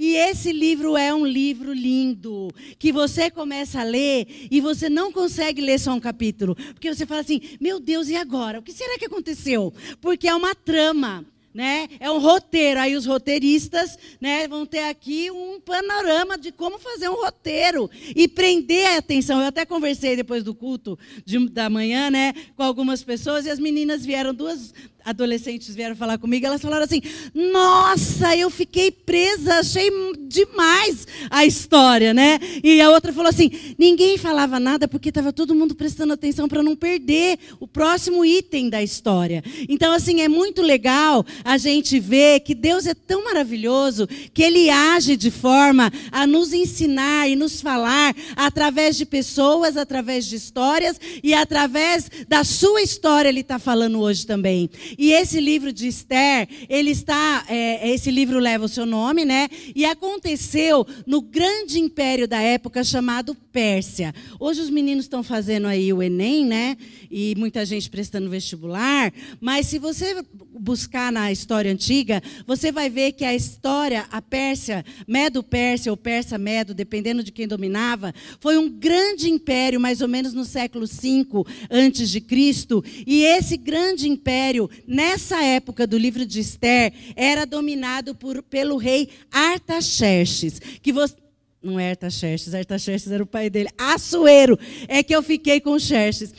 E 0.00 0.16
esse 0.16 0.50
livro 0.50 0.96
é 0.96 1.12
um 1.14 1.26
livro 1.26 1.74
lindo, 1.74 2.48
que 2.78 2.90
você 2.90 3.30
começa 3.30 3.82
a 3.82 3.84
ler 3.84 4.26
e 4.50 4.58
você 4.58 4.88
não 4.88 5.12
consegue 5.12 5.60
ler 5.60 5.78
só 5.78 5.92
um 5.92 6.00
capítulo, 6.00 6.54
porque 6.54 6.92
você 6.92 7.04
fala 7.04 7.20
assim: 7.20 7.38
"Meu 7.60 7.78
Deus, 7.78 8.08
e 8.08 8.16
agora? 8.16 8.60
O 8.60 8.62
que 8.62 8.72
será 8.72 8.98
que 8.98 9.04
aconteceu?" 9.04 9.74
Porque 10.00 10.26
é 10.26 10.34
uma 10.34 10.54
trama 10.54 11.22
né? 11.52 11.88
É 11.98 12.10
um 12.10 12.18
roteiro. 12.18 12.80
Aí 12.80 12.94
os 12.94 13.06
roteiristas, 13.06 13.98
né, 14.20 14.46
vão 14.46 14.64
ter 14.64 14.84
aqui 14.84 15.30
um 15.30 15.60
panorama 15.60 16.38
de 16.38 16.52
como 16.52 16.78
fazer 16.78 17.08
um 17.08 17.16
roteiro 17.16 17.90
e 18.14 18.28
prender 18.28 18.86
a 18.86 18.98
atenção. 18.98 19.40
Eu 19.40 19.48
até 19.48 19.66
conversei 19.66 20.14
depois 20.14 20.44
do 20.44 20.54
culto 20.54 20.98
de, 21.24 21.48
da 21.48 21.68
manhã, 21.68 22.10
né, 22.10 22.32
com 22.56 22.62
algumas 22.62 23.02
pessoas 23.02 23.46
e 23.46 23.50
as 23.50 23.58
meninas 23.58 24.06
vieram 24.06 24.32
duas 24.32 24.72
adolescentes 25.04 25.74
vieram 25.74 25.96
falar 25.96 26.18
comigo, 26.18 26.46
elas 26.46 26.60
falaram 26.60 26.84
assim: 26.84 27.02
"Nossa, 27.34 28.36
eu 28.36 28.50
fiquei 28.50 28.90
presa, 28.90 29.56
achei 29.56 29.90
demais 30.28 31.06
a 31.30 31.44
história, 31.44 32.14
né?" 32.14 32.38
E 32.62 32.80
a 32.80 32.90
outra 32.90 33.12
falou 33.12 33.28
assim: 33.28 33.50
"Ninguém 33.78 34.18
falava 34.18 34.60
nada 34.60 34.86
porque 34.88 35.08
estava 35.08 35.32
todo 35.32 35.54
mundo 35.54 35.74
prestando 35.74 36.12
atenção 36.12 36.48
para 36.48 36.62
não 36.62 36.76
perder 36.76 37.38
o 37.58 37.66
próximo 37.66 38.24
item 38.24 38.68
da 38.68 38.82
história". 38.82 39.42
Então 39.68 39.92
assim, 39.92 40.20
é 40.20 40.28
muito 40.28 40.62
legal 40.62 41.24
a 41.44 41.58
gente 41.58 41.98
ver 41.98 42.40
que 42.40 42.54
Deus 42.54 42.86
é 42.86 42.94
tão 42.94 43.24
maravilhoso 43.24 44.08
que 44.32 44.42
ele 44.42 44.70
age 44.70 45.16
de 45.16 45.30
forma 45.30 45.92
a 46.10 46.26
nos 46.26 46.52
ensinar 46.52 47.28
e 47.28 47.36
nos 47.36 47.60
falar 47.60 48.14
através 48.36 48.96
de 48.96 49.04
pessoas, 49.04 49.76
através 49.76 50.26
de 50.26 50.36
histórias 50.36 51.00
e 51.22 51.34
através 51.34 52.10
da 52.28 52.44
sua 52.44 52.82
história 52.82 53.28
ele 53.28 53.40
está 53.40 53.58
falando 53.58 54.00
hoje 54.00 54.26
também. 54.26 54.70
E 54.98 55.12
esse 55.12 55.40
livro 55.40 55.72
de 55.72 55.88
Esther, 55.88 56.48
ele 56.68 56.90
está, 56.90 57.44
é, 57.48 57.90
esse 57.90 58.10
livro 58.10 58.38
leva 58.38 58.64
o 58.64 58.68
seu 58.68 58.86
nome, 58.86 59.24
né? 59.24 59.48
E 59.74 59.84
aconteceu 59.84 60.86
no 61.06 61.20
grande 61.20 61.78
império 61.78 62.26
da 62.26 62.40
época 62.40 62.84
chamado 62.84 63.34
Pérsia. 63.34 64.14
Hoje 64.38 64.60
os 64.60 64.70
meninos 64.70 65.04
estão 65.04 65.22
fazendo 65.22 65.66
aí 65.66 65.92
o 65.92 66.02
Enem, 66.02 66.44
né? 66.44 66.76
E 67.10 67.34
muita 67.36 67.64
gente 67.64 67.90
prestando 67.90 68.30
vestibular. 68.30 69.12
Mas 69.40 69.66
se 69.66 69.78
você 69.78 70.24
buscar 70.60 71.10
na 71.10 71.32
história 71.32 71.72
antiga, 71.72 72.22
você 72.46 72.70
vai 72.70 72.90
ver 72.90 73.12
que 73.12 73.24
a 73.24 73.34
história, 73.34 74.06
a 74.10 74.20
Pérsia, 74.20 74.84
Medo-Pérsia 75.06 75.90
ou 75.90 75.96
Persa-Medo, 75.96 76.74
dependendo 76.74 77.22
de 77.22 77.32
quem 77.32 77.48
dominava, 77.48 78.14
foi 78.38 78.58
um 78.58 78.68
grande 78.68 79.30
império, 79.30 79.80
mais 79.80 80.00
ou 80.00 80.08
menos 80.08 80.34
no 80.34 80.44
século 80.44 80.86
V 80.86 81.44
antes 81.70 82.10
de 82.10 82.20
Cristo. 82.20 82.84
E 83.06 83.22
esse 83.24 83.56
grande 83.56 84.08
império 84.08 84.70
nessa 84.90 85.40
época 85.42 85.86
do 85.86 85.96
livro 85.96 86.26
de 86.26 86.40
Esther, 86.40 86.92
era 87.14 87.46
dominado 87.46 88.14
por, 88.14 88.42
pelo 88.42 88.76
rei 88.76 89.08
Artaxerxes, 89.30 90.58
que 90.82 90.92
você 90.92 91.14
não 91.62 91.78
é 91.78 91.90
Artaxerxes, 91.90 92.54
Artaxerxes 92.54 93.12
era 93.12 93.22
o 93.22 93.26
pai 93.26 93.50
dele. 93.50 93.68
Assuero, 93.76 94.58
é 94.88 95.02
que 95.02 95.14
eu 95.14 95.22
fiquei 95.22 95.60
com 95.60 95.78
Xerxes. 95.78 96.32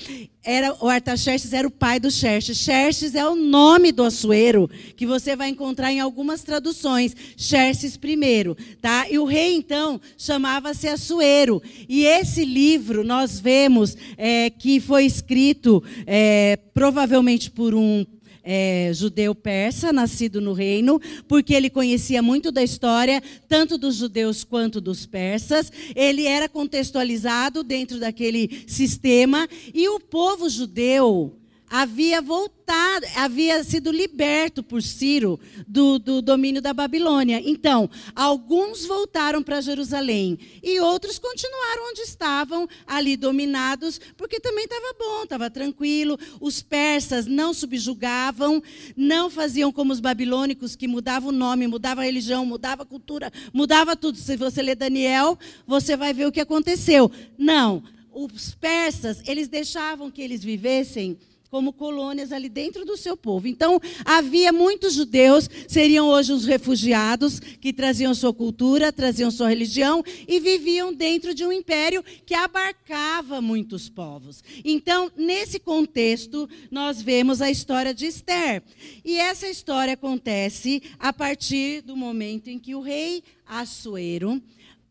Era, 0.43 0.75
o 0.83 0.89
Artaxerxes 0.89 1.53
era 1.53 1.67
o 1.67 1.71
pai 1.71 1.99
do 1.99 2.09
Xerxes. 2.09 2.57
Xerxes 2.57 3.13
é 3.13 3.23
o 3.27 3.35
nome 3.35 3.91
do 3.91 4.03
Assuero, 4.03 4.67
que 4.95 5.05
você 5.05 5.35
vai 5.35 5.49
encontrar 5.49 5.91
em 5.91 5.99
algumas 5.99 6.41
traduções. 6.41 7.15
Xerxes 7.37 7.97
primeiro, 7.97 8.57
tá? 8.81 9.07
E 9.11 9.19
o 9.19 9.25
rei, 9.25 9.53
então, 9.53 10.01
chamava-se 10.17 10.87
Assuero. 10.87 11.61
E 11.87 12.03
esse 12.03 12.43
livro, 12.43 13.03
nós 13.03 13.39
vemos 13.39 13.95
é, 14.17 14.49
que 14.49 14.79
foi 14.79 15.05
escrito 15.05 15.83
é, 16.07 16.57
provavelmente 16.73 17.51
por 17.51 17.75
um 17.75 18.03
é, 18.43 18.91
judeu 18.93 19.33
persa, 19.33 19.91
nascido 19.91 20.39
no 20.41 20.53
reino, 20.53 20.99
porque 21.27 21.53
ele 21.53 21.69
conhecia 21.69 22.21
muito 22.21 22.51
da 22.51 22.63
história, 22.63 23.21
tanto 23.47 23.77
dos 23.77 23.95
judeus 23.95 24.43
quanto 24.43 24.79
dos 24.79 25.05
persas. 25.05 25.71
Ele 25.95 26.25
era 26.25 26.47
contextualizado 26.47 27.63
dentro 27.63 27.99
daquele 27.99 28.63
sistema, 28.67 29.47
e 29.73 29.87
o 29.89 29.99
povo 29.99 30.49
judeu 30.49 31.40
havia 31.71 32.21
voltado, 32.21 33.05
havia 33.15 33.63
sido 33.63 33.93
liberto 33.93 34.61
por 34.61 34.83
Ciro 34.83 35.39
do, 35.65 35.97
do 35.97 36.21
domínio 36.21 36.61
da 36.61 36.73
Babilônia. 36.73 37.41
Então, 37.43 37.89
alguns 38.13 38.85
voltaram 38.85 39.41
para 39.41 39.61
Jerusalém 39.61 40.37
e 40.61 40.81
outros 40.81 41.17
continuaram 41.17 41.89
onde 41.89 42.01
estavam, 42.01 42.67
ali 42.85 43.15
dominados, 43.15 44.01
porque 44.17 44.37
também 44.41 44.65
estava 44.65 44.93
bom, 44.99 45.23
estava 45.23 45.49
tranquilo. 45.49 46.19
Os 46.41 46.61
persas 46.61 47.25
não 47.25 47.53
subjugavam, 47.53 48.61
não 48.97 49.29
faziam 49.29 49.71
como 49.71 49.93
os 49.93 50.01
babilônicos, 50.01 50.75
que 50.75 50.89
mudavam 50.89 51.29
o 51.29 51.31
nome, 51.31 51.67
mudavam 51.67 52.01
a 52.01 52.05
religião, 52.05 52.45
mudavam 52.45 52.83
a 52.83 52.85
cultura, 52.85 53.31
mudava 53.53 53.95
tudo. 53.95 54.17
Se 54.17 54.35
você 54.35 54.61
ler 54.61 54.75
Daniel, 54.75 55.39
você 55.65 55.95
vai 55.95 56.13
ver 56.13 56.27
o 56.27 56.31
que 56.33 56.41
aconteceu. 56.41 57.09
Não, 57.37 57.81
os 58.11 58.53
persas, 58.55 59.21
eles 59.25 59.47
deixavam 59.47 60.11
que 60.11 60.21
eles 60.21 60.43
vivessem 60.43 61.17
como 61.51 61.73
colônias 61.73 62.31
ali 62.31 62.47
dentro 62.47 62.85
do 62.85 62.95
seu 62.95 63.17
povo. 63.17 63.45
Então, 63.45 63.77
havia 64.05 64.53
muitos 64.53 64.93
judeus, 64.93 65.49
seriam 65.67 66.07
hoje 66.07 66.31
os 66.31 66.45
refugiados, 66.45 67.41
que 67.41 67.73
traziam 67.73 68.15
sua 68.15 68.33
cultura, 68.33 68.89
traziam 68.93 69.29
sua 69.29 69.49
religião 69.49 70.01
e 70.25 70.39
viviam 70.39 70.93
dentro 70.93 71.33
de 71.33 71.43
um 71.43 71.51
império 71.51 72.05
que 72.25 72.33
abarcava 72.33 73.41
muitos 73.41 73.89
povos. 73.89 74.41
Então, 74.63 75.11
nesse 75.17 75.59
contexto, 75.59 76.49
nós 76.71 77.01
vemos 77.01 77.41
a 77.41 77.51
história 77.51 77.93
de 77.93 78.05
Esther. 78.05 78.63
E 79.03 79.17
essa 79.17 79.49
história 79.49 79.95
acontece 79.95 80.81
a 80.97 81.11
partir 81.11 81.81
do 81.81 81.97
momento 81.97 82.49
em 82.49 82.57
que 82.57 82.73
o 82.73 82.79
rei 82.79 83.23
Assuero, 83.45 84.41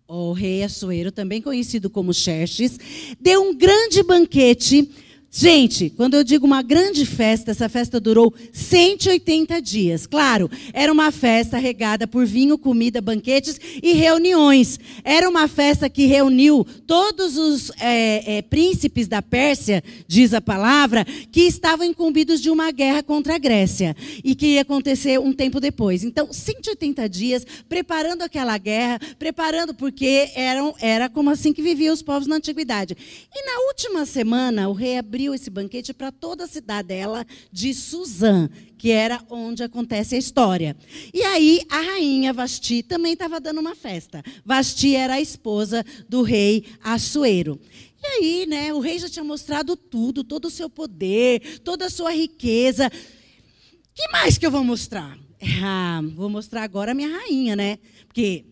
o 0.06 0.32
rei 0.32 0.62
Assuero, 0.62 1.10
também 1.10 1.40
conhecido 1.40 1.88
como 1.88 2.12
Xerxes, 2.12 2.78
deu 3.18 3.48
um 3.48 3.54
grande 3.54 4.02
banquete 4.02 4.90
Gente, 5.32 5.90
quando 5.90 6.14
eu 6.14 6.24
digo 6.24 6.44
uma 6.44 6.60
grande 6.60 7.06
festa, 7.06 7.52
essa 7.52 7.68
festa 7.68 8.00
durou 8.00 8.34
180 8.52 9.62
dias. 9.62 10.04
Claro, 10.04 10.50
era 10.72 10.92
uma 10.92 11.12
festa 11.12 11.56
regada 11.56 12.04
por 12.04 12.26
vinho, 12.26 12.58
comida, 12.58 13.00
banquetes 13.00 13.60
e 13.80 13.92
reuniões. 13.92 14.80
Era 15.04 15.28
uma 15.28 15.46
festa 15.46 15.88
que 15.88 16.04
reuniu 16.06 16.66
todos 16.84 17.38
os 17.38 17.70
é, 17.78 18.38
é, 18.38 18.42
príncipes 18.42 19.06
da 19.06 19.22
Pérsia, 19.22 19.84
diz 20.08 20.34
a 20.34 20.40
palavra, 20.40 21.04
que 21.30 21.42
estavam 21.42 21.86
incumbidos 21.86 22.40
de 22.40 22.50
uma 22.50 22.72
guerra 22.72 23.00
contra 23.00 23.36
a 23.36 23.38
Grécia 23.38 23.94
e 24.24 24.34
que 24.34 24.54
ia 24.54 24.62
acontecer 24.62 25.20
um 25.20 25.32
tempo 25.32 25.60
depois. 25.60 26.02
Então, 26.02 26.32
180 26.32 27.08
dias 27.08 27.46
preparando 27.68 28.22
aquela 28.22 28.58
guerra, 28.58 28.98
preparando 29.16 29.74
porque 29.74 30.28
eram, 30.34 30.74
era 30.80 31.08
como 31.08 31.30
assim 31.30 31.52
que 31.52 31.62
viviam 31.62 31.94
os 31.94 32.02
povos 32.02 32.26
na 32.26 32.34
antiguidade. 32.34 32.96
E 33.32 33.46
na 33.46 33.68
última 33.68 34.04
semana, 34.04 34.68
o 34.68 34.72
rei 34.72 34.98
abriu 34.98 35.19
abriu 35.20 35.34
esse 35.34 35.50
banquete 35.50 35.92
para 35.92 36.10
toda 36.10 36.44
a 36.44 36.48
cidadela 36.48 37.26
de 37.52 37.74
Suzã, 37.74 38.48
que 38.78 38.90
era 38.90 39.22
onde 39.28 39.62
acontece 39.62 40.14
a 40.14 40.18
história. 40.18 40.74
E 41.12 41.20
aí 41.22 41.60
a 41.68 41.78
rainha 41.78 42.32
Vasti 42.32 42.82
também 42.82 43.12
estava 43.12 43.38
dando 43.38 43.60
uma 43.60 43.74
festa. 43.74 44.22
Vasti 44.46 44.96
era 44.96 45.14
a 45.14 45.20
esposa 45.20 45.84
do 46.08 46.22
rei 46.22 46.64
Assuero. 46.82 47.60
E 48.02 48.06
aí, 48.06 48.46
né, 48.46 48.72
o 48.72 48.80
rei 48.80 48.98
já 48.98 49.10
tinha 49.10 49.22
mostrado 49.22 49.76
tudo, 49.76 50.24
todo 50.24 50.46
o 50.46 50.50
seu 50.50 50.70
poder, 50.70 51.60
toda 51.60 51.84
a 51.84 51.90
sua 51.90 52.12
riqueza. 52.12 52.88
que 53.94 54.08
mais 54.10 54.38
que 54.38 54.46
eu 54.46 54.50
vou 54.50 54.64
mostrar? 54.64 55.18
Ah, 55.62 56.00
vou 56.14 56.30
mostrar 56.30 56.62
agora 56.62 56.92
a 56.92 56.94
minha 56.94 57.14
rainha, 57.14 57.54
né? 57.54 57.78
Porque 58.06 58.46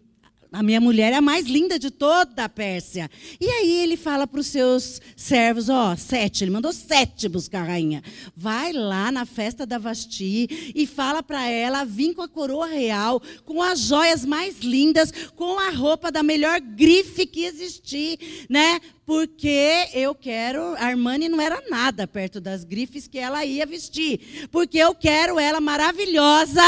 a 0.51 0.63
minha 0.63 0.81
mulher 0.81 1.13
é 1.13 1.17
a 1.17 1.21
mais 1.21 1.47
linda 1.47 1.79
de 1.79 1.91
toda 1.91 2.45
a 2.45 2.49
Pérsia. 2.49 3.11
E 3.39 3.47
aí 3.47 3.81
ele 3.81 3.97
fala 3.97 4.27
para 4.27 4.41
os 4.41 4.47
seus 4.47 5.01
servos, 5.15 5.69
ó, 5.69 5.95
sete, 5.95 6.43
ele 6.43 6.51
mandou 6.51 6.73
sete 6.73 7.29
buscar 7.29 7.63
a 7.63 7.65
rainha. 7.65 8.03
Vai 8.35 8.73
lá 8.73 9.13
na 9.13 9.27
festa 9.27 9.67
da 9.67 9.77
Vasti 9.77 10.73
e 10.75 10.87
fala 10.87 11.23
para 11.23 11.47
ela 11.49 11.85
vir 11.85 12.15
com 12.15 12.23
a 12.23 12.29
coroa 12.29 12.67
real, 12.67 13.21
com 13.45 13.63
as 13.63 13.81
joias 13.81 14.25
mais 14.25 14.61
lindas, 14.61 15.13
com 15.37 15.59
a 15.59 15.71
roupa 15.71 16.11
da 16.11 16.23
melhor 16.23 16.61
grife 16.61 17.27
que 17.27 17.45
existir, 17.45 18.47
né? 18.49 18.81
Porque 19.05 19.89
eu 19.93 20.15
quero, 20.15 20.75
a 20.77 20.87
Armani 20.87 21.29
não 21.29 21.41
era 21.41 21.63
nada 21.69 22.07
perto 22.07 22.41
das 22.41 22.65
grifes 22.65 23.07
que 23.07 23.19
ela 23.19 23.45
ia 23.45 23.67
vestir. 23.67 24.49
Porque 24.51 24.79
eu 24.79 24.95
quero 24.95 25.39
ela 25.39 25.61
maravilhosa, 25.61 26.63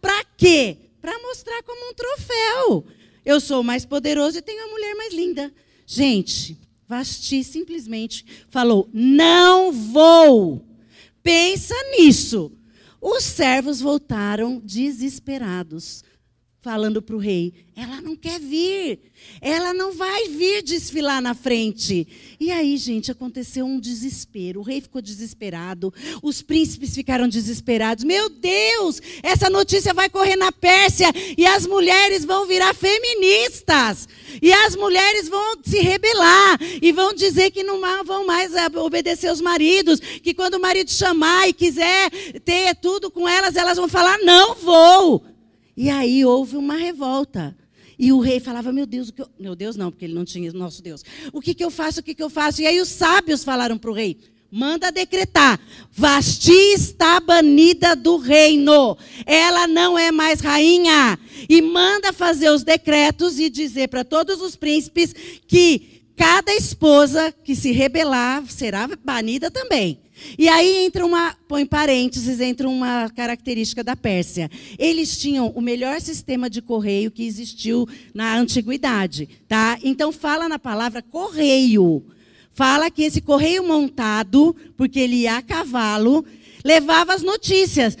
para 0.00 0.24
quê? 0.36 0.76
Para 1.00 1.18
mostrar 1.20 1.62
como 1.62 1.90
um 1.90 1.94
troféu. 1.94 2.84
Eu 3.24 3.40
sou 3.40 3.62
mais 3.62 3.84
poderoso 3.84 4.38
e 4.38 4.42
tenho 4.42 4.64
a 4.64 4.68
mulher 4.68 4.94
mais 4.94 5.14
linda. 5.14 5.52
Gente, 5.86 6.58
Vasti 6.86 7.42
simplesmente 7.42 8.24
falou: 8.48 8.88
Não 8.92 9.72
vou. 9.72 10.66
Pensa 11.22 11.74
nisso. 11.96 12.52
Os 13.00 13.24
servos 13.24 13.80
voltaram 13.80 14.60
desesperados. 14.64 16.02
Falando 16.64 17.02
para 17.02 17.14
o 17.14 17.18
rei: 17.18 17.52
ela 17.76 18.00
não 18.00 18.16
quer 18.16 18.40
vir, 18.40 18.98
ela 19.38 19.74
não 19.74 19.92
vai 19.92 20.28
vir 20.28 20.62
desfilar 20.62 21.20
na 21.20 21.34
frente. 21.34 22.08
E 22.40 22.50
aí, 22.50 22.78
gente, 22.78 23.10
aconteceu 23.10 23.66
um 23.66 23.78
desespero. 23.78 24.60
O 24.60 24.62
rei 24.62 24.80
ficou 24.80 25.02
desesperado, 25.02 25.92
os 26.22 26.40
príncipes 26.40 26.94
ficaram 26.94 27.28
desesperados. 27.28 28.02
Meu 28.02 28.30
Deus, 28.30 29.02
essa 29.22 29.50
notícia 29.50 29.92
vai 29.92 30.08
correr 30.08 30.36
na 30.36 30.50
Pérsia 30.50 31.12
e 31.36 31.44
as 31.44 31.66
mulheres 31.66 32.24
vão 32.24 32.46
virar 32.46 32.74
feministas. 32.74 34.08
E 34.40 34.50
as 34.50 34.74
mulheres 34.74 35.28
vão 35.28 35.58
se 35.62 35.80
rebelar 35.80 36.58
e 36.80 36.92
vão 36.92 37.12
dizer 37.12 37.50
que 37.50 37.62
não 37.62 37.80
vão 38.04 38.26
mais 38.26 38.52
obedecer 38.76 39.30
os 39.30 39.40
maridos, 39.40 40.00
que 40.00 40.32
quando 40.32 40.54
o 40.54 40.60
marido 40.60 40.90
chamar 40.90 41.46
e 41.46 41.52
quiser 41.52 42.10
ter 42.40 42.74
tudo 42.76 43.10
com 43.10 43.28
elas, 43.28 43.54
elas 43.54 43.76
vão 43.76 43.86
falar: 43.86 44.18
não 44.18 44.54
vou. 44.54 45.33
E 45.76 45.90
aí 45.90 46.24
houve 46.24 46.56
uma 46.56 46.76
revolta. 46.76 47.56
E 47.98 48.12
o 48.12 48.20
rei 48.20 48.40
falava: 48.40 48.72
Meu 48.72 48.86
Deus, 48.86 49.12
eu... 49.16 49.28
meu 49.38 49.54
Deus, 49.54 49.76
não, 49.76 49.90
porque 49.90 50.04
ele 50.04 50.14
não 50.14 50.24
tinha 50.24 50.52
nosso 50.52 50.82
Deus. 50.82 51.04
O 51.32 51.40
que, 51.40 51.54
que 51.54 51.64
eu 51.64 51.70
faço? 51.70 52.00
O 52.00 52.02
que, 52.02 52.14
que 52.14 52.22
eu 52.22 52.30
faço? 52.30 52.62
E 52.62 52.66
aí 52.66 52.80
os 52.80 52.88
sábios 52.88 53.44
falaram 53.44 53.78
para 53.78 53.90
o 53.90 53.94
rei: 53.94 54.18
Manda 54.50 54.92
decretar: 54.92 55.60
Vasti 55.90 56.52
está 56.52 57.18
banida 57.18 57.96
do 57.96 58.16
reino. 58.16 58.96
Ela 59.26 59.66
não 59.66 59.98
é 59.98 60.12
mais 60.12 60.40
rainha. 60.40 61.18
E 61.48 61.60
manda 61.60 62.12
fazer 62.12 62.50
os 62.50 62.62
decretos 62.62 63.38
e 63.38 63.50
dizer 63.50 63.88
para 63.88 64.04
todos 64.04 64.40
os 64.40 64.54
príncipes 64.54 65.12
que 65.46 66.04
cada 66.16 66.54
esposa 66.54 67.32
que 67.32 67.56
se 67.56 67.72
rebelar 67.72 68.46
será 68.46 68.88
banida 69.04 69.50
também. 69.50 70.03
E 70.38 70.48
aí 70.48 70.84
entra 70.84 71.04
uma, 71.04 71.36
põe 71.48 71.66
parênteses, 71.66 72.40
entra 72.40 72.68
uma 72.68 73.10
característica 73.10 73.82
da 73.82 73.96
Pérsia. 73.96 74.50
Eles 74.78 75.18
tinham 75.18 75.48
o 75.48 75.60
melhor 75.60 76.00
sistema 76.00 76.48
de 76.48 76.62
correio 76.62 77.10
que 77.10 77.26
existiu 77.26 77.88
na 78.14 78.36
antiguidade, 78.36 79.28
tá? 79.48 79.78
Então 79.82 80.12
fala 80.12 80.48
na 80.48 80.58
palavra 80.58 81.02
correio. 81.02 82.04
Fala 82.52 82.90
que 82.90 83.02
esse 83.02 83.20
correio 83.20 83.66
montado, 83.66 84.54
porque 84.76 85.00
ele 85.00 85.16
ia 85.22 85.36
a 85.36 85.42
cavalo, 85.42 86.24
levava 86.64 87.12
as 87.12 87.22
notícias. 87.22 87.98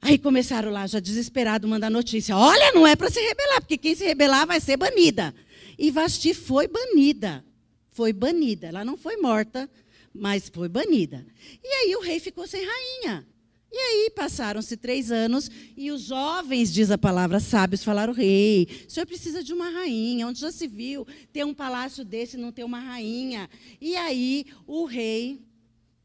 Aí 0.00 0.18
começaram 0.18 0.70
lá, 0.70 0.86
já 0.86 1.00
desesperado, 1.00 1.68
mandar 1.68 1.90
notícia. 1.90 2.36
Olha, 2.36 2.72
não 2.72 2.86
é 2.86 2.96
para 2.96 3.10
se 3.10 3.20
rebelar, 3.20 3.60
porque 3.60 3.76
quem 3.76 3.94
se 3.94 4.04
rebelar 4.04 4.46
vai 4.46 4.60
ser 4.60 4.76
banida. 4.76 5.34
E 5.78 5.90
Vasti 5.90 6.34
foi 6.34 6.66
banida. 6.66 7.44
Foi 7.92 8.12
banida. 8.12 8.66
Ela 8.68 8.84
não 8.84 8.96
foi 8.96 9.16
morta, 9.16 9.68
mas 10.14 10.48
foi 10.48 10.68
banida. 10.68 11.26
E 11.62 11.66
aí 11.66 11.96
o 11.96 12.00
rei 12.00 12.20
ficou 12.20 12.46
sem 12.46 12.64
rainha. 12.64 13.26
E 13.70 13.76
aí 13.76 14.10
passaram-se 14.10 14.78
três 14.78 15.12
anos 15.12 15.50
e 15.76 15.90
os 15.90 16.02
jovens, 16.02 16.72
diz 16.72 16.90
a 16.90 16.96
palavra, 16.96 17.38
sábios, 17.38 17.84
falaram: 17.84 18.14
rei, 18.14 18.66
o 18.86 18.90
senhor 18.90 19.06
precisa 19.06 19.42
de 19.42 19.52
uma 19.52 19.68
rainha. 19.68 20.26
Onde 20.26 20.40
já 20.40 20.50
se 20.50 20.66
viu 20.66 21.06
ter 21.32 21.44
um 21.44 21.52
palácio 21.52 22.02
desse 22.04 22.36
e 22.36 22.40
não 22.40 22.50
ter 22.50 22.64
uma 22.64 22.80
rainha? 22.80 23.48
E 23.80 23.94
aí 23.94 24.46
o 24.66 24.84
rei. 24.86 25.46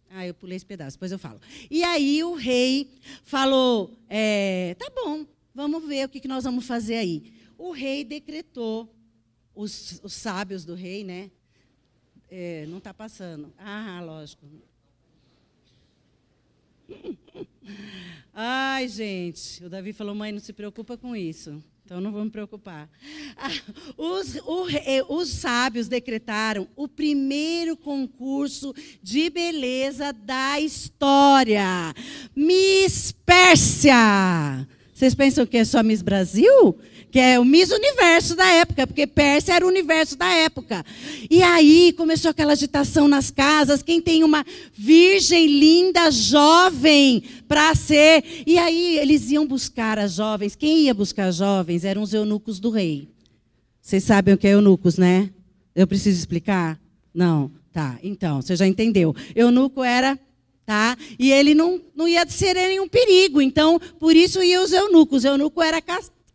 Ah, 0.10 0.28
eu 0.28 0.34
pulei 0.34 0.58
esse 0.58 0.66
pedaço, 0.66 0.98
depois 0.98 1.12
eu 1.12 1.18
falo. 1.18 1.40
E 1.72 1.84
aí 1.84 2.22
o 2.24 2.36
rei 2.36 2.92
falou: 3.24 3.98
é, 4.10 4.76
tá 4.78 4.92
bom, 4.94 5.26
vamos 5.56 5.88
ver 5.88 6.06
o 6.06 6.10
que, 6.10 6.28
nós 6.28 6.44
vamos 6.44 6.66
fazer 6.66 6.96
aí. 6.96 7.32
O 7.58 7.72
rei 7.72 8.04
decretou, 8.04 8.94
os, 9.56 10.02
os 10.04 10.14
sábios 10.14 10.66
do 10.66 10.76
rei, 10.76 11.04
né? 11.06 11.32
É, 12.36 12.66
não 12.68 12.80
está 12.80 12.92
passando. 12.92 13.54
Ah, 13.60 14.02
lógico. 14.04 14.44
Ai, 18.34 18.88
gente, 18.88 19.64
o 19.64 19.70
Davi 19.70 19.94
falou, 19.94 20.16
mãe, 20.16 20.32
não 20.32 20.40
se 20.40 20.52
preocupa 20.52 20.98
com 20.98 21.16
isso. 21.16 21.64
Então 21.86 22.02
não 22.02 22.12
vou 22.12 22.24
me 22.26 22.32
preocupar. 22.32 22.90
Ah, 23.38 23.52
os, 23.96 24.36
o, 24.48 24.66
os, 25.16 25.30
sábios 25.30 25.88
decretaram 25.88 26.68
o 26.76 26.88
primeiro 26.88 27.78
concurso 27.78 28.74
de 29.00 29.30
beleza 29.30 30.12
da 30.12 30.60
história. 30.60 31.94
Miss 32.36 33.12
Pérsia. 33.12 34.68
Vocês 34.92 35.14
pensam 35.14 35.46
que 35.46 35.58
é 35.58 35.66
só 35.66 35.84
Miss 35.84 36.02
Brasil? 36.02 36.80
Que 37.14 37.20
é 37.20 37.40
o 37.40 37.46
Miss 37.46 37.70
Universo 37.70 38.36
da 38.36 38.48
época, 38.48 38.88
porque 38.88 39.06
Pérsia 39.06 39.54
era 39.54 39.64
o 39.64 39.70
universo 39.70 40.18
da 40.18 40.34
época. 40.34 40.84
E 41.30 41.44
aí 41.44 41.94
começou 41.94 42.32
aquela 42.32 42.54
agitação 42.54 43.08
nas 43.08 43.30
casas, 43.30 43.84
quem 43.84 44.02
tem 44.02 44.24
uma 44.24 44.44
virgem 44.74 45.46
linda, 45.46 46.10
jovem, 46.10 47.22
para 47.48 47.76
ser. 47.76 48.24
E 48.48 48.58
aí 48.58 48.98
eles 48.98 49.30
iam 49.30 49.46
buscar 49.46 50.00
as 50.00 50.14
jovens. 50.14 50.56
Quem 50.56 50.80
ia 50.80 50.94
buscar 50.96 51.26
as 51.28 51.36
jovens 51.36 51.86
eram 51.86 52.02
os 52.02 52.16
eunucos 52.16 52.60
do 52.60 52.72
rei. 52.72 53.08
Vocês 53.80 54.04
sabem 54.04 54.34
o 54.34 54.38
que 54.38 54.48
é 54.48 54.54
eunucos, 54.54 54.98
né? 54.98 55.30
Eu 55.76 55.86
preciso 55.86 56.18
explicar? 56.18 56.80
Não. 57.14 57.52
Tá, 57.72 58.00
então, 58.02 58.42
você 58.42 58.56
já 58.56 58.66
entendeu. 58.66 59.16
Eunuco 59.36 59.84
era 59.84 60.18
tá? 60.66 60.98
E 61.20 61.32
ele 61.32 61.54
não, 61.54 61.80
não 61.96 62.08
ia 62.08 62.28
ser 62.28 62.56
nenhum 62.56 62.88
perigo, 62.88 63.40
então 63.40 63.80
por 64.00 64.16
isso 64.16 64.42
ia 64.42 64.64
os 64.64 64.72
eunucos. 64.74 65.24
O 65.24 65.28
eunuco 65.28 65.62
era 65.62 65.80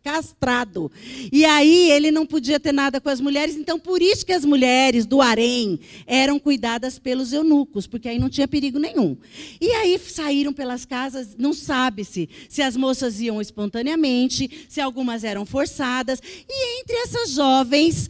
castrado. 0.03 0.91
E 1.31 1.45
aí 1.45 1.91
ele 1.91 2.11
não 2.11 2.25
podia 2.25 2.59
ter 2.59 2.71
nada 2.71 3.01
com 3.01 3.09
as 3.09 3.19
mulheres, 3.19 3.55
então 3.55 3.79
por 3.79 4.01
isso 4.01 4.25
que 4.25 4.31
as 4.31 4.45
mulheres 4.45 5.05
do 5.05 5.21
harém 5.21 5.79
eram 6.07 6.39
cuidadas 6.39 6.97
pelos 6.97 7.33
eunucos, 7.33 7.85
porque 7.85 8.09
aí 8.09 8.17
não 8.19 8.29
tinha 8.29 8.47
perigo 8.47 8.79
nenhum. 8.79 9.17
E 9.59 9.71
aí 9.71 9.99
saíram 9.99 10.53
pelas 10.53 10.85
casas, 10.85 11.35
não 11.37 11.53
sabe-se 11.53 12.29
se 12.47 12.61
as 12.61 12.75
moças 12.75 13.19
iam 13.19 13.41
espontaneamente, 13.41 14.67
se 14.69 14.81
algumas 14.81 15.23
eram 15.23 15.45
forçadas, 15.45 16.21
e 16.47 16.81
entre 16.81 16.95
essas 16.95 17.31
jovens 17.31 18.09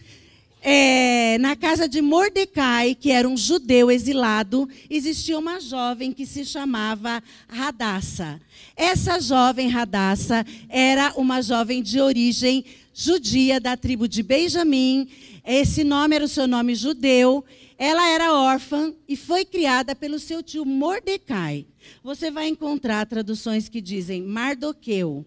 é, 0.62 1.38
na 1.38 1.56
casa 1.56 1.88
de 1.88 2.02
Mordecai, 2.02 2.94
que 2.94 3.12
era 3.12 3.28
um 3.28 3.38
judeu 3.38 3.90
exilado, 3.90 4.68
existia 4.90 5.38
uma 5.40 5.60
jovem 5.62 6.12
que 6.12 6.26
se 6.26 6.44
chamava 6.44 7.24
Radassa. 7.48 8.42
Essa 8.76 9.20
jovem 9.20 9.70
Radassa 9.70 10.46
era 10.68 11.14
uma 11.16 11.42
jovem 11.42 11.82
de 11.82 12.00
origem 12.00 12.66
judia 12.94 13.60
da 13.60 13.78
tribo 13.78 14.08
de 14.08 14.22
Benjamim. 14.22 15.08
Esse 15.46 15.84
nome 15.86 16.16
era 16.16 16.26
o 16.26 16.30
seu 16.30 16.48
nome 16.48 16.76
judeu. 16.76 17.46
Ela 17.78 18.10
era 18.10 18.34
órfã 18.34 18.94
e 19.08 19.16
foi 19.16 19.46
criada 19.46 19.96
pelo 19.96 20.20
seu 20.20 20.44
tio 20.44 20.66
Mordecai. 20.66 21.66
Você 22.04 22.30
vai 22.30 22.50
encontrar 22.50 23.06
traduções 23.06 23.70
que 23.70 23.80
dizem 23.80 24.22
Mardoqueu. 24.22 25.26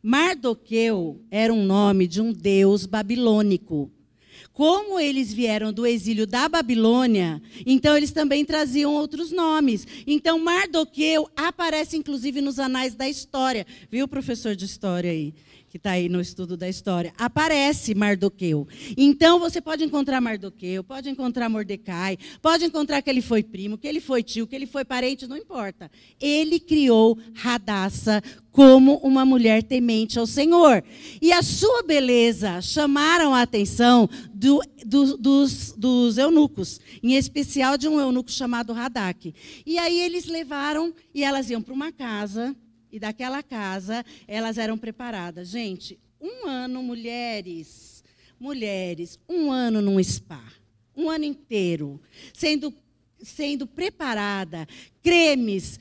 Mardoqueu 0.00 1.20
era 1.28 1.52
um 1.52 1.64
nome 1.64 2.06
de 2.06 2.20
um 2.20 2.32
deus 2.32 2.86
babilônico. 2.86 3.90
Como 4.56 4.98
eles 4.98 5.34
vieram 5.34 5.70
do 5.70 5.86
exílio 5.86 6.26
da 6.26 6.48
Babilônia, 6.48 7.42
então 7.66 7.94
eles 7.94 8.10
também 8.10 8.42
traziam 8.42 8.94
outros 8.94 9.30
nomes. 9.30 9.86
Então 10.06 10.38
Mardoqueu 10.38 11.28
aparece 11.36 11.98
inclusive 11.98 12.40
nos 12.40 12.58
anais 12.58 12.94
da 12.94 13.06
história. 13.06 13.66
Viu, 13.90 14.08
professor 14.08 14.56
de 14.56 14.64
história 14.64 15.10
aí? 15.10 15.34
Que 15.76 15.78
está 15.78 15.90
aí 15.90 16.08
no 16.08 16.22
estudo 16.22 16.56
da 16.56 16.68
história, 16.68 17.12
aparece 17.18 17.94
Mardoqueu. 17.94 18.66
Então 18.96 19.38
você 19.38 19.60
pode 19.60 19.84
encontrar 19.84 20.22
Mardoqueu, 20.22 20.82
pode 20.82 21.10
encontrar 21.10 21.50
Mordecai, 21.50 22.16
pode 22.40 22.64
encontrar 22.64 23.02
que 23.02 23.10
ele 23.10 23.20
foi 23.20 23.42
primo, 23.42 23.76
que 23.76 23.86
ele 23.86 24.00
foi 24.00 24.22
tio, 24.22 24.46
que 24.46 24.56
ele 24.56 24.66
foi 24.66 24.86
parente, 24.86 25.26
não 25.26 25.36
importa. 25.36 25.90
Ele 26.18 26.58
criou 26.58 27.18
Radassa 27.34 28.22
como 28.50 28.96
uma 29.02 29.26
mulher 29.26 29.62
temente 29.62 30.18
ao 30.18 30.26
Senhor. 30.26 30.82
E 31.20 31.30
a 31.30 31.42
sua 31.42 31.82
beleza 31.82 32.62
chamaram 32.62 33.34
a 33.34 33.42
atenção 33.42 34.08
do, 34.32 34.62
do, 34.86 35.18
dos, 35.18 35.72
dos 35.76 36.16
eunucos, 36.16 36.80
em 37.02 37.16
especial 37.16 37.76
de 37.76 37.86
um 37.86 38.00
eunuco 38.00 38.32
chamado 38.32 38.72
Radak. 38.72 39.34
E 39.66 39.78
aí 39.78 40.00
eles 40.00 40.24
levaram 40.24 40.94
e 41.14 41.22
elas 41.22 41.50
iam 41.50 41.60
para 41.60 41.74
uma 41.74 41.92
casa 41.92 42.56
e 42.96 42.98
daquela 42.98 43.42
casa 43.42 44.02
elas 44.26 44.56
eram 44.56 44.78
preparadas. 44.78 45.50
Gente, 45.50 45.98
um 46.18 46.48
ano, 46.48 46.82
mulheres, 46.82 48.02
mulheres, 48.40 49.18
um 49.28 49.52
ano 49.52 49.82
num 49.82 50.02
spa, 50.02 50.42
um 50.96 51.10
ano 51.10 51.24
inteiro, 51.24 52.00
sendo, 52.32 52.72
sendo 53.22 53.66
preparada, 53.66 54.66
cremes, 55.02 55.78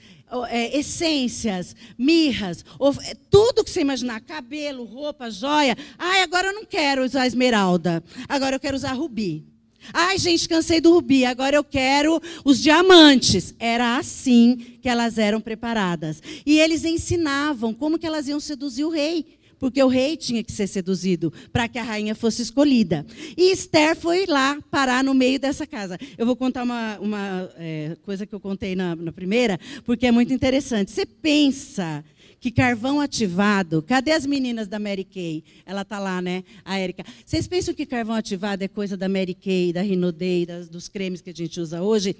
é, 0.50 0.78
essências, 0.78 1.74
mirras, 1.98 2.66
é, 3.06 3.16
tudo 3.32 3.64
que 3.64 3.70
você 3.70 3.80
imaginar, 3.80 4.20
cabelo, 4.20 4.84
roupa, 4.84 5.32
joia. 5.32 5.78
Ai, 5.98 6.22
agora 6.22 6.48
eu 6.48 6.54
não 6.54 6.66
quero 6.66 7.06
usar 7.06 7.26
esmeralda, 7.26 8.04
agora 8.28 8.58
eu 8.58 8.60
quero 8.60 8.76
usar 8.76 8.92
rubi. 8.92 9.46
Ai, 9.94 10.18
gente, 10.18 10.48
cansei 10.48 10.80
do 10.82 10.94
rubi, 10.94 11.26
agora 11.26 11.56
eu 11.56 11.64
quero 11.64 12.22
os 12.44 12.62
diamantes. 12.62 13.54
Era 13.60 13.98
assim 13.98 14.78
que 14.82 14.90
elas 14.90 15.18
eram 15.18 15.42
preparadas. 15.42 16.22
E 16.46 16.60
eles 16.60 16.86
ensinavam 16.86 17.74
como 17.74 17.98
que 17.98 18.06
elas 18.06 18.28
iam 18.28 18.40
seduzir 18.40 18.84
o 18.84 18.90
rei. 18.90 19.26
Porque 19.60 19.82
o 19.82 19.88
rei 19.88 20.18
tinha 20.18 20.44
que 20.44 20.52
ser 20.52 20.68
seduzido 20.68 21.32
para 21.52 21.68
que 21.68 21.80
a 21.80 21.84
rainha 21.84 22.14
fosse 22.14 22.42
escolhida. 22.42 23.06
E 23.38 23.52
Esther 23.52 23.96
foi 23.96 24.26
lá 24.26 24.60
parar 24.70 25.04
no 25.04 25.14
meio 25.14 25.40
dessa 25.40 25.66
casa. 25.66 25.98
Eu 26.18 26.26
vou 26.26 26.36
contar 26.36 26.64
uma, 26.64 27.00
uma 27.00 27.50
é, 27.58 27.96
coisa 28.04 28.26
que 28.26 28.36
eu 28.36 28.40
contei 28.40 28.76
na, 28.76 28.96
na 28.96 29.12
primeira, 29.12 29.60
porque 29.86 30.08
é 30.08 30.12
muito 30.12 30.34
interessante. 30.34 30.92
Você 30.92 31.06
pensa 31.06 32.04
que 32.46 32.52
carvão 32.52 33.02
ativado. 33.02 33.82
Cadê 33.82 34.12
as 34.12 34.24
meninas 34.24 34.68
da 34.68 34.78
Mary 34.78 35.04
Kay? 35.04 35.44
Ela 35.66 35.84
tá 35.84 35.98
lá, 35.98 36.22
né? 36.22 36.44
A 36.64 36.78
Érica. 36.78 37.04
Vocês 37.26 37.48
pensam 37.48 37.74
que 37.74 37.88
carvão 37.88 38.16
ativado 38.16 38.64
é 38.64 38.68
coisa 38.68 38.96
da 38.96 39.10
Mary 39.10 39.34
Kay, 39.34 39.74
da 39.74 39.82
Rinodei, 39.82 40.46
dos 40.70 40.88
cremes 40.88 41.22
que 41.22 41.32
a 41.32 41.34
gente 41.34 41.60
usa 41.60 41.82
hoje? 41.82 42.16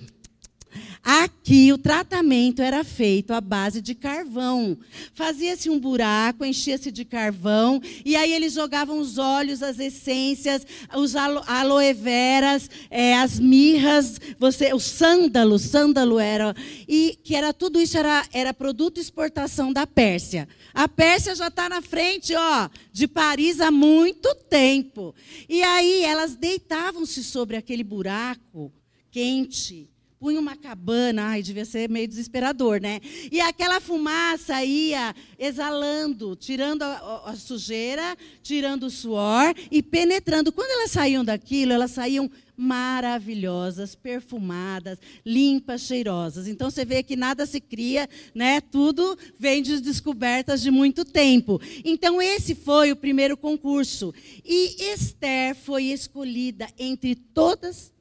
Aqui 1.04 1.72
o 1.72 1.78
tratamento 1.78 2.62
era 2.62 2.84
feito 2.84 3.32
à 3.32 3.40
base 3.40 3.82
de 3.82 3.94
carvão. 3.94 4.78
Fazia-se 5.14 5.70
um 5.70 5.80
buraco, 5.80 6.44
enchia-se 6.44 6.92
de 6.92 7.06
carvão, 7.06 7.82
e 8.04 8.16
aí 8.16 8.34
eles 8.34 8.54
jogavam 8.54 9.00
os 9.00 9.18
óleos, 9.18 9.62
as 9.62 9.78
essências, 9.80 10.66
os 10.96 11.16
alo 11.16 11.44
aloe 11.46 11.94
veras, 11.94 12.70
é, 12.90 13.16
as 13.18 13.40
mirras, 13.40 14.20
você, 14.40 14.74
o 14.74 14.80
sândalo, 14.80 15.60
sândalo 15.60 16.20
era. 16.20 16.56
E 16.88 17.20
que 17.24 17.36
era 17.36 17.54
tudo 17.54 17.80
isso 17.80 17.98
era, 17.98 18.26
era 18.34 18.54
produto 18.54 18.96
de 18.96 19.02
exportação 19.02 19.72
da 19.72 19.86
Pérsia. 19.86 20.48
A 20.74 20.88
Pérsia 20.88 21.36
já 21.36 21.48
está 21.48 21.70
na 21.70 21.82
frente, 21.82 22.34
ó, 22.36 22.70
de 22.92 23.08
Paris 23.08 23.62
há 23.62 23.72
muito 23.72 24.34
tempo. 24.50 25.14
E 25.48 25.62
aí 25.64 26.04
elas 26.04 26.36
deitavam-se 26.36 27.24
sobre 27.24 27.56
aquele 27.58 27.84
buraco 27.84 28.74
quente 29.12 29.90
punha 30.20 30.40
uma 30.40 30.56
cabana, 30.56 31.28
ai, 31.28 31.42
devia 31.42 31.66
ser 31.66 31.90
meio 31.90 32.08
desesperador, 32.08 32.80
né? 32.82 33.02
E 33.32 33.40
aquela 33.42 33.80
fumaça 33.80 34.64
ia 34.64 35.14
exalando, 35.38 36.36
tirando 36.36 36.84
a, 36.84 37.24
a, 37.26 37.36
sujeira, 37.36 38.16
tirando 38.42 38.84
o 38.84 38.90
suor 38.90 39.54
e 39.70 39.84
penetrando. 39.84 40.52
Quando 40.52 40.72
elas 40.72 40.92
saíam 40.92 41.24
daquilo, 41.24 41.74
elas 41.74 41.92
saíam 41.92 42.32
maravilhosas, 42.58 43.96
perfumadas, 43.96 44.98
limpas, 45.26 45.82
cheirosas. 45.82 46.48
Então 46.48 46.70
você 46.70 46.86
vê 46.86 47.04
que 47.04 47.16
nada 47.16 47.46
se 47.46 47.60
cria, 47.60 48.10
né? 48.34 48.62
Tudo 48.62 49.18
vem 49.38 49.62
de 49.62 49.80
descobertas 49.82 50.62
de 50.62 50.72
muito 50.72 51.04
tempo. 51.04 51.60
Então 51.84 52.22
esse 52.22 52.56
foi 52.56 52.92
o 52.92 52.96
primeiro 52.96 53.36
concurso. 53.36 54.14
E 54.44 54.92
Esther 54.94 55.56
foi 55.56 55.86
escolhida 55.86 56.68
entre 56.78 57.16
todas 57.16 57.95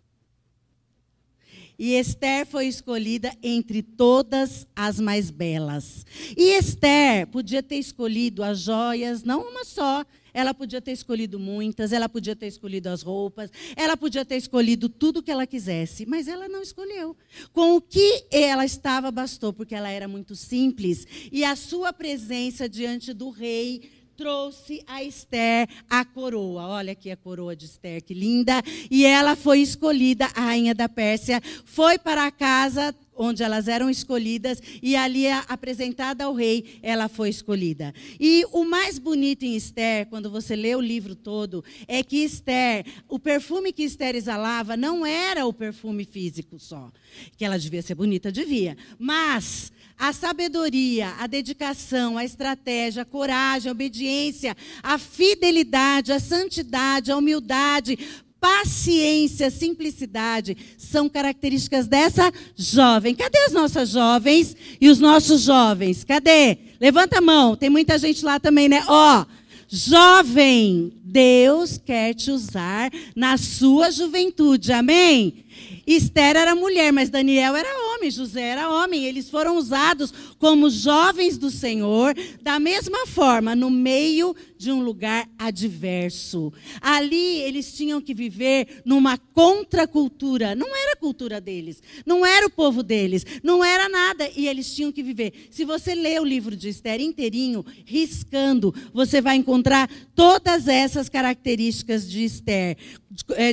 e 1.78 1.94
Esther 1.94 2.46
foi 2.46 2.66
escolhida 2.66 3.32
entre 3.42 3.82
todas 3.82 4.66
as 4.74 5.00
mais 5.00 5.30
belas. 5.30 6.06
E 6.36 6.56
Esther 6.56 7.26
podia 7.26 7.62
ter 7.62 7.76
escolhido 7.76 8.42
as 8.42 8.60
joias, 8.60 9.22
não 9.22 9.42
uma 9.42 9.64
só. 9.64 10.04
Ela 10.32 10.52
podia 10.52 10.80
ter 10.80 10.90
escolhido 10.90 11.38
muitas, 11.38 11.92
ela 11.92 12.08
podia 12.08 12.34
ter 12.34 12.48
escolhido 12.48 12.88
as 12.88 13.02
roupas, 13.02 13.50
ela 13.76 13.96
podia 13.96 14.24
ter 14.24 14.36
escolhido 14.36 14.88
tudo 14.88 15.18
o 15.18 15.22
que 15.22 15.30
ela 15.30 15.46
quisesse, 15.46 16.04
mas 16.04 16.26
ela 16.26 16.48
não 16.48 16.60
escolheu. 16.60 17.16
Com 17.52 17.76
o 17.76 17.80
que 17.80 18.24
ela 18.32 18.64
estava 18.64 19.12
bastou, 19.12 19.52
porque 19.52 19.76
ela 19.76 19.88
era 19.88 20.08
muito 20.08 20.34
simples 20.34 21.06
e 21.30 21.44
a 21.44 21.54
sua 21.54 21.92
presença 21.92 22.68
diante 22.68 23.12
do 23.12 23.30
rei 23.30 23.93
trouxe 24.16 24.82
a 24.86 25.02
Esther 25.02 25.68
a 25.88 26.04
coroa. 26.04 26.66
Olha 26.66 26.92
aqui 26.92 27.10
a 27.10 27.16
coroa 27.16 27.54
de 27.54 27.66
Esther, 27.66 28.02
que 28.02 28.14
linda. 28.14 28.62
E 28.90 29.04
ela 29.04 29.36
foi 29.36 29.60
escolhida, 29.60 30.26
a 30.34 30.40
rainha 30.40 30.74
da 30.74 30.88
Pérsia, 30.88 31.40
foi 31.64 31.98
para 31.98 32.26
a 32.26 32.30
casa 32.30 32.94
onde 33.16 33.42
elas 33.42 33.68
eram 33.68 33.88
escolhidas 33.88 34.60
e 34.82 34.96
ali 34.96 35.28
apresentada 35.28 36.24
ao 36.24 36.34
rei, 36.34 36.78
ela 36.82 37.08
foi 37.08 37.28
escolhida. 37.28 37.94
E 38.18 38.44
o 38.52 38.64
mais 38.64 38.98
bonito 38.98 39.44
em 39.44 39.54
Esther, 39.54 40.06
quando 40.06 40.30
você 40.30 40.56
lê 40.56 40.74
o 40.74 40.80
livro 40.80 41.14
todo, 41.14 41.64
é 41.86 42.02
que 42.02 42.24
Esther, 42.24 42.84
o 43.08 43.18
perfume 43.18 43.72
que 43.72 43.84
Esther 43.84 44.16
exalava 44.16 44.76
não 44.76 45.06
era 45.06 45.46
o 45.46 45.52
perfume 45.52 46.04
físico 46.04 46.58
só, 46.58 46.90
que 47.36 47.44
ela 47.44 47.58
devia 47.58 47.82
ser 47.82 47.94
bonita, 47.94 48.32
devia, 48.32 48.76
mas 48.98 49.72
a 49.98 50.12
sabedoria, 50.12 51.14
a 51.18 51.26
dedicação, 51.26 52.18
a 52.18 52.24
estratégia, 52.24 53.02
a 53.02 53.06
coragem, 53.06 53.68
a 53.68 53.72
obediência, 53.72 54.56
a 54.82 54.98
fidelidade, 54.98 56.12
a 56.12 56.20
santidade, 56.20 57.10
a 57.10 57.16
humildade, 57.16 57.98
paciência, 58.40 59.50
simplicidade 59.50 60.54
são 60.76 61.08
características 61.08 61.86
dessa 61.86 62.30
jovem. 62.54 63.14
Cadê 63.14 63.38
as 63.38 63.52
nossas 63.52 63.88
jovens 63.88 64.54
e 64.78 64.90
os 64.90 64.98
nossos 64.98 65.42
jovens? 65.42 66.04
Cadê? 66.04 66.58
Levanta 66.78 67.18
a 67.18 67.22
mão. 67.22 67.56
Tem 67.56 67.70
muita 67.70 67.96
gente 67.96 68.22
lá 68.22 68.38
também, 68.38 68.68
né? 68.68 68.84
Ó, 68.86 69.24
jovem, 69.66 70.92
Deus 71.02 71.78
quer 71.78 72.12
te 72.12 72.30
usar 72.30 72.90
na 73.16 73.38
sua 73.38 73.90
juventude. 73.90 74.72
Amém? 74.72 75.43
Esther 75.86 76.36
era 76.36 76.54
mulher, 76.54 76.92
mas 76.92 77.10
Daniel 77.10 77.54
era 77.54 77.68
homem, 77.94 78.10
José 78.10 78.40
era 78.40 78.70
homem. 78.70 79.04
Eles 79.04 79.28
foram 79.28 79.56
usados 79.56 80.12
como 80.38 80.70
jovens 80.70 81.36
do 81.36 81.50
Senhor, 81.50 82.14
da 82.42 82.58
mesma 82.58 83.06
forma, 83.06 83.54
no 83.54 83.70
meio 83.70 84.34
de 84.56 84.72
um 84.72 84.82
lugar 84.82 85.28
adverso. 85.38 86.52
Ali 86.80 87.40
eles 87.42 87.74
tinham 87.74 88.00
que 88.00 88.14
viver 88.14 88.82
numa 88.84 89.18
contracultura. 89.18 90.54
Não 90.54 90.74
era 90.74 90.92
a 90.92 90.96
cultura 90.96 91.40
deles, 91.40 91.82
não 92.06 92.24
era 92.24 92.46
o 92.46 92.50
povo 92.50 92.82
deles, 92.82 93.26
não 93.42 93.64
era 93.64 93.88
nada. 93.88 94.28
E 94.34 94.48
eles 94.48 94.74
tinham 94.74 94.90
que 94.90 95.02
viver. 95.02 95.48
Se 95.50 95.64
você 95.64 95.94
ler 95.94 96.20
o 96.20 96.24
livro 96.24 96.56
de 96.56 96.68
Esther 96.68 97.00
inteirinho, 97.00 97.64
riscando, 97.84 98.74
você 98.92 99.20
vai 99.20 99.36
encontrar 99.36 99.90
todas 100.14 100.66
essas 100.66 101.08
características 101.08 102.08
de 102.10 102.24
Esther 102.24 102.76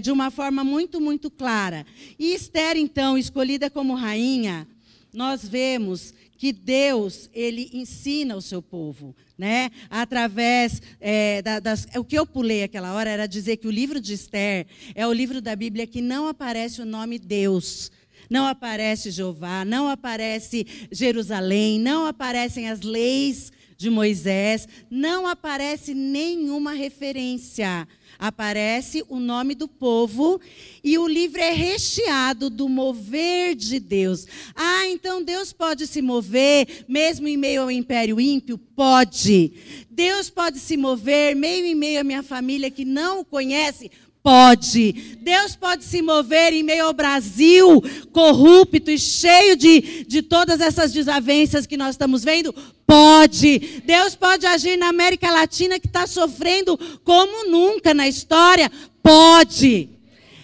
de 0.01 0.11
uma 0.11 0.31
forma 0.31 0.63
muito, 0.63 0.99
muito 0.99 1.29
clara. 1.29 1.85
E 2.17 2.33
Esther, 2.33 2.77
então, 2.77 3.17
escolhida 3.17 3.69
como 3.69 3.93
rainha, 3.95 4.67
nós 5.13 5.47
vemos 5.47 6.13
que 6.41 6.51
Deus 6.51 7.29
ele 7.33 7.69
ensina 7.71 8.35
o 8.35 8.41
seu 8.41 8.63
povo, 8.63 9.15
né? 9.37 9.69
Através 9.91 10.81
é, 10.99 11.39
da, 11.43 11.59
das, 11.59 11.85
o 11.95 12.03
que 12.03 12.17
eu 12.17 12.25
pulei 12.25 12.63
aquela 12.63 12.93
hora 12.93 13.11
era 13.11 13.27
dizer 13.27 13.57
que 13.57 13.67
o 13.67 13.71
livro 13.71 14.01
de 14.01 14.13
Esther 14.13 14.65
é 14.95 15.05
o 15.05 15.13
livro 15.13 15.39
da 15.39 15.55
Bíblia 15.55 15.85
que 15.85 16.01
não 16.01 16.27
aparece 16.27 16.81
o 16.81 16.85
nome 16.85 17.19
Deus, 17.19 17.91
não 18.27 18.47
aparece 18.47 19.11
Jeová, 19.11 19.63
não 19.63 19.87
aparece 19.87 20.65
Jerusalém, 20.91 21.79
não 21.79 22.07
aparecem 22.07 22.69
as 22.69 22.81
leis 22.81 23.51
de 23.77 23.91
Moisés, 23.91 24.67
não 24.89 25.27
aparece 25.27 25.93
nenhuma 25.93 26.73
referência 26.73 27.87
aparece 28.21 29.03
o 29.09 29.19
nome 29.19 29.55
do 29.55 29.67
povo 29.67 30.39
e 30.83 30.95
o 30.99 31.07
livro 31.07 31.41
é 31.41 31.51
recheado 31.51 32.51
do 32.51 32.69
mover 32.69 33.55
de 33.55 33.79
Deus. 33.79 34.27
Ah, 34.55 34.87
então 34.89 35.23
Deus 35.23 35.51
pode 35.51 35.87
se 35.87 36.03
mover 36.03 36.85
mesmo 36.87 37.27
em 37.27 37.35
meio 37.35 37.63
ao 37.63 37.71
império 37.71 38.21
ímpio? 38.21 38.59
Pode. 38.59 39.53
Deus 39.89 40.29
pode 40.29 40.59
se 40.59 40.77
mover 40.77 41.35
meio 41.35 41.65
em 41.65 41.73
meio 41.73 41.99
à 41.99 42.03
minha 42.03 42.21
família 42.21 42.69
que 42.69 42.85
não 42.85 43.21
o 43.21 43.25
conhece? 43.25 43.89
Pode. 44.23 45.17
Deus 45.19 45.55
pode 45.55 45.83
se 45.83 46.01
mover 46.01 46.53
em 46.53 46.61
meio 46.61 46.85
ao 46.85 46.93
Brasil 46.93 47.81
corrupto 48.11 48.91
e 48.91 48.99
cheio 48.99 49.55
de, 49.55 50.05
de 50.05 50.21
todas 50.21 50.61
essas 50.61 50.93
desavenças 50.93 51.65
que 51.65 51.75
nós 51.75 51.91
estamos 51.91 52.23
vendo? 52.23 52.53
Pode. 52.85 53.81
Deus 53.83 54.15
pode 54.15 54.45
agir 54.45 54.77
na 54.77 54.89
América 54.89 55.31
Latina 55.31 55.79
que 55.79 55.87
está 55.87 56.05
sofrendo 56.05 56.77
como 57.03 57.49
nunca 57.49 57.93
na 57.93 58.07
história? 58.07 58.71
Pode. 59.01 59.89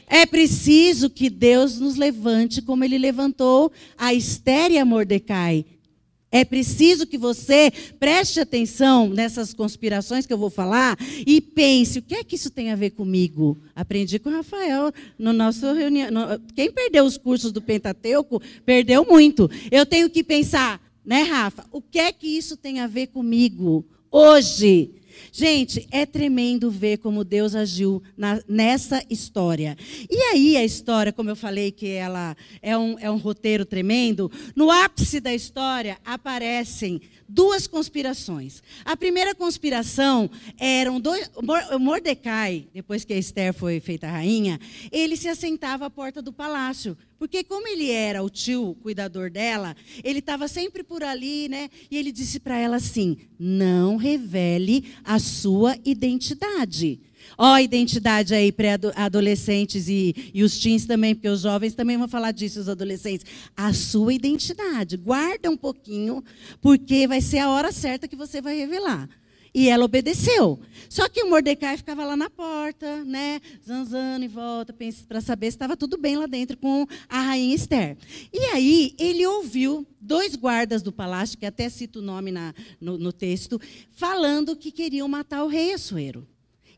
É 0.07 0.25
preciso 0.25 1.10
que 1.10 1.29
Deus 1.29 1.79
nos 1.79 1.98
levante 1.98 2.62
como 2.62 2.84
ele 2.84 2.98
levantou 2.98 3.72
a 3.98 4.13
Esther 4.13 4.72
e 4.72 4.79
a 4.79 4.86
Mordecai. 4.86 5.65
É 6.29 6.43
preciso 6.43 7.07
que 7.07 7.17
você 7.17 7.72
preste 7.98 8.39
atenção 8.39 9.10
nessas 9.10 9.53
conspirações 9.53 10.25
que 10.25 10.34
eu 10.34 10.38
vou 10.38 10.50
falar 10.50 10.98
e 11.25 11.39
pense: 11.39 12.00
o 12.00 12.01
que 12.01 12.15
é 12.15 12.24
que 12.24 12.36
isso 12.36 12.50
tem 12.50 12.72
a 12.72 12.75
ver 12.75 12.91
comigo? 12.91 13.57
Aprendi 13.74 14.19
com 14.19 14.29
o 14.29 14.34
Rafael 14.34 14.91
no 15.17 15.31
nosso 15.31 15.72
reunião. 15.72 16.10
Quem 16.53 16.72
perdeu 16.72 17.05
os 17.05 17.17
cursos 17.17 17.51
do 17.51 17.62
Pentateuco 17.62 18.41
perdeu 18.65 19.05
muito. 19.05 19.50
Eu 19.72 19.86
tenho 19.86 20.10
que 20.10 20.24
pensar, 20.24 20.81
né, 21.05 21.22
Rafa? 21.24 21.65
O 21.72 21.81
que 21.81 22.00
é 22.00 22.12
que 22.12 22.27
isso 22.27 22.57
tem 22.57 22.81
a 22.81 22.88
ver 22.88 23.07
comigo 23.07 23.86
hoje? 24.12 24.97
Gente, 25.31 25.88
é 25.91 26.05
tremendo 26.05 26.69
ver 26.69 26.97
como 26.97 27.24
Deus 27.24 27.55
agiu 27.55 28.01
na, 28.15 28.41
nessa 28.47 29.03
história. 29.09 29.77
E 30.09 30.15
aí 30.31 30.57
a 30.57 30.63
história, 30.63 31.13
como 31.13 31.29
eu 31.29 31.36
falei 31.36 31.71
que 31.71 31.89
ela 31.89 32.36
é 32.62 32.77
um, 32.77 32.97
é 33.00 33.09
um 33.09 33.17
roteiro 33.17 33.65
tremendo, 33.65 34.31
no 34.55 34.71
ápice 34.71 35.19
da 35.19 35.33
história 35.33 35.97
aparecem 36.05 37.01
duas 37.27 37.67
conspirações. 37.67 38.63
A 38.86 38.96
primeira 38.96 39.36
conspiração 39.36 40.29
eram 40.57 41.00
dois, 41.00 41.29
Mordecai, 41.79 42.67
depois 42.74 43.03
que 43.03 43.13
Esther 43.13 43.53
foi 43.53 43.79
feita 43.79 44.07
rainha, 44.07 44.60
ele 44.91 45.17
se 45.17 45.27
assentava 45.27 45.86
à 45.86 45.89
porta 45.89 46.22
do 46.22 46.31
palácio 46.31 46.98
Porque 47.19 47.43
como 47.43 47.67
ele 47.67 47.89
era 47.89 48.24
o 48.24 48.29
tio 48.29 48.75
cuidador 48.81 49.31
dela, 49.31 49.75
ele 50.03 50.19
estava 50.19 50.48
sempre 50.48 50.84
por 50.84 51.03
ali, 51.03 51.50
né? 51.50 51.69
E 51.89 51.98
ele 51.98 52.12
disse 52.12 52.39
para 52.39 52.57
ela 52.57 52.75
assim: 52.75 53.17
"Não 53.39 53.98
revele 53.98 54.93
a 55.03 55.17
sua 55.17 55.75
identidade". 55.84 57.01
Ó, 57.38 57.53
a 57.53 57.62
identidade 57.62 58.34
aí 58.34 58.51
pré-adolescentes 58.51 59.88
e, 59.88 60.31
e 60.34 60.43
os 60.43 60.60
teens 60.60 60.86
também, 60.86 61.15
porque 61.15 61.29
os 61.29 61.41
jovens 61.41 61.74
também 61.74 61.98
vão 61.98 62.07
falar 62.07 62.31
disso, 62.31 62.60
os 62.60 62.69
adolescentes. 62.69 63.25
A 63.55 63.74
sua 63.74 64.13
identidade. 64.13 64.98
Guarda 64.98 65.50
um 65.50 65.57
pouquinho, 65.57 66.24
porque 66.62 67.07
vai 67.07 67.22
ser 67.22 67.39
a 67.39 67.50
hora 67.50 67.72
certa 67.72 68.07
que 68.07 68.15
você 68.15 68.41
vai 68.41 68.57
revelar. 68.57 69.10
E 69.53 69.69
ela 69.69 69.86
obedeceu. 69.86 70.60
Só 70.88 71.10
que 71.10 71.24
o 71.24 71.29
Mordecai 71.29 71.77
ficava 71.77 72.05
lá 72.05 72.15
na 72.15 72.29
porta, 72.29 73.03
né, 73.03 73.41
zanzando 73.65 74.24
em 74.24 74.27
volta, 74.27 74.72
para 75.07 75.19
saber 75.19 75.48
se 75.48 75.55
estava 75.55 75.75
tudo 75.75 75.98
bem 75.98 76.15
lá 76.15 76.27
dentro 76.27 76.55
com 76.57 76.86
a 77.10 77.22
rainha 77.22 77.55
Esther. 77.55 77.98
E 78.31 78.39
aí 78.53 78.93
ele 79.00 79.25
ouviu 79.25 79.86
dois 80.00 80.36
guardas 80.36 80.84
do 80.84 80.91
palácio, 80.91 81.38
que 81.38 81.46
até 81.46 81.69
cito 81.69 82.00
o 82.00 82.03
nome 82.03 82.31
na, 82.31 82.53
no, 82.79 83.00
no 83.00 83.12
texto, 83.12 83.60
falando 83.91 84.55
que 84.55 84.72
queriam 84.72 85.07
matar 85.07 85.43
o 85.43 85.48
rei 85.48 85.74
Assuero. 85.74 86.27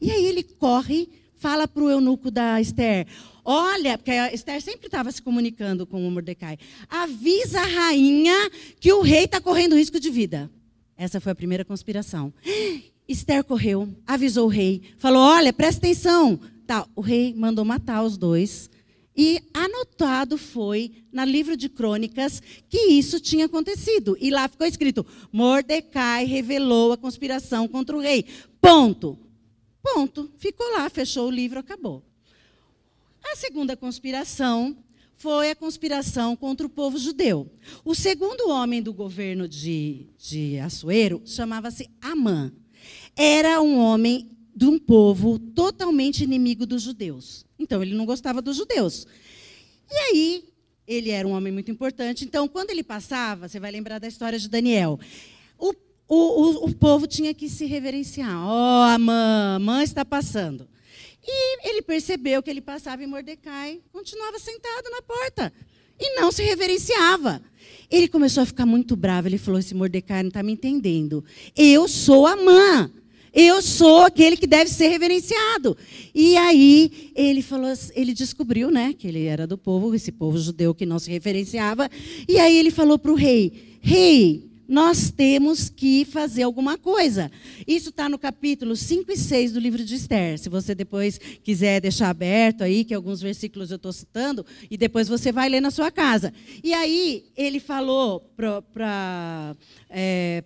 E 0.01 0.11
aí 0.11 0.25
ele 0.25 0.43
corre, 0.43 1.09
fala 1.35 1.67
para 1.67 1.83
o 1.83 1.89
eunuco 1.89 2.31
da 2.31 2.59
Esther: 2.61 3.07
Olha, 3.43 3.97
porque 3.97 4.11
a 4.11 4.33
Esther 4.33 4.61
sempre 4.61 4.87
estava 4.87 5.11
se 5.11 5.21
comunicando 5.21 5.85
com 5.85 6.07
o 6.07 6.11
Mordecai. 6.11 6.57
Avisa 6.89 7.61
a 7.61 7.65
rainha 7.65 8.51
que 8.79 8.93
o 8.93 9.01
rei 9.01 9.25
está 9.25 9.41
correndo 9.41 9.75
risco 9.75 9.99
de 9.99 10.09
vida. 10.09 10.49
Essa 10.95 11.19
foi 11.19 11.31
a 11.31 11.35
primeira 11.35 11.65
conspiração. 11.65 12.33
Esther 13.07 13.43
correu, 13.43 13.89
avisou 14.05 14.45
o 14.45 14.51
rei, 14.51 14.81
falou: 14.97 15.21
Olha, 15.21 15.51
presta 15.51 15.79
atenção. 15.79 16.39
Tá, 16.67 16.85
o 16.95 17.01
rei 17.01 17.33
mandou 17.35 17.65
matar 17.65 18.03
os 18.03 18.17
dois. 18.17 18.69
E 19.17 19.41
anotado 19.53 20.37
foi 20.37 20.91
no 21.11 21.23
livro 21.23 21.57
de 21.57 21.67
crônicas 21.67 22.41
que 22.69 22.77
isso 22.77 23.19
tinha 23.19 23.47
acontecido. 23.47 24.15
E 24.21 24.29
lá 24.29 24.47
ficou 24.47 24.67
escrito: 24.67 25.05
Mordecai 25.31 26.25
revelou 26.25 26.91
a 26.93 26.97
conspiração 26.97 27.67
contra 27.67 27.97
o 27.97 27.99
rei. 27.99 28.25
Ponto. 28.61 29.17
Ponto. 29.81 30.31
Ficou 30.37 30.67
lá, 30.73 30.89
fechou 30.89 31.27
o 31.27 31.31
livro, 31.31 31.59
acabou. 31.59 32.03
A 33.23 33.35
segunda 33.35 33.75
conspiração 33.75 34.77
foi 35.17 35.51
a 35.51 35.55
conspiração 35.55 36.35
contra 36.35 36.65
o 36.65 36.69
povo 36.69 36.97
judeu. 36.97 37.51
O 37.83 37.93
segundo 37.93 38.49
homem 38.49 38.81
do 38.81 38.93
governo 38.93 39.47
de, 39.47 40.07
de 40.17 40.57
Assuero 40.59 41.21
chamava-se 41.25 41.89
Amã. 42.01 42.51
Era 43.15 43.61
um 43.61 43.77
homem 43.77 44.29
de 44.55 44.65
um 44.65 44.79
povo 44.79 45.37
totalmente 45.37 46.23
inimigo 46.23 46.65
dos 46.65 46.81
judeus. 46.81 47.45
Então, 47.57 47.83
ele 47.83 47.93
não 47.93 48.05
gostava 48.05 48.41
dos 48.41 48.55
judeus. 48.55 49.05
E 49.91 49.95
aí, 49.95 50.45
ele 50.87 51.09
era 51.09 51.27
um 51.27 51.31
homem 51.31 51.51
muito 51.51 51.69
importante. 51.69 52.23
Então, 52.23 52.47
quando 52.47 52.69
ele 52.69 52.83
passava, 52.83 53.47
você 53.47 53.59
vai 53.59 53.71
lembrar 53.71 53.99
da 53.99 54.07
história 54.07 54.39
de 54.39 54.47
Daniel. 54.47 54.99
O 56.09 56.15
o, 56.15 56.65
o, 56.65 56.75
povo 56.75 57.05
tinha 57.05 57.35
que 57.35 57.47
se 57.47 57.67
reverenciar. 57.67 58.35
Ó, 58.43 58.49
oh, 58.49 58.81
a 58.81 58.97
mãe, 58.97 59.55
a 59.55 59.59
mãe 59.59 59.83
está 59.83 60.03
passando. 60.03 60.67
E 61.23 61.69
ele 61.69 61.83
percebeu 61.83 62.41
que 62.41 62.49
ele 62.49 62.61
passava 62.61 63.03
em 63.03 63.07
Mordecai, 63.07 63.79
continuava 63.93 64.39
sentado 64.39 64.89
na 64.89 65.03
porta 65.03 65.53
e 65.99 66.19
não 66.19 66.31
se 66.31 66.41
reverenciava. 66.41 67.39
Ele 67.91 68.07
começou 68.07 68.41
a 68.41 68.45
ficar 68.47 68.65
muito 68.65 68.95
bravo. 68.95 69.27
Ele 69.27 69.37
falou: 69.37 69.59
Esse 69.59 69.75
Mordecai 69.75 70.23
não 70.23 70.29
está 70.29 70.41
me 70.41 70.53
entendendo. 70.53 71.23
Eu 71.55 71.87
sou 71.87 72.25
a 72.25 72.35
mãe. 72.35 72.89
Eu 73.31 73.61
sou 73.61 74.01
aquele 74.01 74.35
que 74.35 74.47
deve 74.47 74.71
ser 74.71 74.87
reverenciado. 74.87 75.77
E 76.15 76.35
aí 76.35 77.11
ele 77.15 77.43
falou, 77.43 77.71
ele 77.93 78.11
descobriu, 78.11 78.71
né, 78.71 78.91
que 78.97 79.07
ele 79.07 79.25
era 79.25 79.45
do 79.45 79.55
povo, 79.55 79.93
esse 79.93 80.11
povo 80.11 80.35
judeu 80.39 80.73
que 80.73 80.83
não 80.83 80.97
se 80.97 81.11
referenciava. 81.11 81.87
E 82.27 82.39
aí 82.39 82.57
ele 82.57 82.71
falou 82.71 82.97
para 82.97 83.11
o 83.11 83.15
rei: 83.15 83.77
Rei, 83.81 84.48
nós 84.69 85.09
temos 85.09 85.67
que 85.67 86.05
fazer 86.05 86.43
alguma 86.43 86.77
coisa. 86.77 87.31
Isso 87.67 87.89
está 87.89 88.07
no 88.07 88.19
capítulo 88.19 88.75
5 88.75 89.11
e 89.11 89.17
6 89.17 89.53
do 89.53 89.59
livro 89.59 89.83
de 89.83 89.95
Esther. 89.95 90.37
Se 90.37 90.47
você 90.47 90.75
depois 90.75 91.17
quiser 91.43 91.81
deixar 91.81 92.09
aberto 92.09 92.63
aí, 92.63 92.83
que 92.83 92.93
alguns 92.93 93.19
versículos 93.19 93.71
eu 93.71 93.77
estou 93.77 93.91
citando, 93.91 94.45
e 94.69 94.77
depois 94.77 95.07
você 95.07 95.31
vai 95.31 95.49
ler 95.49 95.59
na 95.59 95.71
sua 95.71 95.89
casa. 95.89 96.31
E 96.63 96.71
aí 96.71 97.25
ele 97.35 97.59
falou 97.59 98.19
para 98.37 99.55
é, 99.89 100.43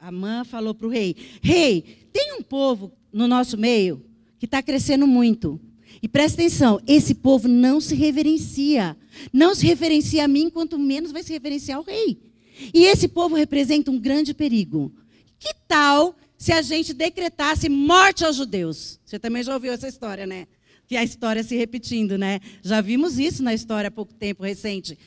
Amã, 0.00 0.44
falou 0.44 0.74
para 0.74 0.88
o 0.88 0.90
rei: 0.90 1.14
Rei, 1.40 2.08
tem 2.12 2.34
um 2.36 2.42
povo 2.42 2.92
no 3.12 3.28
nosso 3.28 3.56
meio 3.56 4.04
que 4.40 4.46
está 4.46 4.60
crescendo 4.60 5.06
muito. 5.06 5.60
E 6.02 6.08
presta 6.08 6.40
atenção, 6.40 6.80
esse 6.86 7.14
povo 7.14 7.46
não 7.46 7.80
se 7.80 7.94
reverencia. 7.94 8.96
Não 9.32 9.54
se 9.54 9.66
reverencia 9.66 10.24
a 10.24 10.28
mim, 10.28 10.50
quanto 10.50 10.78
menos 10.78 11.12
vai 11.12 11.22
se 11.22 11.32
reverenciar 11.32 11.78
ao 11.78 11.84
rei. 11.84 12.29
E 12.72 12.84
esse 12.84 13.08
povo 13.08 13.34
representa 13.34 13.90
um 13.90 13.98
grande 13.98 14.34
perigo. 14.34 14.92
Que 15.38 15.54
tal 15.66 16.14
se 16.36 16.52
a 16.52 16.62
gente 16.62 16.92
decretasse 16.92 17.68
morte 17.68 18.24
aos 18.24 18.36
judeus? 18.36 19.00
Você 19.04 19.18
também 19.18 19.42
já 19.42 19.54
ouviu 19.54 19.72
essa 19.72 19.88
história, 19.88 20.26
né? 20.26 20.46
Que 20.86 20.96
a 20.96 21.04
história 21.04 21.42
se 21.42 21.56
repetindo, 21.56 22.18
né? 22.18 22.40
Já 22.62 22.80
vimos 22.80 23.18
isso 23.18 23.42
na 23.42 23.54
história 23.54 23.88
há 23.88 23.90
pouco 23.90 24.12
tempo 24.12 24.42
recente. 24.42 24.98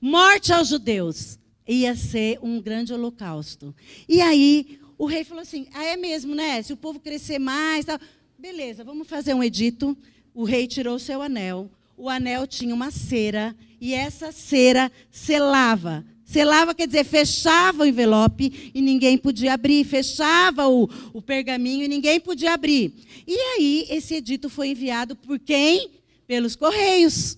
Morte 0.00 0.52
aos 0.52 0.68
judeus 0.68 1.38
ia 1.66 1.94
ser 1.94 2.38
um 2.42 2.60
grande 2.60 2.92
holocausto. 2.92 3.74
E 4.08 4.20
aí 4.20 4.78
o 4.98 5.06
rei 5.06 5.24
falou 5.24 5.42
assim: 5.42 5.66
ah, 5.72 5.84
é 5.84 5.96
mesmo, 5.96 6.34
né? 6.34 6.62
Se 6.62 6.72
o 6.72 6.76
povo 6.76 7.00
crescer 7.00 7.38
mais, 7.38 7.84
tal. 7.84 7.98
beleza, 8.38 8.84
vamos 8.84 9.08
fazer 9.08 9.34
um 9.34 9.42
edito. 9.42 9.96
O 10.34 10.44
rei 10.44 10.66
tirou 10.66 10.98
seu 10.98 11.20
anel. 11.20 11.70
O 11.96 12.08
anel 12.08 12.46
tinha 12.46 12.74
uma 12.74 12.90
cera 12.90 13.54
e 13.80 13.92
essa 13.94 14.32
cera 14.32 14.90
selava 15.10 16.04
Selava 16.32 16.74
quer 16.74 16.86
dizer, 16.86 17.04
fechava 17.04 17.82
o 17.82 17.86
envelope 17.86 18.72
e 18.74 18.80
ninguém 18.80 19.18
podia 19.18 19.52
abrir. 19.52 19.84
Fechava 19.84 20.66
o, 20.66 20.88
o 21.12 21.20
pergaminho 21.20 21.84
e 21.84 21.88
ninguém 21.88 22.18
podia 22.18 22.54
abrir. 22.54 22.94
E 23.26 23.36
aí, 23.36 23.86
esse 23.90 24.14
edito 24.14 24.48
foi 24.48 24.68
enviado 24.68 25.14
por 25.14 25.38
quem? 25.38 25.90
Pelos 26.26 26.56
Correios. 26.56 27.36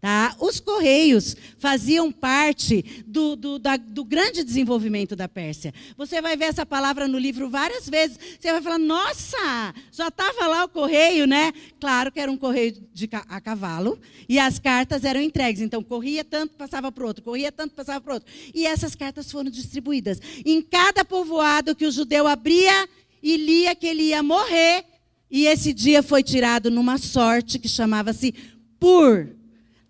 Tá? 0.00 0.34
Os 0.40 0.58
Correios 0.60 1.36
faziam 1.58 2.10
parte 2.10 3.04
do, 3.06 3.36
do, 3.36 3.58
da, 3.58 3.76
do, 3.76 4.02
grande 4.02 4.42
desenvolvimento 4.42 5.14
da 5.14 5.28
Pérsia. 5.28 5.74
Você 5.94 6.22
vai 6.22 6.38
ver 6.38 6.46
essa 6.46 6.64
palavra 6.64 7.06
no 7.06 7.18
livro 7.18 7.50
várias 7.50 7.86
vezes. 7.86 8.18
Você 8.40 8.50
vai 8.50 8.62
falar, 8.62 8.78
nossa, 8.78 9.74
já 9.92 10.08
estava 10.08 10.46
lá 10.46 10.64
o 10.64 10.68
correio, 10.70 11.26
né? 11.26 11.52
Claro 11.78 12.10
que 12.10 12.18
era 12.18 12.32
um 12.32 12.36
correio 12.38 12.82
de, 12.94 13.10
a 13.12 13.40
cavalo. 13.42 14.00
E 14.26 14.38
as 14.38 14.58
cartas 14.58 15.04
eram 15.04 15.20
entregues. 15.20 15.60
Então, 15.60 15.82
corria 15.82 16.24
tanto, 16.24 16.56
passava 16.56 16.90
para 16.90 17.04
outro. 17.04 17.22
Corria 17.22 17.52
tanto, 17.52 17.74
passava 17.74 18.00
para 18.00 18.14
outro. 18.14 18.32
E 18.54 18.66
essas 18.66 18.94
cartas 18.94 19.30
foram 19.30 19.50
distribuídas. 19.50 20.18
Em 20.46 20.62
cada 20.62 21.04
povoado 21.04 21.76
que 21.76 21.84
o 21.84 21.92
judeu 21.92 22.26
abria 22.26 22.88
e 23.22 23.36
lia 23.36 23.74
que 23.74 23.86
ele 23.86 24.04
ia 24.04 24.22
morrer. 24.22 24.82
E 25.30 25.44
esse 25.44 25.74
dia 25.74 26.02
foi 26.02 26.22
tirado 26.22 26.70
numa 26.70 26.96
sorte 26.96 27.58
que 27.58 27.68
chamava-se 27.68 28.32
Pur 28.78 29.39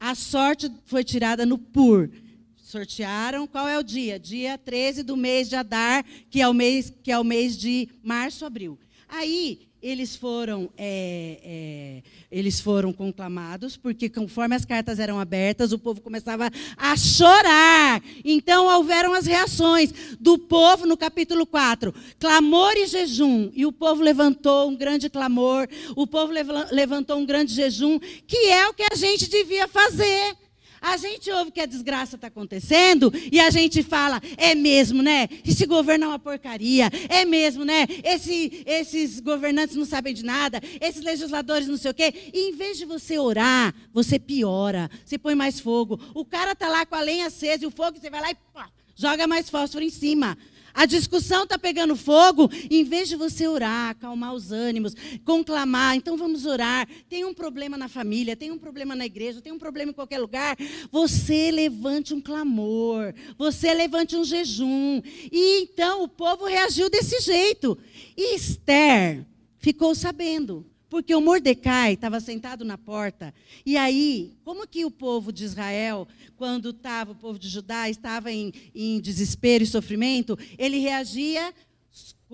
a 0.00 0.14
sorte 0.14 0.72
foi 0.86 1.04
tirada 1.04 1.44
no 1.44 1.58
Pur. 1.58 2.10
Sortearam 2.56 3.46
qual 3.46 3.68
é 3.68 3.78
o 3.78 3.82
dia? 3.82 4.18
Dia 4.18 4.56
13 4.56 5.02
do 5.02 5.16
mês 5.16 5.48
de 5.48 5.56
Adar, 5.56 6.04
que 6.30 6.40
é 6.40 6.48
o 6.48 6.54
mês, 6.54 6.92
que 7.02 7.12
é 7.12 7.18
o 7.18 7.24
mês 7.24 7.56
de 7.56 7.88
março, 8.02 8.46
abril. 8.46 8.78
Aí 9.08 9.69
eles 9.82 10.14
foram, 10.14 10.70
é, 10.76 11.40
é, 11.42 12.02
eles 12.30 12.60
foram 12.60 12.92
conclamados, 12.92 13.76
porque 13.76 14.08
conforme 14.08 14.54
as 14.54 14.64
cartas 14.64 14.98
eram 14.98 15.18
abertas, 15.18 15.72
o 15.72 15.78
povo 15.78 16.00
começava 16.00 16.50
a 16.76 16.96
chorar. 16.96 18.02
Então 18.24 18.66
houveram 18.66 19.14
as 19.14 19.26
reações 19.26 19.92
do 20.18 20.38
povo 20.38 20.86
no 20.86 20.96
capítulo 20.96 21.46
4: 21.46 21.94
clamor 22.18 22.72
e 22.76 22.86
jejum. 22.86 23.50
E 23.54 23.64
o 23.64 23.72
povo 23.72 24.02
levantou 24.02 24.68
um 24.68 24.76
grande 24.76 25.08
clamor, 25.08 25.68
o 25.96 26.06
povo 26.06 26.32
levantou 26.70 27.18
um 27.18 27.26
grande 27.26 27.54
jejum, 27.54 27.98
que 28.26 28.48
é 28.48 28.68
o 28.68 28.74
que 28.74 28.84
a 28.90 28.94
gente 28.94 29.28
devia 29.28 29.66
fazer. 29.66 30.36
A 30.80 30.96
gente 30.96 31.30
ouve 31.30 31.50
que 31.50 31.60
a 31.60 31.66
desgraça 31.66 32.16
está 32.16 32.28
acontecendo 32.28 33.12
e 33.30 33.38
a 33.38 33.50
gente 33.50 33.82
fala, 33.82 34.20
é 34.36 34.54
mesmo, 34.54 35.02
né? 35.02 35.28
Esse 35.46 35.66
governo 35.66 36.06
é 36.06 36.08
uma 36.08 36.18
porcaria, 36.18 36.90
é 37.08 37.24
mesmo, 37.24 37.64
né? 37.64 37.86
Esse, 38.02 38.62
esses 38.66 39.20
governantes 39.20 39.76
não 39.76 39.84
sabem 39.84 40.14
de 40.14 40.24
nada, 40.24 40.60
esses 40.80 41.02
legisladores 41.02 41.68
não 41.68 41.76
sei 41.76 41.90
o 41.90 41.94
quê. 41.94 42.30
E 42.32 42.50
em 42.50 42.56
vez 42.56 42.78
de 42.78 42.84
você 42.84 43.18
orar, 43.18 43.74
você 43.92 44.18
piora, 44.18 44.90
você 45.04 45.18
põe 45.18 45.34
mais 45.34 45.60
fogo. 45.60 46.00
O 46.14 46.24
cara 46.24 46.52
está 46.52 46.68
lá 46.68 46.86
com 46.86 46.94
a 46.94 47.00
lenha 47.00 47.26
acesa 47.26 47.64
e 47.64 47.66
o 47.66 47.70
fogo, 47.70 47.98
você 47.98 48.08
vai 48.08 48.20
lá 48.20 48.30
e 48.30 48.36
pá, 48.52 48.68
joga 48.94 49.26
mais 49.26 49.50
fósforo 49.50 49.84
em 49.84 49.90
cima. 49.90 50.36
A 50.72 50.87
discussão 50.87 51.44
está 51.44 51.59
pegando 51.59 51.96
fogo, 51.96 52.50
em 52.70 52.85
vez 52.85 53.09
de 53.09 53.16
você 53.16 53.46
orar, 53.46 53.90
acalmar 53.90 54.35
os 54.35 54.52
ânimos, 54.52 54.94
conclamar, 55.24 55.96
então 55.96 56.16
vamos 56.16 56.46
orar. 56.46 56.88
Tem 57.09 57.24
um 57.24 57.35
problema 57.35 57.76
na 57.76 57.88
família, 57.88 58.37
tem 58.37 58.50
um 58.50 58.59
problema 58.59 58.94
na 58.94 59.06
igreja, 59.06 59.40
tem 59.40 59.52
um 59.52 59.59
problema 59.59 59.90
em 59.90 59.94
qualquer 59.94 60.18
lugar. 60.18 60.56
Você 60.90 61.50
levante 61.50 62.14
um 62.14 62.20
clamor, 62.20 63.12
você 63.37 63.74
levante 63.74 64.16
um 64.16 64.24
jejum. 64.24 65.02
E 65.33 65.62
então 65.62 66.02
o 66.02 66.09
povo 66.09 66.46
reagiu 66.46 66.88
desse 66.88 67.20
jeito. 67.20 67.76
E 68.16 68.37
Esther 68.37 69.26
ficou 69.59 69.94
sabendo. 69.94 70.69
Porque 70.90 71.14
o 71.14 71.20
Mordecai 71.20 71.94
estava 71.94 72.18
sentado 72.18 72.64
na 72.64 72.76
porta. 72.76 73.33
E 73.64 73.76
aí, 73.76 74.35
como 74.44 74.66
que 74.66 74.85
o 74.85 74.90
povo 74.90 75.33
de 75.33 75.44
Israel, 75.44 76.07
quando 76.37 76.70
estava, 76.70 77.12
o 77.12 77.14
povo 77.14 77.38
de 77.38 77.48
Judá, 77.48 77.88
estava 77.88 78.33
em, 78.33 78.53
em 78.74 79.00
desespero 79.00 79.62
e 79.62 79.66
sofrimento, 79.68 80.37
ele 80.59 80.79
reagia 80.79 81.55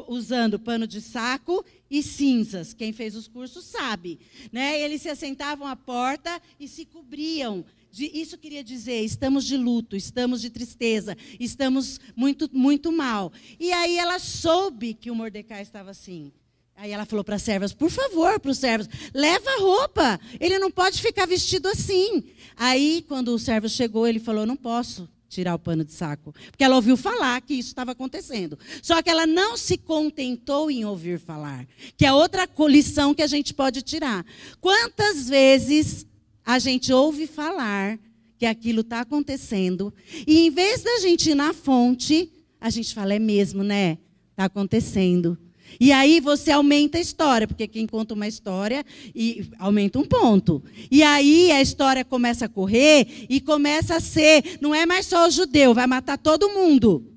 usando 0.08 0.58
pano 0.58 0.86
de 0.86 1.00
saco 1.02 1.64
e 1.90 2.02
cinzas. 2.02 2.72
Quem 2.72 2.92
fez 2.92 3.14
os 3.14 3.28
cursos 3.28 3.66
sabe. 3.66 4.18
Né? 4.50 4.80
Eles 4.80 5.02
se 5.02 5.10
assentavam 5.10 5.66
à 5.66 5.76
porta 5.76 6.40
e 6.58 6.66
se 6.66 6.86
cobriam. 6.86 7.62
Isso 7.92 8.36
queria 8.36 8.64
dizer, 8.64 9.02
estamos 9.02 9.44
de 9.44 9.56
luto, 9.56 9.96
estamos 9.96 10.42
de 10.42 10.50
tristeza, 10.50 11.16
estamos 11.40 11.98
muito, 12.14 12.50
muito 12.52 12.92
mal. 12.92 13.32
E 13.58 13.72
aí 13.72 13.96
ela 13.96 14.18
soube 14.18 14.92
que 14.92 15.10
o 15.10 15.14
Mordecai 15.14 15.62
estava 15.62 15.90
assim. 15.90 16.30
Aí 16.76 16.90
ela 16.90 17.06
falou 17.06 17.24
para 17.24 17.36
as 17.36 17.42
servas, 17.42 17.72
por 17.72 17.90
favor, 17.90 18.38
para 18.38 18.50
os 18.50 18.58
servos, 18.58 18.86
leva 19.14 19.48
a 19.48 19.60
roupa, 19.60 20.20
ele 20.38 20.58
não 20.58 20.70
pode 20.70 21.00
ficar 21.00 21.26
vestido 21.26 21.68
assim. 21.68 22.24
Aí, 22.54 23.02
quando 23.08 23.28
o 23.28 23.38
servo 23.38 23.66
chegou, 23.66 24.06
ele 24.06 24.20
falou, 24.20 24.44
não 24.44 24.56
posso 24.56 25.08
tirar 25.26 25.54
o 25.54 25.58
pano 25.58 25.84
de 25.84 25.92
saco. 25.92 26.34
Porque 26.50 26.62
ela 26.62 26.76
ouviu 26.76 26.96
falar 26.96 27.40
que 27.40 27.54
isso 27.54 27.70
estava 27.70 27.92
acontecendo. 27.92 28.58
Só 28.82 29.00
que 29.00 29.08
ela 29.08 29.26
não 29.26 29.56
se 29.56 29.78
contentou 29.78 30.70
em 30.70 30.84
ouvir 30.84 31.18
falar. 31.18 31.66
Que 31.96 32.04
é 32.04 32.12
outra 32.12 32.46
lição 32.68 33.14
que 33.14 33.22
a 33.22 33.26
gente 33.26 33.54
pode 33.54 33.80
tirar. 33.80 34.24
Quantas 34.60 35.28
vezes 35.28 36.06
a 36.44 36.58
gente 36.58 36.92
ouve 36.92 37.26
falar 37.26 37.98
que 38.38 38.44
aquilo 38.44 38.82
está 38.82 39.00
acontecendo, 39.00 39.92
e 40.26 40.46
em 40.46 40.50
vez 40.50 40.82
da 40.82 40.98
gente 40.98 41.30
ir 41.30 41.34
na 41.34 41.54
fonte, 41.54 42.30
a 42.60 42.68
gente 42.68 42.94
fala, 42.94 43.14
é 43.14 43.18
mesmo, 43.18 43.64
né? 43.64 43.96
Está 44.32 44.44
acontecendo. 44.44 45.38
E 45.80 45.92
aí 45.92 46.20
você 46.20 46.50
aumenta 46.50 46.98
a 46.98 47.00
história, 47.00 47.46
porque 47.46 47.66
quem 47.66 47.86
conta 47.86 48.14
uma 48.14 48.28
história 48.28 48.84
e 49.14 49.48
aumenta 49.58 49.98
um 49.98 50.04
ponto. 50.04 50.62
E 50.90 51.02
aí 51.02 51.50
a 51.50 51.60
história 51.60 52.04
começa 52.04 52.46
a 52.46 52.48
correr 52.48 53.26
e 53.28 53.40
começa 53.40 53.96
a 53.96 54.00
ser, 54.00 54.58
não 54.60 54.74
é 54.74 54.86
mais 54.86 55.06
só 55.06 55.26
o 55.26 55.30
judeu, 55.30 55.74
vai 55.74 55.86
matar 55.86 56.18
todo 56.18 56.48
mundo. 56.50 57.15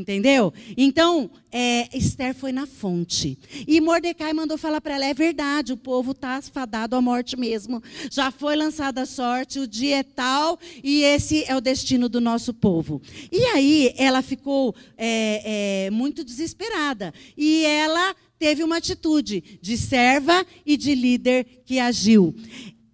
Entendeu? 0.00 0.50
Então, 0.78 1.30
é, 1.52 1.94
Esther 1.94 2.34
foi 2.34 2.52
na 2.52 2.66
fonte. 2.66 3.38
E 3.68 3.80
Mordecai 3.82 4.32
mandou 4.32 4.56
falar 4.56 4.80
para 4.80 4.94
ela: 4.94 5.04
é 5.04 5.12
verdade, 5.12 5.74
o 5.74 5.76
povo 5.76 6.12
está 6.12 6.40
fadado 6.40 6.96
à 6.96 7.02
morte 7.02 7.36
mesmo. 7.36 7.82
Já 8.10 8.30
foi 8.30 8.56
lançada 8.56 9.02
a 9.02 9.06
sorte, 9.06 9.58
o 9.58 9.66
dia 9.66 9.98
é 9.98 10.02
tal, 10.02 10.58
e 10.82 11.02
esse 11.02 11.44
é 11.44 11.54
o 11.54 11.60
destino 11.60 12.08
do 12.08 12.18
nosso 12.18 12.54
povo. 12.54 13.02
E 13.30 13.44
aí 13.44 13.92
ela 13.98 14.22
ficou 14.22 14.74
é, 14.96 15.86
é, 15.86 15.90
muito 15.90 16.24
desesperada. 16.24 17.12
E 17.36 17.66
ela 17.66 18.16
teve 18.38 18.64
uma 18.64 18.78
atitude 18.78 19.58
de 19.60 19.76
serva 19.76 20.46
e 20.64 20.78
de 20.78 20.94
líder 20.94 21.62
que 21.66 21.78
agiu. 21.78 22.34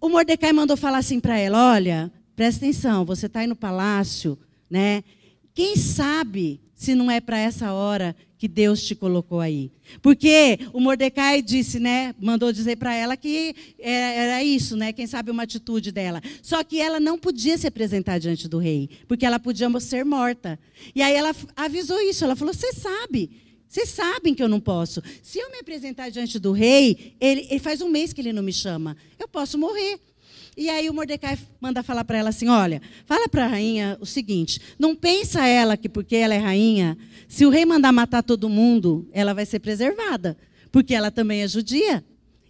O 0.01 0.09
Mordecai 0.09 0.51
mandou 0.51 0.75
falar 0.75 0.97
assim 0.97 1.21
para 1.21 1.37
ela: 1.39 1.71
olha, 1.71 2.11
presta 2.35 2.65
atenção, 2.65 3.05
você 3.05 3.27
está 3.27 3.39
aí 3.39 3.47
no 3.47 3.55
palácio, 3.55 4.37
né? 4.69 5.05
Quem 5.53 5.75
sabe 5.75 6.61
se 6.77 6.93
não 6.93 7.09
é 7.09 7.19
para 7.19 7.39
essa 7.39 7.73
hora 7.73 8.15
que 8.37 8.47
Deus 8.47 8.83
te 8.83 8.93
colocou 8.93 9.39
aí. 9.39 9.71
Porque 9.99 10.59
o 10.71 10.79
Mordecai 10.79 11.41
disse, 11.41 11.79
né, 11.79 12.13
mandou 12.21 12.53
dizer 12.53 12.77
para 12.77 12.93
ela 12.93 13.17
que 13.17 13.55
era 13.79 14.43
isso, 14.43 14.77
né, 14.77 14.93
quem 14.93 15.07
sabe 15.07 15.31
uma 15.31 15.41
atitude 15.41 15.91
dela. 15.91 16.21
Só 16.43 16.63
que 16.63 16.79
ela 16.79 16.99
não 16.99 17.17
podia 17.17 17.57
se 17.57 17.65
apresentar 17.65 18.19
diante 18.19 18.47
do 18.47 18.59
rei, 18.59 18.89
porque 19.07 19.25
ela 19.25 19.39
podia 19.39 19.67
ser 19.79 20.05
morta. 20.05 20.59
E 20.93 21.01
aí 21.01 21.15
ela 21.15 21.35
avisou 21.55 21.99
isso, 21.99 22.23
ela 22.23 22.35
falou: 22.35 22.53
"Você 22.53 22.71
sabe, 22.73 23.31
vocês 23.67 23.89
sabem 23.89 24.35
que 24.35 24.43
eu 24.43 24.47
não 24.47 24.59
posso. 24.59 25.01
Se 25.23 25.39
eu 25.39 25.49
me 25.51 25.57
apresentar 25.57 26.09
diante 26.09 26.37
do 26.37 26.51
rei, 26.51 27.15
ele, 27.19 27.47
ele 27.49 27.59
faz 27.59 27.81
um 27.81 27.89
mês 27.89 28.13
que 28.13 28.21
ele 28.21 28.31
não 28.31 28.43
me 28.43 28.53
chama. 28.53 28.95
Eu 29.19 29.27
posso 29.27 29.57
morrer. 29.57 29.99
E 30.57 30.71
aí 30.71 30.89
o 30.89 30.93
Mordecai 30.93 31.37
manda 31.61 31.83
falar 31.83 32.03
para 32.03 32.17
ela 32.17 32.29
assim: 32.29 32.49
olha, 32.49 32.81
fala 33.05 33.29
para 33.29 33.45
a 33.45 33.47
rainha 33.47 33.95
o 34.01 34.05
seguinte: 34.07 34.59
não 34.79 34.95
pensa 34.95 35.45
ela 35.45 35.77
que 35.77 35.87
porque 35.87 36.15
ela 36.15 36.33
é 36.33 36.39
rainha, 36.39 36.97
se 37.27 37.45
o 37.45 37.49
rei 37.51 37.63
mandar 37.63 37.91
matar 37.91 38.23
todo 38.23 38.49
mundo, 38.49 39.07
ela 39.13 39.35
vai 39.35 39.45
ser 39.45 39.59
preservada, 39.59 40.35
porque 40.71 40.95
ela 40.95 41.11
também 41.11 41.43
é 41.43 41.47
judia. 41.47 42.03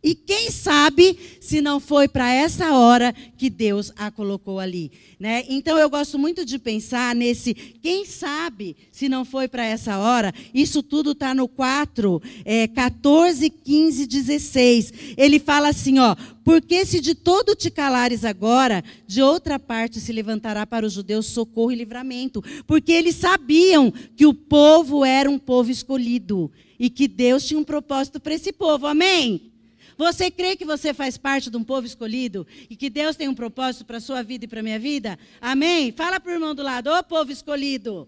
E 0.08 0.16
quem 0.16 0.50
sabe 0.50 1.20
se 1.42 1.60
não 1.60 1.82
foi 1.82 2.08
para 2.08 2.32
essa 2.32 2.72
hora 2.72 3.14
que 3.38 3.50
Deus 3.50 3.92
a 3.94 4.10
colocou 4.10 4.58
ali, 4.58 4.90
né? 5.20 5.44
Então 5.50 5.78
eu 5.78 5.90
gosto 5.90 6.18
muito 6.18 6.46
de 6.46 6.58
pensar 6.58 7.14
nesse 7.14 7.54
quem 7.54 8.06
sabe 8.06 8.78
se 8.90 9.10
não 9.10 9.26
foi 9.26 9.50
para 9.50 9.66
essa 9.66 9.98
hora. 9.98 10.34
Isso 10.54 10.82
tudo 10.82 11.12
está 11.12 11.36
no 11.36 11.46
4, 11.46 12.22
é, 12.46 12.70
14, 12.70 13.50
15, 13.50 14.08
16. 14.08 14.94
Ele 15.18 15.40
fala 15.40 15.68
assim, 15.68 16.00
ó: 16.00 16.16
porque 16.42 16.86
se 16.86 17.02
de 17.02 17.14
todo 17.14 17.54
te 17.54 17.70
calares 17.70 18.24
agora, 18.24 18.82
de 19.06 19.22
outra 19.22 19.60
parte 19.60 20.00
se 20.00 20.14
levantará 20.14 20.66
para 20.66 20.86
os 20.86 20.94
judeus 20.94 21.26
socorro 21.26 21.74
e 21.74 21.76
livramento, 21.76 22.42
porque 22.66 22.94
eles 22.94 23.16
sabiam 23.16 23.92
que 24.16 24.26
o 24.26 24.34
povo 24.34 25.04
era 25.04 25.30
um 25.30 25.38
povo 25.38 25.70
escolhido 25.70 26.50
e 26.80 26.90
que 26.90 27.10
Deus 27.10 27.46
tinha 27.46 27.60
um 27.60 27.66
propósito 27.66 28.22
para 28.22 28.34
esse 28.34 28.54
povo. 28.54 28.88
Amém. 28.88 29.52
Você 29.98 30.30
crê 30.30 30.56
que 30.56 30.64
você 30.64 30.94
faz 30.94 31.18
parte 31.18 31.50
de 31.50 31.58
um 31.58 31.64
povo 31.64 31.88
escolhido 31.88 32.46
e 32.70 32.76
que 32.76 32.90
Deus 32.90 33.16
tem 33.16 33.28
um 33.28 33.34
propósito 33.34 33.86
para 33.86 33.98
a 33.98 34.02
sua 34.02 34.22
vida 34.22 34.46
e 34.46 34.48
para 34.48 34.60
a 34.60 34.64
minha 34.64 34.80
vida? 34.80 35.18
Amém? 35.42 35.92
Fala 35.92 36.20
para 36.20 36.32
o 36.32 36.34
irmão 36.36 36.54
do 36.54 36.62
lado, 36.62 36.92
ô 36.92 37.04
povo 37.04 37.32
escolhido. 37.32 38.08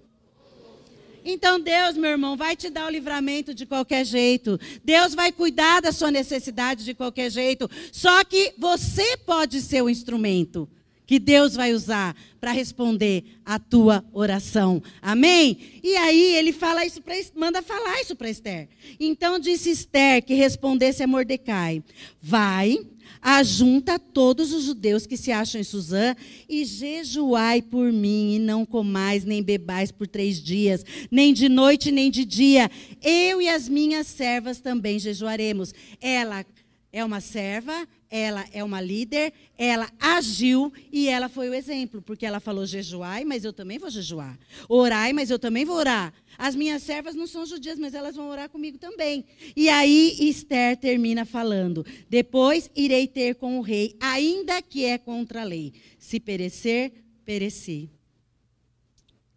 Então 1.25 1.60
Deus, 1.60 1.97
meu 1.97 2.12
irmão, 2.12 2.38
vai 2.38 2.56
te 2.56 2.69
dar 2.69 2.88
o 2.88 2.89
livramento 2.89 3.54
de 3.54 3.65
qualquer 3.65 4.06
jeito. 4.06 4.60
Deus 4.84 5.13
vai 5.13 5.32
cuidar 5.32 5.82
da 5.82 5.91
sua 5.91 6.12
necessidade 6.12 6.86
de 6.86 6.93
qualquer 6.93 7.30
jeito. 7.30 7.69
Só 7.91 8.23
que 8.23 8.54
você 8.58 9.17
pode 9.17 9.62
ser 9.62 9.82
o 9.82 9.89
instrumento 9.89 10.69
que 11.09 11.17
Deus 11.17 11.55
vai 11.55 11.73
usar 11.73 12.15
para 12.39 12.51
responder 12.51 13.23
a 13.43 13.57
tua 13.57 14.05
oração. 14.13 14.79
Amém? 15.01 15.57
E 15.81 15.95
aí 15.95 16.35
ele 16.35 16.53
fala 16.53 16.85
isso 16.85 17.01
para 17.01 17.15
manda 17.35 17.63
falar 17.63 17.99
isso 17.99 18.15
para 18.15 18.29
Esther. 18.29 18.69
Então 18.99 19.39
disse 19.39 19.71
Esther 19.71 20.23
que 20.23 20.35
respondesse 20.35 21.01
a 21.01 21.07
Mordecai: 21.07 21.83
Vai, 22.21 22.77
ajunta 23.19 23.97
todos 23.97 24.53
os 24.53 24.65
judeus 24.65 25.07
que 25.07 25.17
se 25.17 25.31
acham 25.31 25.59
em 25.59 25.63
Suzã 25.63 26.15
e 26.47 26.63
jejuai 26.63 27.63
por 27.63 27.91
mim, 27.91 28.35
e 28.35 28.39
não 28.39 28.63
comais 28.63 29.25
nem 29.25 29.41
bebais 29.41 29.91
por 29.91 30.05
três 30.05 30.39
dias, 30.39 30.85
nem 31.09 31.33
de 31.33 31.49
noite 31.49 31.91
nem 31.91 32.11
de 32.11 32.23
dia. 32.23 32.69
Eu 33.01 33.41
e 33.41 33.49
as 33.49 33.67
minhas 33.67 34.05
servas 34.05 34.61
também 34.61 34.99
jejuaremos. 34.99 35.73
Ela 35.99 36.45
é 36.93 37.03
uma 37.03 37.19
serva, 37.19 37.87
ela 38.09 38.45
é 38.51 38.63
uma 38.63 38.81
líder, 38.81 39.31
ela 39.57 39.89
agiu 39.99 40.73
e 40.91 41.07
ela 41.07 41.29
foi 41.29 41.49
o 41.49 41.53
exemplo, 41.53 42.01
porque 42.01 42.25
ela 42.25 42.39
falou 42.39 42.65
jejuai, 42.65 43.23
mas 43.23 43.45
eu 43.45 43.53
também 43.53 43.77
vou 43.77 43.89
jejuar. 43.89 44.37
Orai, 44.67 45.13
mas 45.13 45.29
eu 45.29 45.37
também 45.37 45.63
vou 45.63 45.75
orar. 45.75 46.13
As 46.37 46.55
minhas 46.55 46.81
servas 46.81 47.13
não 47.13 47.27
são 47.27 47.45
judias, 47.45 47.77
mas 47.77 47.93
elas 47.93 48.15
vão 48.15 48.29
orar 48.29 48.49
comigo 48.49 48.77
também. 48.77 49.25
E 49.55 49.69
aí 49.69 50.15
Esther 50.19 50.77
termina 50.77 51.23
falando: 51.23 51.85
Depois 52.09 52.69
irei 52.75 53.07
ter 53.07 53.35
com 53.35 53.59
o 53.59 53.61
rei, 53.61 53.95
ainda 53.99 54.61
que 54.61 54.85
é 54.85 54.97
contra 54.97 55.41
a 55.41 55.45
lei. 55.45 55.73
Se 55.99 56.19
perecer, 56.19 56.91
pereci. 57.23 57.89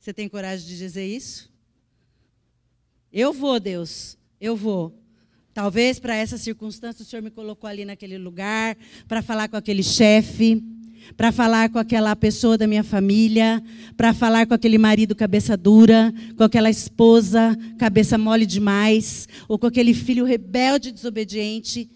Você 0.00 0.12
tem 0.14 0.28
coragem 0.28 0.66
de 0.66 0.78
dizer 0.78 1.06
isso? 1.06 1.52
Eu 3.12 3.32
vou, 3.32 3.60
Deus, 3.60 4.16
eu 4.40 4.56
vou. 4.56 5.01
Talvez 5.54 5.98
para 5.98 6.16
essa 6.16 6.38
circunstância 6.38 7.02
o 7.02 7.06
Senhor 7.06 7.22
me 7.22 7.30
colocou 7.30 7.68
ali 7.68 7.84
naquele 7.84 8.16
lugar 8.16 8.74
para 9.06 9.20
falar 9.20 9.48
com 9.48 9.56
aquele 9.56 9.82
chefe, 9.82 10.62
para 11.14 11.30
falar 11.30 11.68
com 11.68 11.78
aquela 11.78 12.16
pessoa 12.16 12.56
da 12.56 12.66
minha 12.66 12.82
família, 12.82 13.62
para 13.94 14.14
falar 14.14 14.46
com 14.46 14.54
aquele 14.54 14.78
marido 14.78 15.14
cabeça 15.14 15.54
dura, 15.54 16.12
com 16.36 16.44
aquela 16.44 16.70
esposa 16.70 17.54
cabeça 17.78 18.16
mole 18.16 18.46
demais, 18.46 19.28
ou 19.46 19.58
com 19.58 19.66
aquele 19.66 19.92
filho 19.92 20.24
rebelde 20.24 20.88
e 20.88 20.92
desobediente. 20.92 21.90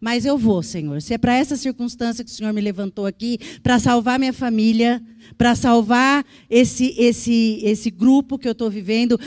Mas 0.00 0.24
eu 0.24 0.36
vou, 0.36 0.62
Senhor. 0.62 1.00
Se 1.00 1.14
é 1.14 1.18
para 1.18 1.34
essa 1.34 1.56
circunstância 1.56 2.22
que 2.22 2.30
o 2.30 2.32
Senhor 2.32 2.52
me 2.52 2.60
levantou 2.60 3.06
aqui, 3.06 3.38
para 3.62 3.78
salvar 3.78 4.18
minha 4.18 4.32
família, 4.32 5.02
para 5.38 5.54
salvar 5.54 6.24
esse, 6.50 6.94
esse, 6.98 7.60
esse 7.62 7.90
grupo 7.90 8.38
que 8.38 8.46
eu 8.46 8.52
estou 8.52 8.70
vivendo, 8.70 9.18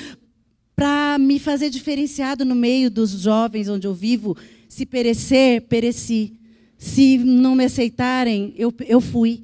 para 0.79 1.17
me 1.19 1.37
fazer 1.39 1.69
diferenciado 1.69 2.45
no 2.45 2.55
meio 2.55 2.89
dos 2.89 3.09
jovens 3.11 3.67
onde 3.67 3.85
eu 3.85 3.93
vivo. 3.93 4.37
Se 4.69 4.85
perecer, 4.85 5.63
pereci. 5.63 6.39
Se 6.77 7.17
não 7.17 7.53
me 7.53 7.65
aceitarem, 7.65 8.53
eu, 8.55 8.73
eu 8.87 9.01
fui. 9.01 9.43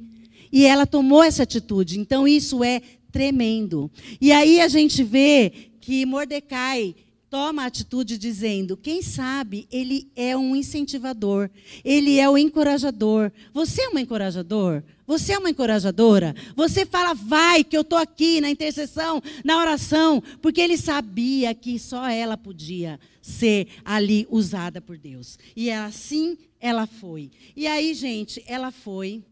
E 0.49 0.65
ela 0.65 0.85
tomou 0.85 1.21
essa 1.21 1.43
atitude. 1.43 1.99
Então 1.99 2.25
isso 2.25 2.63
é 2.63 2.81
tremendo. 3.11 3.91
E 4.21 4.31
aí 4.31 4.61
a 4.61 4.69
gente 4.69 5.03
vê 5.03 5.51
que 5.81 6.05
Mordecai 6.05 6.95
toma 7.29 7.63
a 7.63 7.65
atitude 7.65 8.17
dizendo: 8.17 8.77
quem 8.77 9.01
sabe 9.01 9.67
ele 9.71 10.09
é 10.15 10.35
um 10.35 10.55
incentivador, 10.55 11.49
ele 11.83 12.19
é 12.19 12.29
o 12.29 12.37
encorajador. 12.37 13.31
Você 13.53 13.83
é 13.83 13.89
um 13.89 13.99
encorajador? 13.99 14.83
Você 15.07 15.33
é 15.33 15.37
uma 15.37 15.49
encorajadora? 15.49 16.35
Você 16.55 16.85
fala, 16.85 17.13
vai, 17.13 17.63
que 17.63 17.77
eu 17.77 17.81
estou 17.81 17.97
aqui 17.97 18.41
na 18.41 18.49
intercessão, 18.49 19.21
na 19.43 19.59
oração, 19.59 20.21
porque 20.41 20.59
ele 20.59 20.77
sabia 20.77 21.53
que 21.53 21.77
só 21.77 22.07
ela 22.07 22.35
podia 22.35 22.99
ser 23.21 23.67
ali 23.83 24.27
usada 24.31 24.81
por 24.81 24.97
Deus. 24.97 25.37
E 25.55 25.69
assim 25.69 26.37
ela 26.59 26.87
foi. 26.87 27.29
E 27.55 27.67
aí, 27.67 27.93
gente, 27.93 28.43
ela 28.47 28.71
foi, 28.71 29.23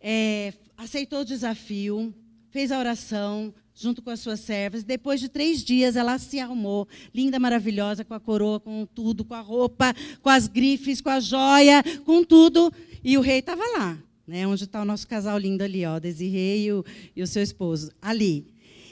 é, 0.00 0.54
aceitou 0.76 1.20
o 1.20 1.24
desafio, 1.24 2.14
fez 2.50 2.72
a 2.72 2.78
oração, 2.78 3.52
junto 3.74 4.02
com 4.02 4.10
as 4.10 4.20
suas 4.20 4.40
servas. 4.40 4.84
Depois 4.84 5.20
de 5.20 5.28
três 5.28 5.64
dias, 5.64 5.96
ela 5.96 6.18
se 6.18 6.38
arrumou, 6.38 6.86
linda, 7.14 7.38
maravilhosa, 7.38 8.04
com 8.04 8.14
a 8.14 8.20
coroa, 8.20 8.60
com 8.60 8.86
tudo, 8.86 9.24
com 9.24 9.34
a 9.34 9.40
roupa, 9.40 9.94
com 10.22 10.28
as 10.28 10.46
grifes, 10.46 11.00
com 11.00 11.10
a 11.10 11.20
joia, 11.20 11.82
com 12.04 12.24
tudo. 12.24 12.72
E 13.02 13.16
o 13.16 13.20
rei 13.20 13.38
estava 13.38 13.62
lá, 13.78 13.98
né? 14.26 14.46
Onde 14.46 14.64
está 14.64 14.82
o 14.82 14.84
nosso 14.84 15.06
casal 15.06 15.38
lindo 15.38 15.64
ali, 15.64 15.84
ó, 15.86 15.98
Desirê 15.98 16.64
e 16.64 16.72
o, 16.72 16.84
e 17.16 17.22
o 17.22 17.26
seu 17.26 17.42
esposo, 17.42 17.90
ali. 18.00 18.46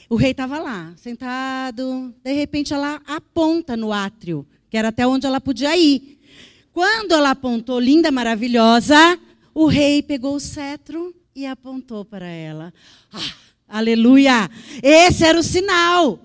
O 0.09 0.17
rei 0.17 0.31
estava 0.31 0.59
lá, 0.59 0.95
sentado. 0.97 2.14
De 2.25 2.33
repente, 2.33 2.73
ela 2.73 3.03
aponta 3.07 3.77
no 3.77 3.93
átrio, 3.93 4.47
que 4.71 4.77
era 4.77 4.88
até 4.88 5.07
onde 5.07 5.27
ela 5.27 5.41
podia 5.41 5.77
ir. 5.77 6.19
Quando 6.73 7.12
ela 7.12 7.31
apontou, 7.31 7.79
linda, 7.79 8.11
maravilhosa, 8.11 9.19
o 9.53 9.67
rei 9.67 10.03
pegou 10.03 10.35
o 10.37 10.41
cetro 10.41 11.14
e 11.35 11.45
apontou 11.45 12.05
para 12.05 12.27
ela. 12.27 12.73
Ah! 13.12 13.47
Aleluia! 13.68 14.50
Esse 14.83 15.24
era 15.24 15.38
o 15.38 15.42
sinal. 15.42 16.18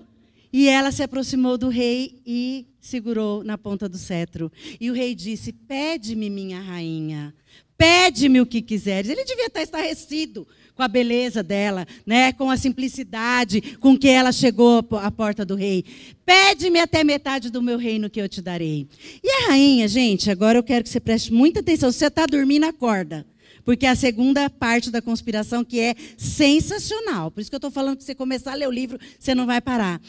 E 0.52 0.68
ela 0.68 0.92
se 0.92 1.02
aproximou 1.02 1.58
do 1.58 1.68
rei 1.68 2.20
e 2.24 2.64
segurou 2.80 3.42
na 3.42 3.58
ponta 3.58 3.88
do 3.88 3.98
cetro. 3.98 4.50
E 4.80 4.90
o 4.90 4.94
rei 4.94 5.14
disse: 5.14 5.52
Pede-me, 5.52 6.30
minha 6.30 6.60
rainha. 6.60 7.34
Pede-me 7.76 8.40
o 8.40 8.46
que 8.46 8.62
quiseres. 8.62 9.10
Ele 9.10 9.24
devia 9.24 9.46
estar 9.46 9.62
estarrecido 9.62 10.46
com 10.74 10.82
a 10.82 10.88
beleza 10.88 11.42
dela, 11.42 11.86
né? 12.04 12.32
com 12.32 12.50
a 12.50 12.56
simplicidade 12.56 13.76
com 13.78 13.96
que 13.96 14.08
ela 14.08 14.32
chegou 14.32 14.78
à 14.92 15.10
porta 15.10 15.44
do 15.44 15.54
rei. 15.54 15.84
Pede-me 16.24 16.80
até 16.80 17.04
metade 17.04 17.50
do 17.50 17.62
meu 17.62 17.78
reino 17.78 18.10
que 18.10 18.20
eu 18.20 18.28
te 18.28 18.40
darei. 18.40 18.88
E 19.22 19.28
a 19.28 19.48
rainha, 19.48 19.86
gente, 19.86 20.30
agora 20.30 20.58
eu 20.58 20.62
quero 20.62 20.84
que 20.84 20.90
você 20.90 21.00
preste 21.00 21.32
muita 21.32 21.60
atenção. 21.60 21.92
Se 21.92 21.98
você 21.98 22.06
está 22.06 22.26
dormindo, 22.26 22.64
acorda. 22.64 23.26
Porque 23.64 23.86
é 23.86 23.90
a 23.90 23.96
segunda 23.96 24.50
parte 24.50 24.90
da 24.90 25.00
conspiração 25.00 25.64
que 25.64 25.80
é 25.80 25.94
sensacional. 26.18 27.30
Por 27.30 27.40
isso 27.40 27.50
que 27.50 27.54
eu 27.54 27.58
estou 27.58 27.70
falando 27.70 27.96
que 27.96 28.04
você 28.04 28.14
começar 28.14 28.52
a 28.52 28.56
ler 28.56 28.68
o 28.68 28.72
livro, 28.72 28.98
você 29.18 29.34
não 29.34 29.46
vai 29.46 29.60
parar. 29.60 30.00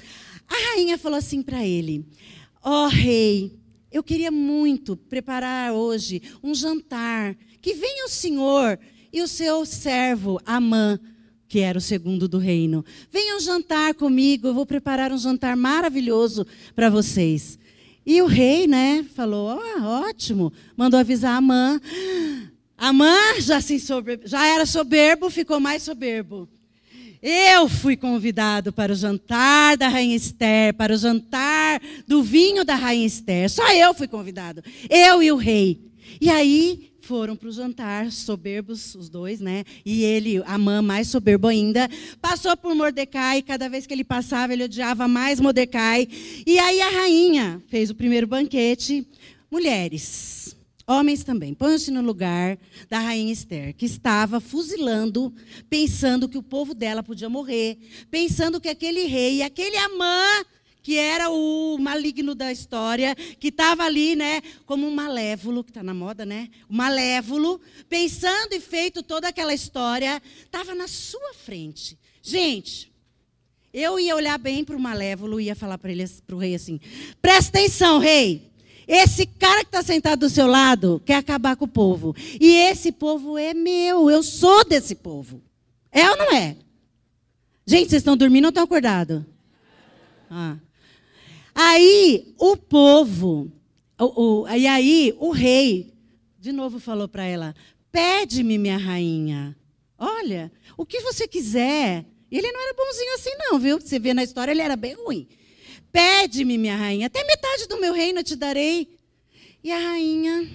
A 0.47 0.73
rainha 0.73 0.97
falou 0.97 1.17
assim 1.17 1.41
para 1.41 1.65
ele: 1.65 2.05
Ó 2.61 2.85
oh, 2.85 2.87
rei, 2.87 3.57
eu 3.91 4.03
queria 4.03 4.29
muito 4.31 4.97
preparar 4.97 5.71
hoje 5.71 6.21
um 6.43 6.53
jantar. 6.53 7.35
Que 7.61 7.73
venha 7.73 8.05
o 8.05 8.09
senhor 8.09 8.77
e 9.11 9.21
o 9.21 9.27
seu 9.27 9.65
servo, 9.65 10.39
Amã, 10.45 10.99
que 11.47 11.61
era 11.61 11.77
o 11.77 11.81
segundo 11.81 12.27
do 12.27 12.37
reino. 12.37 12.83
Venham 13.09 13.39
jantar 13.39 13.93
comigo, 13.95 14.47
eu 14.47 14.53
vou 14.53 14.65
preparar 14.65 15.11
um 15.11 15.17
jantar 15.17 15.55
maravilhoso 15.55 16.45
para 16.75 16.89
vocês. 16.89 17.57
E 18.05 18.21
o 18.21 18.27
rei, 18.27 18.67
né, 18.67 19.05
falou: 19.15 19.57
oh, 19.57 19.83
ótimo, 19.83 20.51
mandou 20.75 20.99
avisar 20.99 21.37
Amã. 21.37 21.79
Amã 22.77 23.15
já, 23.39 23.61
se 23.61 23.77
já 24.25 24.45
era 24.47 24.65
soberbo, 24.65 25.29
ficou 25.29 25.59
mais 25.59 25.83
soberbo. 25.83 26.49
Eu 27.27 27.67
fui 27.67 27.95
convidado 27.97 28.71
para 28.71 28.91
o 28.91 28.95
jantar 28.95 29.77
da 29.77 29.87
Rainha 29.87 30.15
Esther, 30.15 30.73
para 30.75 30.93
o 30.93 30.97
jantar 30.97 31.81
do 32.07 32.21
vinho 32.21 32.63
da 32.63 32.75
Rainha 32.75 33.07
Esther. 33.07 33.49
Só 33.49 33.67
eu 33.73 33.93
fui 33.95 34.07
convidado. 34.07 34.63
Eu 34.89 35.23
e 35.23 35.31
o 35.31 35.35
rei. 35.35 35.79
E 36.21 36.29
aí 36.29 36.91
foram 37.01 37.35
para 37.35 37.49
o 37.49 37.51
jantar, 37.51 38.11
soberbos 38.11 38.93
os 38.93 39.09
dois, 39.09 39.39
né? 39.39 39.63
E 39.85 40.03
ele, 40.03 40.41
Amã, 40.45 40.81
mais 40.81 41.07
soberbo 41.07 41.47
ainda, 41.47 41.89
passou 42.21 42.55
por 42.57 42.75
Mordecai. 42.75 43.41
Cada 43.41 43.69
vez 43.69 43.87
que 43.87 43.93
ele 43.93 44.03
passava, 44.03 44.53
ele 44.53 44.65
odiava 44.65 45.07
mais 45.07 45.39
Mordecai. 45.39 46.07
E 46.45 46.59
aí 46.59 46.81
a 46.81 46.89
rainha 46.89 47.61
fez 47.69 47.89
o 47.89 47.95
primeiro 47.95 48.27
banquete. 48.27 49.07
Mulheres, 49.49 50.44
Homens 50.87 51.23
também, 51.23 51.53
ponham-se 51.53 51.89
no 51.89 52.01
lugar 52.01 52.59
da 52.87 52.99
rainha 52.99 53.33
Esther, 53.33 53.73
que 53.73 53.87
estava 53.87 54.39
fuzilando, 54.39 55.33
pensando 55.67 56.29
que 56.29 56.37
o 56.37 56.43
povo 56.43 56.75
dela 56.75 57.01
podia 57.01 57.27
morrer, 57.27 57.79
pensando 58.11 58.61
que 58.61 58.69
aquele 58.69 59.05
rei, 59.05 59.41
aquele 59.41 59.77
Amã, 59.77 60.45
que 60.83 60.95
era 60.99 61.31
o 61.31 61.79
maligno 61.79 62.35
da 62.35 62.51
história, 62.51 63.15
que 63.15 63.47
estava 63.47 63.83
ali, 63.83 64.15
né, 64.15 64.43
como 64.67 64.85
um 64.85 64.93
malévolo, 64.93 65.63
que 65.63 65.71
está 65.71 65.81
na 65.81 65.95
moda, 65.95 66.23
né? 66.23 66.49
O 66.69 66.75
malévolo, 66.75 67.59
pensando 67.89 68.53
e 68.53 68.59
feito 68.59 69.01
toda 69.01 69.27
aquela 69.27 69.55
história, 69.55 70.21
estava 70.43 70.75
na 70.75 70.87
sua 70.87 71.33
frente. 71.33 71.97
Gente, 72.21 72.93
eu 73.73 73.99
ia 73.99 74.15
olhar 74.15 74.37
bem 74.37 74.63
para 74.63 74.77
o 74.77 74.79
malévolo 74.79 75.39
e 75.39 75.45
ia 75.45 75.55
falar 75.55 75.79
para 75.79 75.91
o 76.31 76.37
rei 76.37 76.53
assim: 76.53 76.79
presta 77.19 77.57
atenção, 77.57 77.97
rei. 77.97 78.54
Esse 78.87 79.25
cara 79.25 79.61
que 79.61 79.67
está 79.67 79.81
sentado 79.81 80.21
do 80.21 80.29
seu 80.29 80.47
lado 80.47 81.01
quer 81.05 81.15
acabar 81.15 81.55
com 81.55 81.65
o 81.65 81.67
povo. 81.67 82.15
E 82.39 82.55
esse 82.55 82.91
povo 82.91 83.37
é 83.37 83.53
meu, 83.53 84.09
eu 84.09 84.21
sou 84.21 84.63
desse 84.63 84.95
povo. 84.95 85.41
É 85.91 86.09
ou 86.09 86.17
não 86.17 86.31
é? 86.33 86.57
Gente, 87.65 87.89
vocês 87.89 88.01
estão 88.01 88.15
dormindo 88.15 88.45
ou 88.45 88.49
estão 88.49 88.63
acordados? 88.63 89.23
Ah. 90.29 90.57
Aí 91.53 92.35
o 92.37 92.57
povo, 92.57 93.51
o, 93.99 94.43
o, 94.43 94.47
e 94.49 94.67
aí 94.67 95.15
o 95.17 95.31
rei, 95.31 95.93
de 96.39 96.51
novo 96.51 96.79
falou 96.79 97.07
para 97.07 97.23
ela: 97.23 97.55
Pede-me, 97.91 98.57
minha 98.57 98.77
rainha. 98.77 99.55
Olha, 99.97 100.51
o 100.77 100.85
que 100.85 100.99
você 100.99 101.27
quiser. 101.27 102.05
Ele 102.29 102.51
não 102.51 102.61
era 102.61 102.73
bonzinho 102.73 103.13
assim, 103.15 103.29
não, 103.37 103.57
viu? 103.57 103.79
Você 103.79 103.97
vê 103.97 104.13
na 104.13 104.23
história, 104.23 104.51
ele 104.51 104.61
era 104.61 104.75
bem 104.75 104.93
ruim. 104.93 105.27
Pede-me, 105.95 106.57
minha 106.57 106.75
rainha, 106.75 107.07
até 107.07 107.23
metade 107.23 107.69
do 107.69 107.79
meu 107.79 107.93
reino 107.93 108.19
eu 108.19 108.23
te 108.23 108.35
darei. 108.35 108.99
E 109.63 109.71
a 109.71 109.79
rainha, 109.79 110.45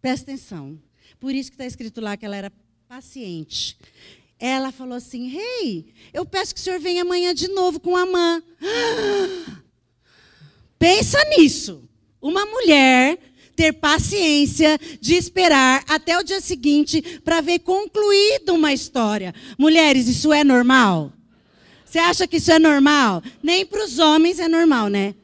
presta 0.00 0.32
atenção, 0.32 0.76
por 1.20 1.32
isso 1.32 1.52
que 1.52 1.54
está 1.54 1.64
escrito 1.64 2.00
lá 2.00 2.16
que 2.16 2.26
ela 2.26 2.34
era 2.34 2.52
paciente. 2.88 3.78
Ela 4.40 4.72
falou 4.72 4.96
assim: 4.96 5.28
Rei, 5.28 5.62
hey, 5.62 5.94
eu 6.12 6.26
peço 6.26 6.52
que 6.52 6.60
o 6.60 6.64
senhor 6.64 6.80
venha 6.80 7.02
amanhã 7.02 7.32
de 7.32 7.46
novo 7.46 7.78
com 7.78 7.96
a 7.96 8.04
mãe. 8.04 8.42
Pensa 10.80 11.24
nisso. 11.36 11.88
Uma 12.20 12.44
mulher 12.44 13.20
ter 13.54 13.74
paciência 13.74 14.76
de 15.00 15.14
esperar 15.14 15.84
até 15.86 16.18
o 16.18 16.24
dia 16.24 16.40
seguinte 16.40 17.20
para 17.20 17.40
ver 17.40 17.60
concluída 17.60 18.52
uma 18.52 18.72
história. 18.72 19.32
Mulheres, 19.56 20.08
isso 20.08 20.32
é 20.32 20.42
normal? 20.42 21.12
Você 21.92 21.98
acha 21.98 22.26
que 22.26 22.38
isso 22.38 22.50
é 22.50 22.58
normal? 22.58 23.22
Nem 23.42 23.66
para 23.66 23.84
os 23.84 23.98
homens 23.98 24.38
é 24.38 24.48
normal, 24.48 24.88
né? 24.88 25.14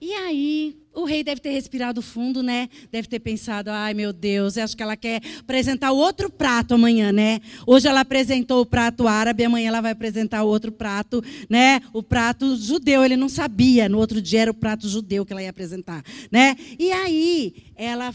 E 0.00 0.12
aí, 0.12 0.76
o 0.92 1.04
rei 1.04 1.22
deve 1.22 1.40
ter 1.40 1.50
respirado 1.50 2.02
fundo, 2.02 2.42
né? 2.42 2.68
Deve 2.90 3.06
ter 3.06 3.20
pensado: 3.20 3.70
ai 3.70 3.94
meu 3.94 4.12
Deus, 4.12 4.58
acho 4.58 4.76
que 4.76 4.82
ela 4.82 4.96
quer 4.96 5.22
apresentar 5.38 5.92
outro 5.92 6.28
prato 6.28 6.74
amanhã, 6.74 7.12
né? 7.12 7.40
Hoje 7.64 7.86
ela 7.86 8.00
apresentou 8.00 8.62
o 8.62 8.66
prato 8.66 9.06
árabe, 9.06 9.44
amanhã 9.44 9.68
ela 9.68 9.80
vai 9.80 9.92
apresentar 9.92 10.42
o 10.42 10.48
outro 10.48 10.72
prato, 10.72 11.22
né? 11.48 11.80
O 11.92 12.02
prato 12.02 12.56
judeu. 12.56 13.04
Ele 13.04 13.16
não 13.16 13.28
sabia, 13.28 13.88
no 13.88 13.98
outro 13.98 14.20
dia 14.20 14.40
era 14.40 14.50
o 14.50 14.54
prato 14.54 14.88
judeu 14.88 15.24
que 15.24 15.32
ela 15.32 15.44
ia 15.44 15.50
apresentar, 15.50 16.02
né? 16.28 16.56
E 16.76 16.90
aí, 16.90 17.54
ela 17.76 18.12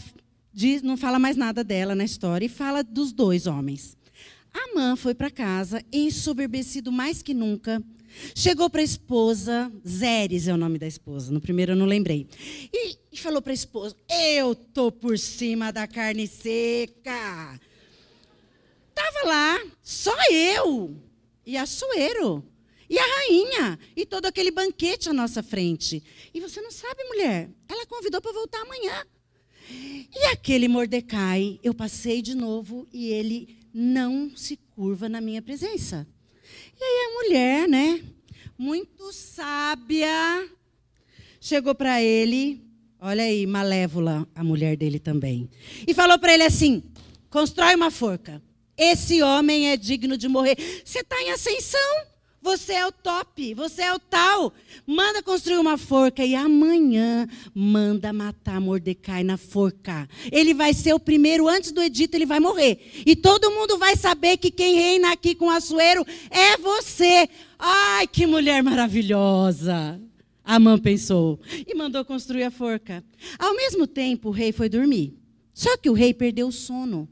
diz, 0.52 0.82
não 0.82 0.98
fala 0.98 1.18
mais 1.18 1.34
nada 1.34 1.64
dela 1.64 1.94
na 1.94 2.04
história 2.04 2.44
e 2.44 2.48
fala 2.50 2.84
dos 2.84 3.10
dois 3.10 3.46
homens. 3.46 3.96
Amã 4.54 4.94
foi 4.94 5.14
para 5.14 5.30
casa, 5.30 5.84
ensoberbecido 5.92 6.92
mais 6.92 7.20
que 7.20 7.34
nunca. 7.34 7.82
Chegou 8.36 8.70
para 8.70 8.80
a 8.80 8.84
esposa, 8.84 9.72
Zeres 9.86 10.46
é 10.46 10.54
o 10.54 10.56
nome 10.56 10.78
da 10.78 10.86
esposa, 10.86 11.32
no 11.32 11.40
primeiro 11.40 11.72
eu 11.72 11.76
não 11.76 11.86
lembrei. 11.86 12.28
E, 12.72 12.96
e 13.10 13.18
falou 13.18 13.42
para 13.42 13.52
a 13.52 13.54
esposa: 13.54 13.96
Eu 14.08 14.54
tô 14.54 14.92
por 14.92 15.18
cima 15.18 15.72
da 15.72 15.88
carne 15.88 16.28
seca. 16.28 17.60
Tava 18.94 19.26
lá, 19.26 19.60
só 19.82 20.14
eu 20.30 20.96
e 21.44 21.56
a 21.56 21.66
Suero 21.66 22.44
e 22.88 22.96
a 22.96 23.04
rainha 23.04 23.78
e 23.96 24.06
todo 24.06 24.26
aquele 24.26 24.52
banquete 24.52 25.08
à 25.08 25.12
nossa 25.12 25.42
frente. 25.42 26.00
E 26.32 26.40
você 26.40 26.60
não 26.60 26.70
sabe, 26.70 27.02
mulher, 27.04 27.50
ela 27.68 27.86
convidou 27.86 28.20
para 28.20 28.32
voltar 28.32 28.60
amanhã. 28.60 29.04
E 29.68 30.26
aquele 30.26 30.68
Mordecai, 30.68 31.58
eu 31.62 31.74
passei 31.74 32.22
de 32.22 32.36
novo 32.36 32.86
e 32.92 33.06
ele 33.08 33.63
não 33.74 34.30
se 34.36 34.56
curva 34.76 35.08
na 35.08 35.20
minha 35.20 35.42
presença. 35.42 36.06
E 36.80 36.84
aí 36.84 37.06
a 37.06 37.22
mulher, 37.22 37.68
né, 37.68 38.04
muito 38.56 39.12
sábia, 39.12 40.08
chegou 41.40 41.74
para 41.74 42.00
ele, 42.00 42.64
olha 43.00 43.24
aí, 43.24 43.44
malévola, 43.46 44.28
a 44.32 44.44
mulher 44.44 44.76
dele 44.76 45.00
também, 45.00 45.50
e 45.86 45.92
falou 45.92 46.18
para 46.18 46.32
ele 46.32 46.44
assim: 46.44 46.82
constrói 47.28 47.74
uma 47.74 47.90
forca. 47.90 48.40
Esse 48.76 49.22
homem 49.22 49.70
é 49.70 49.76
digno 49.76 50.16
de 50.16 50.28
morrer. 50.28 50.56
Você 50.84 51.00
está 51.00 51.20
em 51.22 51.30
ascensão? 51.30 52.13
Você 52.44 52.74
é 52.74 52.86
o 52.86 52.92
top, 52.92 53.54
você 53.54 53.80
é 53.80 53.94
o 53.94 53.98
tal. 53.98 54.52
Manda 54.86 55.22
construir 55.22 55.56
uma 55.56 55.78
forca 55.78 56.22
e 56.22 56.34
amanhã 56.34 57.26
manda 57.54 58.12
matar 58.12 58.60
Mordecai 58.60 59.24
na 59.24 59.38
forca. 59.38 60.06
Ele 60.30 60.52
vai 60.52 60.74
ser 60.74 60.92
o 60.92 61.00
primeiro, 61.00 61.48
antes 61.48 61.72
do 61.72 61.82
edito, 61.82 62.14
ele 62.14 62.26
vai 62.26 62.38
morrer. 62.40 63.02
E 63.06 63.16
todo 63.16 63.50
mundo 63.50 63.78
vai 63.78 63.96
saber 63.96 64.36
que 64.36 64.50
quem 64.50 64.74
reina 64.74 65.10
aqui 65.10 65.34
com 65.34 65.46
o 65.46 65.50
Açoeiro 65.50 66.04
é 66.28 66.58
você. 66.58 67.30
Ai, 67.58 68.06
que 68.06 68.26
mulher 68.26 68.62
maravilhosa. 68.62 69.98
Amã 70.44 70.78
pensou 70.78 71.40
e 71.66 71.74
mandou 71.74 72.04
construir 72.04 72.42
a 72.42 72.50
forca. 72.50 73.02
Ao 73.38 73.56
mesmo 73.56 73.86
tempo, 73.86 74.28
o 74.28 74.32
rei 74.32 74.52
foi 74.52 74.68
dormir. 74.68 75.14
Só 75.54 75.78
que 75.78 75.88
o 75.88 75.94
rei 75.94 76.12
perdeu 76.12 76.48
o 76.48 76.52
sono. 76.52 77.08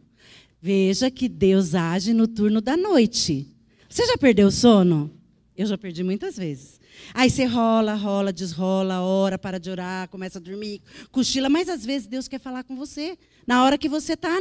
Veja 0.60 1.10
que 1.10 1.26
Deus 1.26 1.74
age 1.74 2.12
no 2.12 2.28
turno 2.28 2.60
da 2.60 2.76
noite. 2.76 3.48
Você 3.88 4.04
já 4.04 4.18
perdeu 4.18 4.48
o 4.48 4.52
sono? 4.52 5.21
Eu 5.56 5.66
já 5.66 5.76
perdi 5.76 6.02
muitas 6.02 6.36
vezes. 6.36 6.80
Aí 7.12 7.28
você 7.28 7.44
rola, 7.44 7.94
rola, 7.94 8.32
desrola, 8.32 9.02
ora, 9.02 9.38
para 9.38 9.60
de 9.60 9.70
orar, 9.70 10.08
começa 10.08 10.38
a 10.38 10.40
dormir, 10.40 10.80
cochila, 11.10 11.50
mas 11.50 11.68
às 11.68 11.84
vezes 11.84 12.06
Deus 12.06 12.26
quer 12.26 12.40
falar 12.40 12.64
com 12.64 12.74
você 12.74 13.18
na 13.46 13.62
hora 13.62 13.76
que 13.76 13.88
você 13.88 14.14
está 14.14 14.38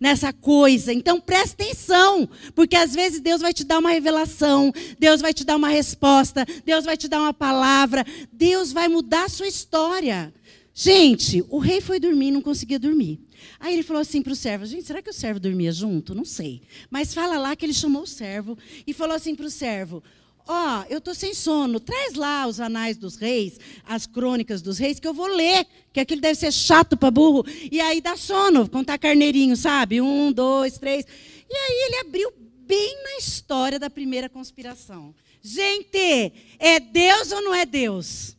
nessa 0.00 0.32
coisa. 0.32 0.92
Então 0.92 1.20
preste 1.20 1.52
atenção, 1.52 2.28
porque 2.54 2.74
às 2.74 2.94
vezes 2.94 3.20
Deus 3.20 3.40
vai 3.40 3.52
te 3.52 3.62
dar 3.62 3.78
uma 3.78 3.90
revelação, 3.90 4.72
Deus 4.98 5.20
vai 5.20 5.32
te 5.32 5.44
dar 5.44 5.56
uma 5.56 5.68
resposta, 5.68 6.44
Deus 6.64 6.84
vai 6.84 6.96
te 6.96 7.06
dar 7.06 7.20
uma 7.20 7.34
palavra, 7.34 8.04
Deus 8.32 8.72
vai 8.72 8.88
mudar 8.88 9.26
a 9.26 9.28
sua 9.28 9.46
história. 9.46 10.34
Gente, 10.74 11.44
o 11.48 11.58
rei 11.58 11.80
foi 11.80 12.00
dormir, 12.00 12.30
não 12.30 12.40
conseguia 12.40 12.78
dormir. 12.78 13.20
Aí 13.58 13.74
ele 13.74 13.82
falou 13.82 14.00
assim 14.00 14.22
para 14.22 14.32
o 14.32 14.36
servo: 14.36 14.64
Gente, 14.64 14.84
será 14.84 15.02
que 15.02 15.10
o 15.10 15.14
servo 15.14 15.38
dormia 15.38 15.72
junto? 15.72 16.14
Não 16.14 16.24
sei. 16.24 16.62
Mas 16.88 17.12
fala 17.12 17.38
lá 17.38 17.54
que 17.54 17.64
ele 17.66 17.74
chamou 17.74 18.02
o 18.02 18.06
servo 18.06 18.56
e 18.86 18.92
falou 18.92 19.14
assim 19.14 19.34
para 19.34 19.46
o 19.46 19.50
servo: 19.50 20.02
Ó, 20.46 20.80
oh, 20.80 20.84
eu 20.88 20.98
estou 20.98 21.14
sem 21.14 21.32
sono, 21.32 21.78
traz 21.78 22.14
lá 22.14 22.46
os 22.46 22.58
anais 22.60 22.96
dos 22.96 23.16
reis, 23.16 23.58
as 23.86 24.06
crônicas 24.06 24.60
dos 24.60 24.78
reis, 24.78 24.98
que 24.98 25.06
eu 25.06 25.14
vou 25.14 25.28
ler, 25.28 25.66
que 25.92 26.00
aquilo 26.00 26.20
deve 26.20 26.34
ser 26.34 26.52
chato 26.52 26.96
para 26.96 27.10
burro. 27.10 27.44
E 27.70 27.80
aí 27.80 28.00
dá 28.00 28.16
sono, 28.16 28.68
contar 28.68 28.98
carneirinho, 28.98 29.56
sabe? 29.56 30.00
Um, 30.00 30.32
dois, 30.32 30.78
três. 30.78 31.06
E 31.48 31.54
aí 31.54 31.86
ele 31.86 31.96
abriu 31.98 32.32
bem 32.66 33.02
na 33.02 33.18
história 33.18 33.78
da 33.78 33.90
primeira 33.90 34.28
conspiração. 34.28 35.14
Gente, 35.42 36.32
é 36.58 36.78
Deus 36.78 37.32
ou 37.32 37.42
não 37.42 37.54
é 37.54 37.64
Deus? 37.64 38.36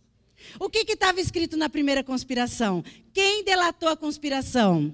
O 0.60 0.70
que 0.70 0.80
estava 0.80 1.20
escrito 1.20 1.58
na 1.58 1.70
primeira 1.70 2.04
conspiração? 2.04 2.84
Quem 3.14 3.44
delatou 3.44 3.90
a 3.90 3.98
conspiração? 3.98 4.94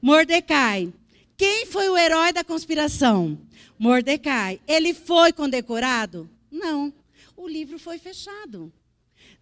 Mordecai. 0.00 0.92
Quem 1.36 1.66
foi 1.66 1.88
o 1.88 1.96
herói 1.96 2.32
da 2.32 2.44
conspiração? 2.44 3.38
Mordecai. 3.78 4.60
Ele 4.68 4.94
foi 4.94 5.32
condecorado? 5.32 6.30
Não. 6.50 6.92
O 7.36 7.48
livro 7.48 7.78
foi 7.78 7.98
fechado. 7.98 8.72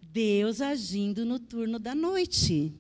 Deus 0.01 0.61
agindo 0.61 1.25
no 1.25 1.39
turno 1.39 1.79
da 1.79 1.95
noite. 1.95 2.73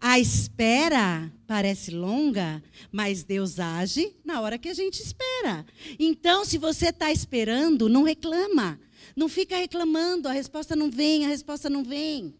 A 0.00 0.18
espera 0.18 1.32
parece 1.46 1.92
longa, 1.92 2.62
mas 2.90 3.22
Deus 3.22 3.60
age 3.60 4.12
na 4.24 4.40
hora 4.40 4.58
que 4.58 4.68
a 4.68 4.74
gente 4.74 5.00
espera. 5.00 5.64
Então, 5.98 6.44
se 6.44 6.58
você 6.58 6.88
está 6.88 7.12
esperando, 7.12 7.88
não 7.88 8.02
reclama. 8.02 8.80
Não 9.14 9.28
fica 9.28 9.56
reclamando, 9.56 10.28
a 10.28 10.32
resposta 10.32 10.74
não 10.74 10.90
vem, 10.90 11.24
a 11.24 11.28
resposta 11.28 11.68
não 11.68 11.84
vem. 11.84 12.34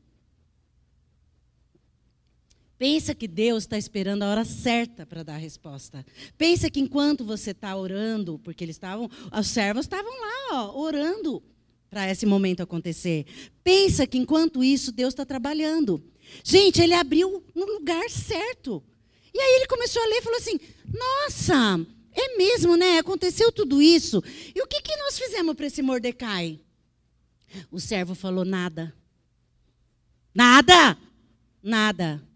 Pensa 2.83 3.15
que 3.15 3.29
Deus 3.29 3.63
está 3.63 3.79
esperando 3.79 4.25
a 4.25 4.29
hora 4.29 4.45
certa 4.45 5.07
para 5.07 5.23
dar 5.23 5.35
a 5.35 5.39
resposta. 5.39 6.05
Pensa 6.37 6.69
que 6.69 6.81
enquanto 6.81 7.25
você 7.25 7.53
está 7.53 7.77
orando, 7.77 8.41
porque 8.41 8.65
eles 8.65 8.75
estavam, 8.75 9.09
os 9.39 9.47
servos 9.47 9.85
estavam 9.85 10.11
lá, 10.11 10.49
ó, 10.51 10.81
orando 10.81 11.41
para 11.89 12.11
esse 12.11 12.27
momento 12.27 12.61
acontecer. 12.61 13.25
Pensa 13.63 14.05
que 14.05 14.19
enquanto 14.19 14.65
isso 14.65 14.91
Deus 14.91 15.15
está 15.15 15.25
trabalhando. 15.25 16.03
Gente, 16.43 16.83
ele 16.83 16.93
abriu 16.93 17.45
no 17.55 17.67
lugar 17.67 18.11
certo. 18.11 18.83
E 19.33 19.39
aí 19.39 19.55
ele 19.59 19.69
começou 19.69 20.03
a 20.03 20.07
ler 20.07 20.17
e 20.17 20.23
falou 20.23 20.39
assim: 20.41 20.59
Nossa, 20.93 21.87
é 22.11 22.37
mesmo, 22.37 22.77
né? 22.77 22.99
Aconteceu 22.99 23.53
tudo 23.53 23.81
isso. 23.81 24.21
E 24.53 24.61
o 24.61 24.67
que, 24.67 24.83
que 24.83 24.97
nós 24.97 25.17
fizemos 25.17 25.55
para 25.55 25.67
esse 25.67 25.83
Mordecai? 25.83 26.59
O 27.71 27.79
servo 27.79 28.17
falou: 28.17 28.45
Nada. 28.45 28.93
Nada. 30.35 30.99
Nada. 31.63 32.32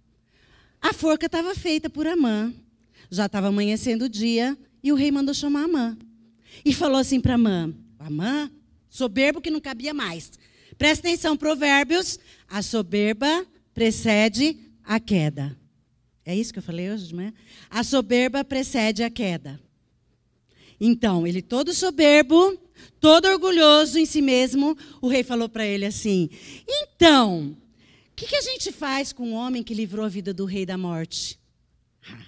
A 0.88 0.92
forca 0.92 1.27
estava 1.27 1.53
feita 1.53 1.90
por 1.90 2.07
Amã. 2.07 2.55
Já 3.11 3.27
estava 3.27 3.49
amanhecendo 3.49 4.05
o 4.05 4.09
dia 4.09 4.57
e 4.85 4.92
o 4.92 4.94
rei 4.94 5.11
mandou 5.11 5.35
chamar 5.35 5.64
Amã. 5.64 5.99
E 6.64 6.72
falou 6.72 6.99
assim 6.99 7.20
para 7.20 7.35
Amã: 7.35 7.75
Amã, 7.99 8.49
soberbo 8.88 9.40
que 9.40 9.51
não 9.51 9.61
cabia 9.61 9.92
mais. 9.92 10.31
Presta 10.79 11.09
atenção, 11.09 11.37
Provérbios: 11.37 12.20
a 12.49 12.62
soberba 12.62 13.44
precede 13.75 14.61
a 14.85 15.01
queda. 15.01 15.59
É 16.25 16.37
isso 16.37 16.53
que 16.53 16.61
eu 16.61 16.62
falei 16.62 16.88
hoje 16.88 17.09
de 17.09 17.16
manhã? 17.16 17.35
A 17.68 17.83
soberba 17.83 18.44
precede 18.44 19.03
a 19.03 19.11
queda. 19.11 19.61
Então, 20.81 21.27
ele 21.27 21.42
todo 21.42 21.75
soberbo, 21.75 22.57
todo 23.01 23.27
orgulhoso 23.27 23.99
em 23.99 24.07
si 24.07 24.22
mesmo, 24.22 24.79
o 25.03 25.09
rei 25.09 25.25
falou 25.25 25.49
para 25.49 25.66
ele 25.66 25.85
assim: 25.85 26.31
Então, 26.68 27.57
que, 28.16 28.26
que, 28.26 28.37
a 28.37 28.40
gente 28.40 28.72
faz 28.72 29.12
com 29.12 29.29
um 29.29 29.35
homem 29.35 29.62
que 29.62 29.74
livrou 29.74 30.05
a 30.05 30.09
vida 30.09 30.33
do 30.33 30.46
rei 30.46 30.64
da 30.64 30.79
morte? 30.79 31.38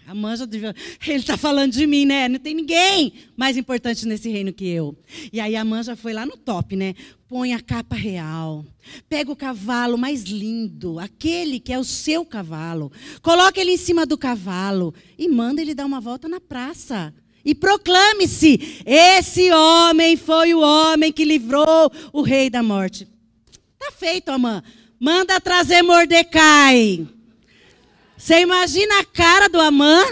A 0.06 0.14
manja 0.14 0.46
devia... 0.46 0.74
Ele 1.06 1.18
está 1.18 1.36
falando 1.36 1.72
de 1.72 1.86
mim, 1.86 2.04
né? 2.04 2.28
Não 2.28 2.38
tem 2.38 2.54
ninguém 2.54 3.14
mais 3.34 3.56
importante 3.56 4.06
nesse 4.06 4.28
reino 4.28 4.52
que 4.52 4.68
eu. 4.68 4.94
E 5.32 5.40
aí 5.40 5.56
a 5.56 5.64
manja 5.64 5.96
foi 5.96 6.12
lá 6.12 6.26
no 6.26 6.36
top, 6.36 6.76
né? 6.76 6.94
Põe 7.26 7.54
a 7.54 7.60
capa 7.60 7.96
real. 7.96 8.66
Pega 9.08 9.32
o 9.32 9.36
cavalo 9.36 9.96
mais 9.96 10.24
lindo, 10.24 10.98
aquele 10.98 11.58
que 11.58 11.72
é 11.72 11.78
o 11.78 11.84
seu 11.84 12.22
cavalo. 12.24 12.92
Coloca 13.22 13.58
ele 13.58 13.72
em 13.72 13.76
cima 13.78 14.04
do 14.04 14.18
cavalo 14.18 14.94
e 15.16 15.26
manda 15.26 15.62
ele 15.62 15.74
dar 15.74 15.86
uma 15.86 16.00
volta 16.00 16.28
na 16.28 16.40
praça. 16.40 17.14
E 17.44 17.54
proclame-se: 17.54 18.82
esse 18.84 19.50
homem 19.50 20.18
foi 20.18 20.52
o 20.52 20.60
homem 20.60 21.10
que 21.10 21.24
livrou 21.24 21.90
o 22.12 22.20
rei 22.20 22.50
da 22.50 22.62
morte. 22.62 23.08
Tá 23.78 23.92
feito, 23.92 24.28
Amã. 24.30 24.62
Manda 24.98 25.40
trazer 25.40 25.82
Mordecai. 25.82 27.06
Você 28.16 28.40
imagina 28.40 29.00
a 29.00 29.04
cara 29.04 29.48
do 29.48 29.60
Amã? 29.60 30.04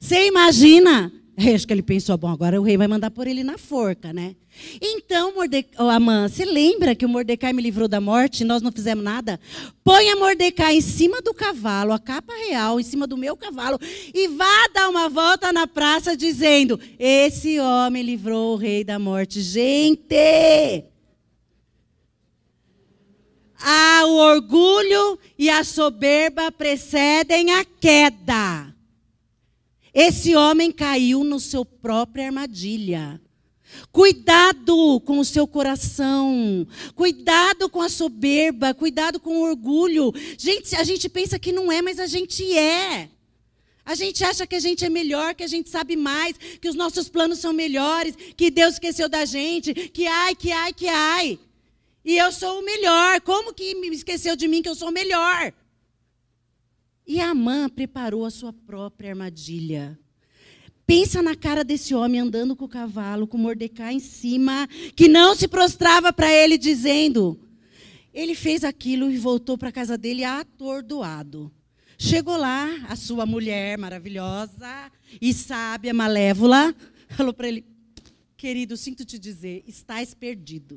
Você 0.00 0.26
imagina? 0.26 1.12
Acho 1.54 1.66
que 1.66 1.72
ele 1.72 1.82
pensou, 1.82 2.16
bom, 2.16 2.28
agora 2.28 2.58
o 2.58 2.64
rei 2.64 2.78
vai 2.78 2.88
mandar 2.88 3.10
por 3.10 3.26
ele 3.26 3.44
na 3.44 3.58
forca, 3.58 4.10
né? 4.10 4.34
Então, 4.80 5.34
Mordecai, 5.34 5.74
oh, 5.78 5.90
Amã, 5.90 6.26
você 6.26 6.46
lembra 6.46 6.94
que 6.94 7.04
o 7.04 7.08
Mordecai 7.10 7.52
me 7.52 7.60
livrou 7.60 7.86
da 7.86 8.00
morte 8.00 8.40
e 8.40 8.44
nós 8.46 8.62
não 8.62 8.72
fizemos 8.72 9.04
nada? 9.04 9.38
Ponha 9.84 10.16
Mordecai 10.16 10.76
em 10.76 10.80
cima 10.80 11.20
do 11.20 11.34
cavalo, 11.34 11.92
a 11.92 11.98
capa 11.98 12.32
real, 12.48 12.80
em 12.80 12.82
cima 12.82 13.06
do 13.06 13.18
meu 13.18 13.36
cavalo, 13.36 13.78
e 14.14 14.28
vá 14.28 14.68
dar 14.72 14.88
uma 14.88 15.10
volta 15.10 15.52
na 15.52 15.66
praça 15.66 16.16
dizendo: 16.16 16.80
Esse 16.98 17.60
homem 17.60 18.02
livrou 18.02 18.54
o 18.54 18.56
rei 18.56 18.82
da 18.82 18.98
morte. 18.98 19.42
Gente! 19.42 20.95
Ah, 23.60 24.02
o 24.06 24.16
orgulho 24.16 25.18
e 25.38 25.48
a 25.48 25.64
soberba 25.64 26.52
precedem 26.52 27.52
a 27.52 27.64
queda. 27.64 28.74
Esse 29.94 30.36
homem 30.36 30.70
caiu 30.70 31.24
no 31.24 31.40
seu 31.40 31.64
própria 31.64 32.26
armadilha. 32.26 33.20
Cuidado 33.90 35.00
com 35.00 35.18
o 35.18 35.24
seu 35.24 35.46
coração, 35.46 36.66
cuidado 36.94 37.68
com 37.68 37.80
a 37.80 37.88
soberba, 37.88 38.74
cuidado 38.74 39.18
com 39.18 39.38
o 39.38 39.42
orgulho. 39.42 40.12
Gente, 40.38 40.76
a 40.76 40.84
gente 40.84 41.08
pensa 41.08 41.38
que 41.38 41.52
não 41.52 41.70
é, 41.72 41.82
mas 41.82 41.98
a 41.98 42.06
gente 42.06 42.56
é. 42.56 43.08
A 43.84 43.94
gente 43.94 44.24
acha 44.24 44.46
que 44.46 44.56
a 44.56 44.60
gente 44.60 44.84
é 44.84 44.88
melhor, 44.88 45.34
que 45.34 45.44
a 45.44 45.48
gente 45.48 45.70
sabe 45.70 45.96
mais, 45.96 46.36
que 46.60 46.68
os 46.68 46.74
nossos 46.74 47.08
planos 47.08 47.38
são 47.38 47.52
melhores, 47.52 48.16
que 48.36 48.50
Deus 48.50 48.74
esqueceu 48.74 49.08
da 49.08 49.24
gente, 49.24 49.72
que 49.72 50.06
ai, 50.06 50.34
que 50.34 50.50
ai, 50.50 50.72
que 50.72 50.88
ai. 50.88 51.38
E 52.06 52.16
eu 52.18 52.30
sou 52.30 52.60
o 52.60 52.64
melhor. 52.64 53.20
Como 53.22 53.52
que 53.52 53.74
me 53.74 53.88
esqueceu 53.88 54.36
de 54.36 54.46
mim 54.46 54.62
que 54.62 54.68
eu 54.68 54.76
sou 54.76 54.90
o 54.90 54.92
melhor? 54.92 55.52
E 57.04 57.20
a 57.20 57.30
Amã 57.30 57.68
preparou 57.68 58.24
a 58.24 58.30
sua 58.30 58.52
própria 58.52 59.10
armadilha. 59.10 59.98
Pensa 60.86 61.20
na 61.20 61.34
cara 61.34 61.64
desse 61.64 61.96
homem 61.96 62.20
andando 62.20 62.54
com 62.54 62.64
o 62.64 62.68
cavalo, 62.68 63.26
com 63.26 63.36
Mordecai 63.36 63.94
em 63.94 63.98
cima, 63.98 64.68
que 64.94 65.08
não 65.08 65.34
se 65.34 65.48
prostrava 65.48 66.12
para 66.12 66.32
ele, 66.32 66.56
dizendo. 66.56 67.40
Ele 68.14 68.36
fez 68.36 68.62
aquilo 68.62 69.10
e 69.10 69.18
voltou 69.18 69.58
para 69.58 69.70
a 69.70 69.72
casa 69.72 69.98
dele 69.98 70.22
atordoado. 70.22 71.50
Chegou 71.98 72.36
lá, 72.36 72.68
a 72.88 72.94
sua 72.94 73.26
mulher 73.26 73.76
maravilhosa 73.78 74.92
e 75.20 75.34
sábia, 75.34 75.92
malévola, 75.92 76.72
falou 77.08 77.32
para 77.32 77.48
ele: 77.48 77.66
Querido, 78.36 78.76
sinto 78.76 79.04
te 79.04 79.18
dizer, 79.18 79.64
estás 79.66 80.14
perdido. 80.14 80.76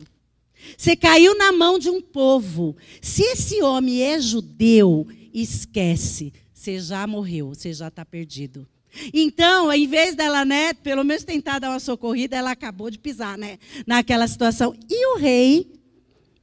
Você 0.78 0.96
caiu 0.96 1.38
na 1.38 1.52
mão 1.52 1.80
de 1.80 1.90
um 1.90 2.02
povo. 2.02 2.76
Se 3.02 3.22
esse 3.24 3.62
homem 3.62 4.02
é 4.02 4.20
judeu, 4.20 5.08
esquece. 5.34 6.34
Você 6.54 6.80
já 6.80 7.06
morreu, 7.08 7.50
você 7.50 7.74
já 7.74 7.88
está 7.88 8.06
perdido. 8.06 8.68
Então, 9.14 9.72
em 9.72 9.88
vez 9.88 10.16
dela, 10.16 10.44
né, 10.44 10.74
pelo 10.74 11.04
menos 11.04 11.24
tentar 11.24 11.60
dar 11.60 11.70
uma 11.70 11.80
socorrida, 11.80 12.36
ela 12.36 12.52
acabou 12.52 12.90
de 12.90 12.98
pisar, 12.98 13.38
né, 13.38 13.58
naquela 13.86 14.28
situação. 14.28 14.76
E 14.90 15.14
o 15.14 15.18
rei, 15.18 15.72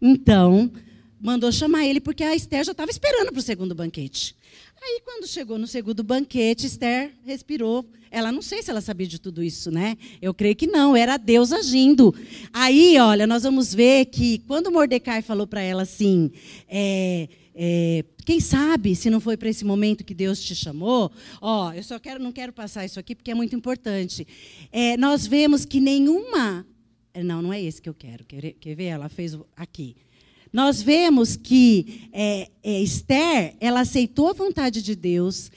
então, 0.01 0.71
mandou 1.21 1.51
chamar 1.51 1.87
ele 1.87 2.01
porque 2.01 2.23
a 2.23 2.35
Esther 2.35 2.65
já 2.65 2.73
estava 2.73 2.91
esperando 2.91 3.33
para 3.33 3.39
o 3.39 3.43
segundo 3.43 3.75
banquete. 3.75 4.37
Aí, 4.83 5.01
quando 5.05 5.27
chegou 5.27 5.59
no 5.59 5.67
segundo 5.67 6.03
banquete, 6.03 6.67
Esther 6.67 7.13
respirou. 7.25 7.85
Ela 8.11 8.31
não 8.31 8.41
sei 8.43 8.63
se 8.63 8.71
ela 8.71 8.81
sabia 8.81 9.07
de 9.07 9.19
tudo 9.19 9.43
isso, 9.43 9.71
né? 9.71 9.97
Eu 10.23 10.33
creio 10.33 10.55
que 10.55 10.67
não, 10.67 10.95
era 10.97 11.17
Deus 11.17 11.53
agindo. 11.53 12.15
Aí, 12.53 12.99
olha, 12.99 13.27
nós 13.27 13.43
vamos 13.43 13.75
ver 13.75 14.07
que 14.07 14.39
quando 14.47 14.71
Mordecai 14.71 15.23
falou 15.23 15.47
para 15.47 15.61
ela 15.61 15.83
assim, 15.83 16.31
é, 16.69 17.29
é, 17.55 18.05
quem 18.25 18.39
sabe 18.39 18.95
se 18.95 19.11
não 19.11 19.19
foi 19.19 19.37
para 19.37 19.49
esse 19.49 19.65
momento 19.65 20.05
que 20.05 20.15
Deus 20.15 20.41
te 20.41 20.55
chamou? 20.55 21.11
Ó, 21.41 21.73
eu 21.73 21.83
só 21.83 21.99
quero, 21.99 22.23
não 22.23 22.31
quero 22.31 22.53
passar 22.53 22.85
isso 22.85 23.01
aqui 23.01 23.15
porque 23.15 23.31
é 23.31 23.35
muito 23.35 23.57
importante. 23.57 24.27
É, 24.71 24.97
nós 24.97 25.27
vemos 25.27 25.65
que 25.65 25.81
nenhuma, 25.81 26.67
não, 27.25 27.43
não 27.43 27.53
é 27.53 27.61
esse 27.63 27.81
que 27.81 27.89
eu 27.89 27.95
quero. 27.95 28.25
Quer, 28.25 28.53
quer 28.53 28.75
ver? 28.75 28.85
Ela 28.85 29.09
fez 29.09 29.37
aqui 29.57 29.97
nós 30.57 30.81
vemos 30.81 31.37
que 31.37 32.09
é, 32.15 32.49
é, 32.65 32.81
Esther, 32.81 33.55
ela 33.61 33.81
aceitou 33.81 34.31
a 34.31 34.33
vontade 34.33 34.81
de 34.81 34.97
Deus. 34.97 35.51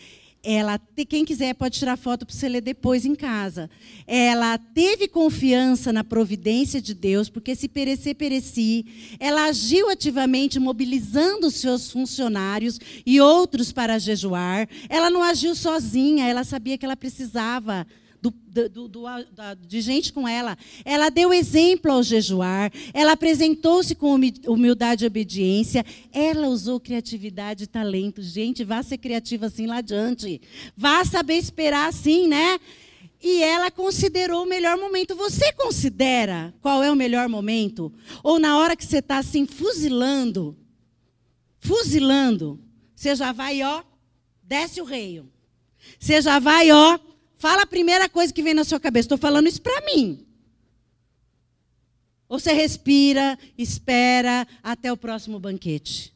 Ela, 0.43 0.77
quem 1.07 1.23
quiser 1.23 1.55
pode 1.55 1.79
tirar 1.79 1.95
foto 1.95 2.25
para 2.25 2.35
você 2.35 2.49
ler 2.49 2.59
depois 2.59 3.05
em 3.05 3.15
casa. 3.15 3.69
Ela 4.05 4.57
teve 4.57 5.07
confiança 5.07 5.93
na 5.93 6.03
providência 6.03 6.81
de 6.81 6.93
Deus, 6.93 7.29
porque 7.29 7.55
se 7.55 7.69
perecer, 7.69 8.13
pereci. 8.13 9.15
Ela 9.21 9.45
agiu 9.45 9.89
ativamente, 9.89 10.59
mobilizando 10.59 11.49
seus 11.49 11.89
funcionários 11.89 12.77
e 13.05 13.21
outros 13.21 13.71
para 13.71 13.97
jejuar. 13.99 14.67
Ela 14.89 15.09
não 15.09 15.23
agiu 15.23 15.55
sozinha, 15.55 16.27
ela 16.27 16.43
sabia 16.43 16.77
que 16.77 16.83
ela 16.83 16.97
precisava 16.97 17.87
do, 18.21 18.31
do, 18.69 18.87
do, 18.87 19.03
de 19.65 19.81
gente 19.81 20.11
com 20.11 20.27
ela. 20.27 20.57
Ela 20.83 21.09
deu 21.09 21.33
exemplo 21.33 21.91
ao 21.91 22.03
jejuar, 22.03 22.71
ela 22.93 23.13
apresentou-se 23.13 23.95
com 23.95 24.19
humildade 24.47 25.03
e 25.03 25.07
obediência, 25.07 25.85
ela 26.11 26.47
usou 26.47 26.79
criatividade 26.79 27.63
e 27.63 27.67
talento. 27.67 28.21
Gente, 28.21 28.63
vá 28.63 28.83
ser 28.83 28.97
criativa 28.97 29.45
assim 29.45 29.65
lá 29.65 29.77
adiante. 29.77 30.41
Vá 30.75 31.03
saber 31.05 31.35
esperar 31.35 31.87
assim, 31.87 32.27
né? 32.27 32.59
E 33.21 33.43
ela 33.43 33.69
considerou 33.69 34.43
o 34.43 34.49
melhor 34.49 34.77
momento. 34.77 35.15
Você 35.15 35.51
considera 35.53 36.53
qual 36.61 36.81
é 36.81 36.91
o 36.91 36.95
melhor 36.95 37.27
momento? 37.27 37.91
Ou 38.23 38.39
na 38.39 38.57
hora 38.57 38.75
que 38.75 38.85
você 38.85 38.99
está 38.99 39.17
assim, 39.17 39.45
fuzilando, 39.45 40.57
fuzilando, 41.59 42.59
você 42.95 43.15
já 43.15 43.31
vai, 43.33 43.61
ó, 43.61 43.83
desce 44.41 44.79
o 44.79 44.85
rei. 44.85 45.21
Você 45.99 46.21
já 46.21 46.39
vai, 46.39 46.71
ó, 46.71 46.97
Fala 47.39 47.61
a 47.61 47.65
primeira 47.65 48.09
coisa 48.09 48.33
que 48.33 48.43
vem 48.43 48.53
na 48.53 48.65
sua 48.65 48.81
cabeça. 48.81 49.05
Estou 49.05 49.17
falando 49.17 49.47
isso 49.47 49.61
para 49.61 49.81
mim. 49.85 50.25
Ou 52.27 52.37
você 52.37 52.51
respira, 52.51 53.39
espera 53.57 54.45
até 54.61 54.91
o 54.91 54.97
próximo 54.97 55.39
banquete. 55.39 56.13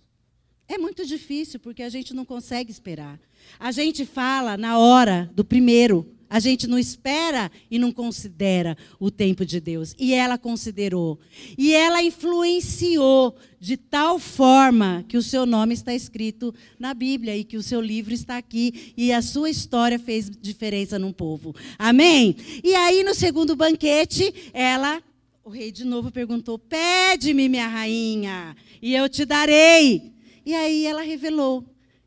É 0.68 0.78
muito 0.78 1.06
difícil, 1.06 1.62
porque 1.62 1.82
a 1.82 1.88
gente 1.88 2.14
não 2.14 2.26
consegue 2.26 2.70
esperar. 2.70 3.18
A 3.58 3.72
gente 3.72 4.06
fala 4.06 4.58
na 4.58 4.78
hora 4.78 5.32
do 5.34 5.46
primeiro. 5.46 6.06
A 6.34 6.40
gente 6.40 6.66
não 6.66 6.80
espera 6.80 7.52
e 7.70 7.78
não 7.78 7.92
considera 7.92 8.76
o 9.00 9.12
tempo 9.12 9.46
de 9.46 9.60
Deus. 9.60 9.94
E 10.00 10.16
ela 10.16 10.36
considerou. 10.36 11.20
E 11.56 11.72
ela 11.76 12.02
influenciou 12.02 13.36
de 13.60 13.78
tal 13.78 14.18
forma 14.18 15.06
que 15.08 15.16
o 15.16 15.22
seu 15.22 15.46
nome 15.46 15.76
está 15.76 15.94
escrito 15.94 16.52
na 16.80 16.92
Bíblia 16.96 17.38
e 17.38 17.44
que 17.44 17.56
o 17.56 17.62
seu 17.62 17.80
livro 17.80 18.16
está 18.16 18.36
aqui 18.36 18.96
e 18.98 19.14
a 19.14 19.22
sua 19.22 19.48
história 19.48 20.00
fez 20.00 20.28
diferença 20.28 20.98
num 20.98 21.14
povo. 21.14 21.54
Amém? 21.78 22.36
E 22.64 22.74
aí, 22.74 23.04
no 23.04 23.14
segundo 23.14 23.56
banquete, 23.56 24.34
ela. 24.54 25.04
O 25.46 25.52
rei 25.52 25.72
de 25.72 25.86
novo 25.86 26.10
perguntou: 26.10 26.58
Pede-me, 26.58 27.48
minha 27.48 27.68
rainha, 27.68 28.56
e 28.82 28.96
eu 28.96 29.08
te 29.08 29.24
darei. 29.24 30.12
E 30.44 30.56
aí 30.56 30.88
ela 30.88 31.04
revelou 31.04 31.64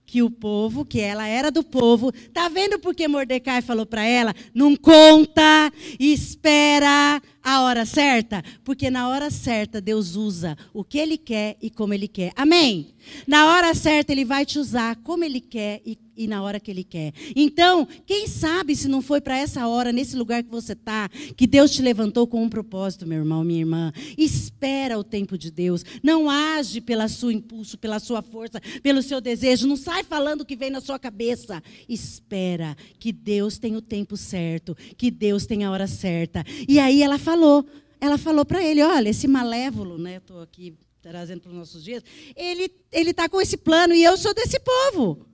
que 0.07 0.23
o 0.23 0.31
povo, 0.31 0.85
que 0.85 1.01
ela 1.01 1.27
era 1.27 1.51
do 1.51 1.65
povo, 1.65 2.13
tá 2.33 2.49
vendo 2.49 2.79
porque 2.79 3.09
Mordecai 3.09 3.61
falou 3.61 3.85
para 3.85 4.05
ela: 4.05 4.35
não 4.55 4.77
conta, 4.77 5.73
espera 5.99 7.21
a 7.43 7.63
hora 7.63 7.85
certa, 7.85 8.43
porque 8.65 8.89
na 8.89 9.09
hora 9.09 9.31
certa 9.31 9.81
Deus 9.81 10.15
usa 10.15 10.57
o 10.73 10.85
que 10.85 10.99
ele 10.99 11.19
quer 11.19 11.57
e 11.61 11.69
como 11.69 11.93
ele 11.93 12.09
quer. 12.09 12.33
Amém. 12.37 12.95
Na 13.27 13.47
hora 13.53 13.75
certa 13.75 14.13
ele 14.13 14.25
vai 14.25 14.47
te 14.47 14.59
usar 14.59 14.97
como 14.97 15.25
ele 15.25 15.41
quer 15.41 15.83
e 15.85 15.99
e 16.17 16.27
na 16.27 16.43
hora 16.43 16.59
que 16.59 16.71
Ele 16.71 16.83
quer. 16.83 17.13
Então, 17.35 17.87
quem 18.07 18.27
sabe 18.27 18.75
se 18.75 18.89
não 18.89 19.03
foi 19.03 19.21
para 19.21 19.37
essa 19.37 19.69
hora, 19.69 19.93
nesse 19.93 20.17
lugar 20.17 20.43
que 20.43 20.51
você 20.51 20.73
está, 20.73 21.09
que 21.37 21.47
Deus 21.47 21.71
te 21.71 21.83
levantou 21.83 22.27
com 22.27 22.43
um 22.43 22.49
propósito, 22.49 23.07
meu 23.07 23.19
irmão, 23.19 23.45
minha 23.45 23.61
irmã. 23.61 23.93
Espera 24.17 24.99
o 24.99 25.05
tempo 25.05 25.37
de 25.37 25.51
Deus. 25.51 25.85
Não 26.03 26.31
age 26.31 26.81
pelo 26.81 27.07
seu 27.09 27.31
impulso, 27.31 27.79
pela 27.79 27.99
sua 27.99 28.23
força, 28.23 28.61
pelo 28.83 29.03
seu 29.03 29.21
desejo. 29.21 29.67
Não 29.67 29.77
sai 29.77 30.03
falando 30.03 30.41
o 30.41 30.47
que 30.47 30.57
vem 30.57 30.71
na 30.71 30.81
sua 30.81 30.99
cabeça. 30.99 31.63
Espera 31.89 32.77
que 32.99 33.13
Deus 33.13 33.59
tem 33.59 33.77
o 33.77 33.83
tempo 33.83 34.17
certo, 34.17 34.77
que 34.97 35.11
Deus 35.11 35.47
tem 35.47 35.65
a 35.65 35.71
hora 35.71 35.87
certa. 35.87 36.45
E 36.69 36.79
aí 36.79 37.03
ela 37.03 37.19
falou. 37.19 37.67
Ela 37.99 38.19
falou 38.19 38.45
para 38.45 38.63
ele: 38.63 38.83
olha, 38.83 39.09
esse 39.09 39.27
malévolo, 39.27 39.97
né? 39.97 40.17
Estou 40.17 40.43
aqui 40.43 40.75
trazendo 41.01 41.41
para 41.41 41.51
os 41.51 41.57
nossos 41.57 41.83
dias. 41.83 42.03
Ele 42.35 42.71
ele 42.93 43.11
está 43.11 43.29
com 43.29 43.41
esse 43.41 43.57
plano 43.57 43.95
e 43.95 44.03
eu 44.03 44.17
sou 44.17 44.35
desse 44.35 44.59
povo 44.61 45.27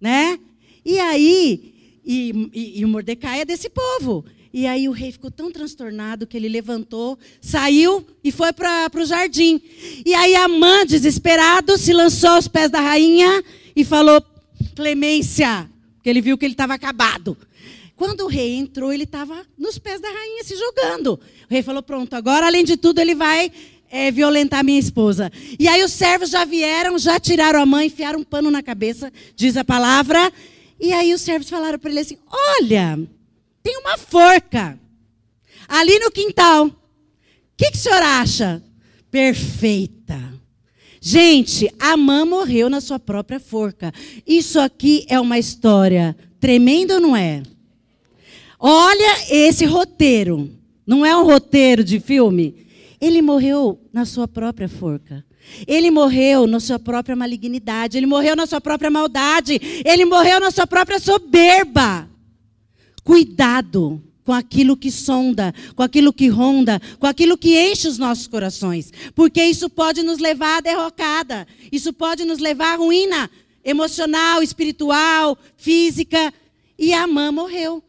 né? 0.00 0.38
E 0.84 0.98
aí, 0.98 1.74
e, 2.04 2.50
e, 2.54 2.80
e 2.80 2.84
o 2.84 2.88
Mordecai 2.88 3.40
é 3.40 3.44
desse 3.44 3.68
povo. 3.68 4.24
E 4.52 4.66
aí 4.66 4.88
o 4.88 4.92
rei 4.92 5.12
ficou 5.12 5.30
tão 5.30 5.52
transtornado 5.52 6.26
que 6.26 6.36
ele 6.36 6.48
levantou, 6.48 7.18
saiu 7.40 8.06
e 8.24 8.32
foi 8.32 8.52
para 8.52 8.90
o 8.94 9.04
jardim. 9.04 9.60
E 10.04 10.14
aí 10.14 10.34
Amã, 10.34 10.86
desesperado, 10.86 11.76
se 11.76 11.92
lançou 11.92 12.30
aos 12.30 12.48
pés 12.48 12.70
da 12.70 12.80
rainha 12.80 13.44
e 13.76 13.84
falou: 13.84 14.22
Clemência, 14.74 15.68
porque 15.96 16.08
ele 16.08 16.22
viu 16.22 16.38
que 16.38 16.46
ele 16.46 16.54
estava 16.54 16.74
acabado. 16.74 17.36
Quando 17.94 18.22
o 18.22 18.28
rei 18.28 18.54
entrou, 18.54 18.92
ele 18.92 19.04
estava 19.04 19.44
nos 19.58 19.78
pés 19.78 20.00
da 20.00 20.08
rainha 20.08 20.44
se 20.44 20.56
jogando. 20.56 21.20
O 21.48 21.50
rei 21.50 21.62
falou: 21.62 21.82
Pronto, 21.82 22.14
agora 22.14 22.46
além 22.46 22.64
de 22.64 22.76
tudo 22.76 23.00
ele 23.00 23.14
vai 23.14 23.52
é, 23.90 24.10
violentar 24.10 24.64
minha 24.64 24.78
esposa. 24.78 25.30
E 25.58 25.66
aí 25.68 25.82
os 25.82 25.92
servos 25.92 26.30
já 26.30 26.44
vieram, 26.44 26.98
já 26.98 27.18
tiraram 27.18 27.60
a 27.60 27.66
mãe, 27.66 27.86
enfiaram 27.86 28.20
um 28.20 28.24
pano 28.24 28.50
na 28.50 28.62
cabeça, 28.62 29.12
diz 29.34 29.56
a 29.56 29.64
palavra. 29.64 30.32
E 30.80 30.92
aí 30.92 31.12
os 31.12 31.20
servos 31.20 31.48
falaram 31.48 31.78
para 31.78 31.90
ele 31.90 32.00
assim: 32.00 32.18
Olha, 32.30 32.98
tem 33.62 33.76
uma 33.78 33.98
forca 33.98 34.78
ali 35.66 35.98
no 35.98 36.10
quintal. 36.10 36.66
O 36.66 36.72
que, 37.56 37.70
que 37.70 37.76
o 37.76 37.80
senhor 37.80 38.02
acha? 38.02 38.62
Perfeita. 39.10 39.98
Gente, 41.00 41.72
a 41.78 41.96
mãe 41.96 42.24
morreu 42.24 42.68
na 42.68 42.80
sua 42.80 42.98
própria 42.98 43.38
forca. 43.38 43.92
Isso 44.26 44.58
aqui 44.58 45.04
é 45.08 45.18
uma 45.18 45.38
história 45.38 46.16
tremenda 46.40 47.00
não 47.00 47.16
é? 47.16 47.42
Olha 48.58 49.16
esse 49.30 49.64
roteiro. 49.64 50.50
Não 50.86 51.04
é 51.04 51.16
um 51.16 51.24
roteiro 51.24 51.84
de 51.84 52.00
filme? 52.00 52.66
Ele 53.00 53.22
morreu 53.22 53.80
na 53.92 54.04
sua 54.04 54.26
própria 54.26 54.68
forca. 54.68 55.24
Ele 55.66 55.90
morreu 55.90 56.46
na 56.46 56.60
sua 56.60 56.78
própria 56.78 57.14
malignidade. 57.14 57.96
Ele 57.96 58.06
morreu 58.06 58.34
na 58.34 58.46
sua 58.46 58.60
própria 58.60 58.90
maldade. 58.90 59.60
Ele 59.84 60.04
morreu 60.04 60.40
na 60.40 60.50
sua 60.50 60.66
própria 60.66 60.98
soberba. 60.98 62.08
Cuidado 63.04 64.02
com 64.24 64.32
aquilo 64.32 64.76
que 64.76 64.90
sonda, 64.90 65.54
com 65.74 65.82
aquilo 65.82 66.12
que 66.12 66.28
ronda, 66.28 66.78
com 66.98 67.06
aquilo 67.06 67.38
que 67.38 67.58
enche 67.58 67.88
os 67.88 67.96
nossos 67.96 68.26
corações. 68.26 68.92
Porque 69.14 69.42
isso 69.42 69.70
pode 69.70 70.02
nos 70.02 70.18
levar 70.18 70.58
à 70.58 70.60
derrocada. 70.60 71.46
Isso 71.72 71.92
pode 71.92 72.24
nos 72.24 72.38
levar 72.38 72.74
à 72.74 72.76
ruína 72.76 73.30
emocional, 73.64 74.42
espiritual, 74.42 75.38
física. 75.56 76.32
E 76.78 76.92
a 76.92 77.06
mãe 77.06 77.30
morreu. 77.30 77.82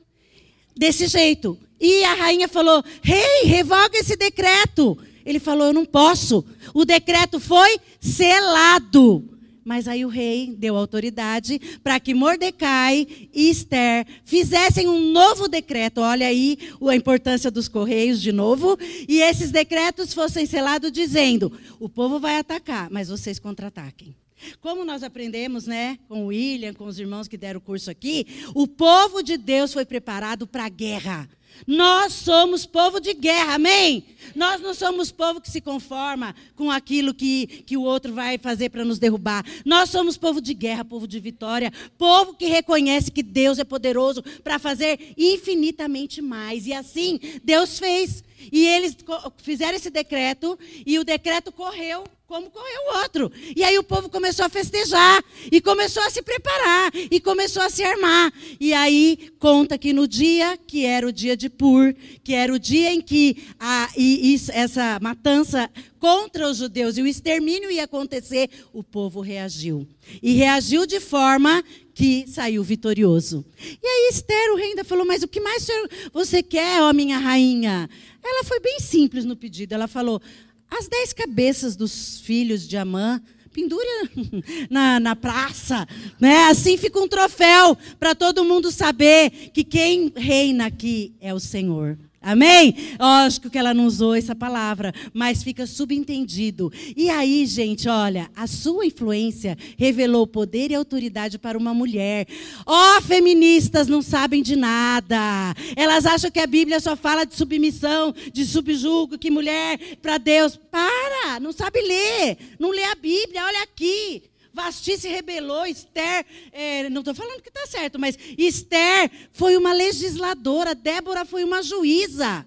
Desse 0.77 1.07
jeito. 1.07 1.57
E 1.79 2.03
a 2.03 2.13
rainha 2.13 2.47
falou: 2.47 2.83
Rei, 3.01 3.43
revoga 3.45 3.97
esse 3.97 4.15
decreto. 4.15 4.97
Ele 5.25 5.39
falou: 5.39 5.67
Eu 5.67 5.73
não 5.73 5.85
posso. 5.85 6.45
O 6.73 6.85
decreto 6.85 7.39
foi 7.39 7.79
selado. 7.99 9.29
Mas 9.63 9.87
aí 9.87 10.03
o 10.03 10.09
rei 10.09 10.55
deu 10.57 10.75
autoridade 10.75 11.59
para 11.83 11.99
que 11.99 12.13
Mordecai 12.13 13.05
e 13.31 13.51
Esther 13.51 14.03
fizessem 14.25 14.87
um 14.87 15.11
novo 15.11 15.47
decreto. 15.47 16.01
Olha 16.01 16.25
aí 16.25 16.57
a 16.89 16.95
importância 16.95 17.51
dos 17.51 17.67
correios 17.67 18.19
de 18.19 18.31
novo. 18.31 18.77
E 19.07 19.21
esses 19.21 19.51
decretos 19.51 20.13
fossem 20.13 20.45
selados 20.45 20.91
dizendo: 20.91 21.51
o 21.79 21.87
povo 21.87 22.19
vai 22.19 22.37
atacar, 22.37 22.89
mas 22.89 23.09
vocês 23.09 23.37
contra-ataquem. 23.37 24.15
Como 24.61 24.85
nós 24.85 25.03
aprendemos, 25.03 25.67
né, 25.67 25.99
com 26.07 26.23
o 26.23 26.27
William, 26.27 26.73
com 26.73 26.85
os 26.85 26.97
irmãos 26.97 27.27
que 27.27 27.37
deram 27.37 27.59
o 27.59 27.61
curso 27.61 27.91
aqui, 27.91 28.25
o 28.55 28.67
povo 28.67 29.21
de 29.21 29.37
Deus 29.37 29.73
foi 29.73 29.85
preparado 29.85 30.47
para 30.47 30.65
a 30.65 30.69
guerra. 30.69 31.29
Nós 31.67 32.13
somos 32.13 32.65
povo 32.65 32.99
de 32.99 33.13
guerra, 33.13 33.55
amém? 33.55 34.05
Nós 34.35 34.61
não 34.61 34.73
somos 34.73 35.11
povo 35.11 35.41
que 35.41 35.49
se 35.49 35.61
conforma 35.61 36.35
com 36.55 36.71
aquilo 36.71 37.13
que, 37.13 37.47
que 37.65 37.77
o 37.77 37.81
outro 37.81 38.13
vai 38.13 38.37
fazer 38.37 38.69
para 38.69 38.85
nos 38.85 38.99
derrubar. 38.99 39.45
Nós 39.65 39.89
somos 39.89 40.17
povo 40.17 40.41
de 40.41 40.53
guerra, 40.53 40.85
povo 40.85 41.07
de 41.07 41.19
vitória, 41.19 41.71
povo 41.97 42.33
que 42.33 42.45
reconhece 42.45 43.11
que 43.11 43.23
Deus 43.23 43.59
é 43.59 43.63
poderoso 43.63 44.23
para 44.43 44.59
fazer 44.59 45.13
infinitamente 45.17 46.21
mais. 46.21 46.65
E 46.65 46.73
assim 46.73 47.19
Deus 47.43 47.79
fez. 47.79 48.23
E 48.51 48.65
eles 48.67 48.95
fizeram 49.37 49.75
esse 49.75 49.89
decreto 49.89 50.57
e 50.85 50.97
o 50.99 51.03
decreto 51.03 51.51
correu 51.51 52.03
como 52.29 52.51
correu 52.51 52.81
o 52.87 52.97
outro. 53.01 53.31
E 53.55 53.63
aí 53.63 53.75
o 53.79 53.83
povo 53.83 54.07
começou 54.07 54.45
a 54.45 54.49
festejar, 54.49 55.23
e 55.51 55.59
começou 55.59 56.03
a 56.03 56.11
se 56.11 56.21
preparar, 56.21 56.91
e 56.93 57.19
começou 57.19 57.63
a 57.63 57.71
se 57.71 57.81
armar. 57.81 58.31
E 58.59 58.71
aí 58.71 59.31
conta 59.39 59.79
que 59.79 59.91
no 59.91 60.07
dia 60.07 60.55
que 60.55 60.85
era 60.85 61.07
o 61.07 61.11
dia 61.11 61.35
de 61.35 61.49
Pur, 61.49 61.91
que 62.23 62.35
era 62.35 62.53
o 62.53 62.59
dia 62.59 62.93
em 62.93 63.01
que 63.01 63.47
a, 63.59 63.89
e, 63.97 64.35
e, 64.35 64.41
essa 64.51 64.99
matança 65.01 65.71
contra 65.99 66.47
os 66.47 66.57
judeus 66.57 66.97
e 66.97 67.01
o 67.01 67.07
extermínio 67.07 67.71
ia 67.71 67.85
acontecer, 67.85 68.47
o 68.71 68.83
povo 68.83 69.21
reagiu. 69.21 69.87
E 70.21 70.33
reagiu 70.33 70.85
de 70.85 70.99
forma 70.99 71.63
que 71.95 72.25
saiu 72.27 72.63
vitorioso. 72.63 73.43
E 73.59 73.85
aí 73.85 74.09
Esther, 74.09 74.53
o 74.53 74.55
rei, 74.55 74.69
ainda 74.69 74.85
falou: 74.85 75.05
Mas 75.05 75.23
o 75.23 75.27
que 75.27 75.41
mais 75.41 75.67
você 76.13 76.41
quer, 76.41 76.81
ó 76.81 76.93
minha 76.93 77.17
rainha? 77.17 77.89
Ela 78.23 78.43
foi 78.43 78.59
bem 78.59 78.79
simples 78.79 79.25
no 79.25 79.35
pedido. 79.35 79.73
Ela 79.73 79.87
falou: 79.87 80.21
as 80.69 80.87
dez 80.87 81.13
cabeças 81.13 81.75
dos 81.75 82.19
filhos 82.21 82.67
de 82.67 82.77
Amã, 82.77 83.21
pendura 83.51 84.09
na, 84.69 84.99
na 84.99 85.15
praça, 85.15 85.87
né? 86.19 86.45
Assim 86.45 86.77
fica 86.77 86.99
um 86.99 87.07
troféu 87.07 87.77
para 87.99 88.15
todo 88.15 88.45
mundo 88.45 88.71
saber 88.71 89.29
que 89.53 89.63
quem 89.63 90.11
reina 90.15 90.67
aqui 90.67 91.13
é 91.19 91.33
o 91.33 91.39
Senhor. 91.39 91.97
Amém? 92.21 92.75
Lógico 92.99 93.49
que 93.49 93.57
ela 93.57 93.73
não 93.73 93.85
usou 93.85 94.13
essa 94.13 94.35
palavra, 94.35 94.93
mas 95.13 95.41
fica 95.41 95.65
subentendido. 95.65 96.71
E 96.95 97.09
aí, 97.09 97.45
gente, 97.45 97.87
olha, 97.87 98.29
a 98.35 98.45
sua 98.45 98.85
influência 98.85 99.57
revelou 99.77 100.27
poder 100.27 100.69
e 100.69 100.75
autoridade 100.75 101.39
para 101.39 101.57
uma 101.57 101.73
mulher. 101.73 102.27
Ó, 102.65 102.97
oh, 102.97 103.01
feministas 103.01 103.87
não 103.87 104.01
sabem 104.01 104.43
de 104.43 104.57
nada. 104.57 105.55
Elas 105.77 106.05
acham 106.05 106.29
que 106.29 106.41
a 106.41 106.47
Bíblia 106.47 106.81
só 106.81 106.95
fala 106.97 107.25
de 107.25 107.35
submissão, 107.35 108.13
de 108.33 108.45
subjugo, 108.45 109.17
que 109.17 109.31
mulher 109.31 109.79
para 110.01 110.17
Deus. 110.17 110.59
Para, 110.69 111.39
não 111.39 111.53
sabe 111.53 111.79
ler. 111.81 112.37
Não 112.59 112.71
lê 112.71 112.83
a 112.83 112.95
Bíblia, 112.95 113.45
olha 113.45 113.63
aqui. 113.63 114.23
Vasti 114.59 114.97
se 114.97 115.07
rebelou, 115.07 115.65
Esther, 115.65 116.25
é, 116.51 116.89
não 116.89 116.99
estou 116.99 117.15
falando 117.15 117.41
que 117.41 117.47
está 117.47 117.65
certo, 117.65 117.97
mas 117.97 118.19
Esther 118.37 119.09
foi 119.31 119.55
uma 119.55 119.71
legisladora, 119.71 120.75
Débora 120.75 121.23
foi 121.23 121.45
uma 121.45 121.63
juíza. 121.63 122.45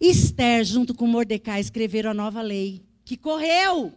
Esther, 0.00 0.64
junto 0.64 0.92
com 0.92 1.06
Mordecai, 1.06 1.60
escreveram 1.60 2.10
a 2.10 2.14
nova 2.14 2.42
lei, 2.42 2.82
que 3.04 3.16
correu. 3.16 3.92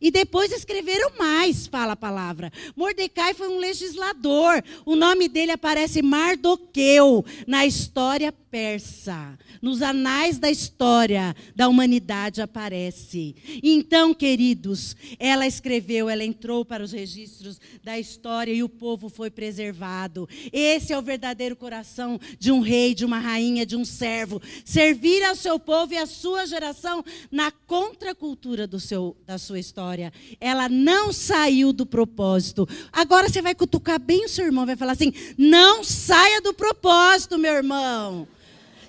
E 0.00 0.10
depois 0.10 0.50
escreveram 0.52 1.10
mais, 1.18 1.66
fala 1.66 1.92
a 1.92 1.96
palavra. 1.96 2.50
Mordecai 2.74 3.34
foi 3.34 3.48
um 3.48 3.58
legislador. 3.58 4.64
O 4.86 4.96
nome 4.96 5.28
dele 5.28 5.52
aparece 5.52 6.00
Mardoqueu 6.00 7.22
na 7.46 7.66
história 7.66 8.32
persa. 8.50 9.38
Nos 9.62 9.80
anais 9.80 10.38
da 10.38 10.50
história 10.50 11.34
da 11.54 11.68
humanidade 11.68 12.42
aparece. 12.42 13.34
Então, 13.62 14.12
queridos, 14.12 14.96
ela 15.18 15.46
escreveu, 15.46 16.08
ela 16.08 16.24
entrou 16.24 16.64
para 16.64 16.82
os 16.82 16.92
registros 16.92 17.60
da 17.82 17.98
história 17.98 18.52
e 18.52 18.62
o 18.62 18.68
povo 18.68 19.08
foi 19.08 19.30
preservado. 19.30 20.28
Esse 20.52 20.92
é 20.92 20.98
o 20.98 21.02
verdadeiro 21.02 21.54
coração 21.54 22.18
de 22.38 22.50
um 22.50 22.60
rei, 22.60 22.94
de 22.94 23.04
uma 23.04 23.18
rainha, 23.18 23.64
de 23.64 23.76
um 23.76 23.84
servo. 23.84 24.40
Servir 24.64 25.22
ao 25.22 25.36
seu 25.36 25.58
povo 25.58 25.94
e 25.94 25.98
à 25.98 26.06
sua 26.06 26.46
geração 26.46 27.04
na 27.30 27.50
contracultura 27.50 28.66
do 28.66 28.80
seu, 28.80 29.16
da 29.26 29.38
sua 29.38 29.58
história. 29.58 30.12
Ela 30.40 30.68
não 30.68 31.12
saiu 31.12 31.72
do 31.72 31.86
propósito. 31.86 32.68
Agora 32.92 33.28
você 33.28 33.40
vai 33.40 33.54
cutucar 33.54 34.00
bem 34.00 34.24
o 34.24 34.28
seu 34.28 34.46
irmão, 34.46 34.66
vai 34.66 34.76
falar 34.76 34.92
assim: 34.92 35.12
não 35.38 35.84
saia 35.84 36.40
do 36.40 36.52
propósito, 36.52 37.38
meu 37.38 37.54
irmão. 37.54 38.26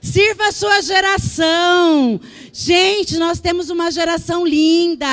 Sirva 0.01 0.47
a 0.47 0.51
sua 0.51 0.81
geração. 0.81 2.19
Gente, 2.51 3.17
nós 3.17 3.39
temos 3.39 3.69
uma 3.69 3.91
geração 3.91 4.45
linda. 4.45 5.07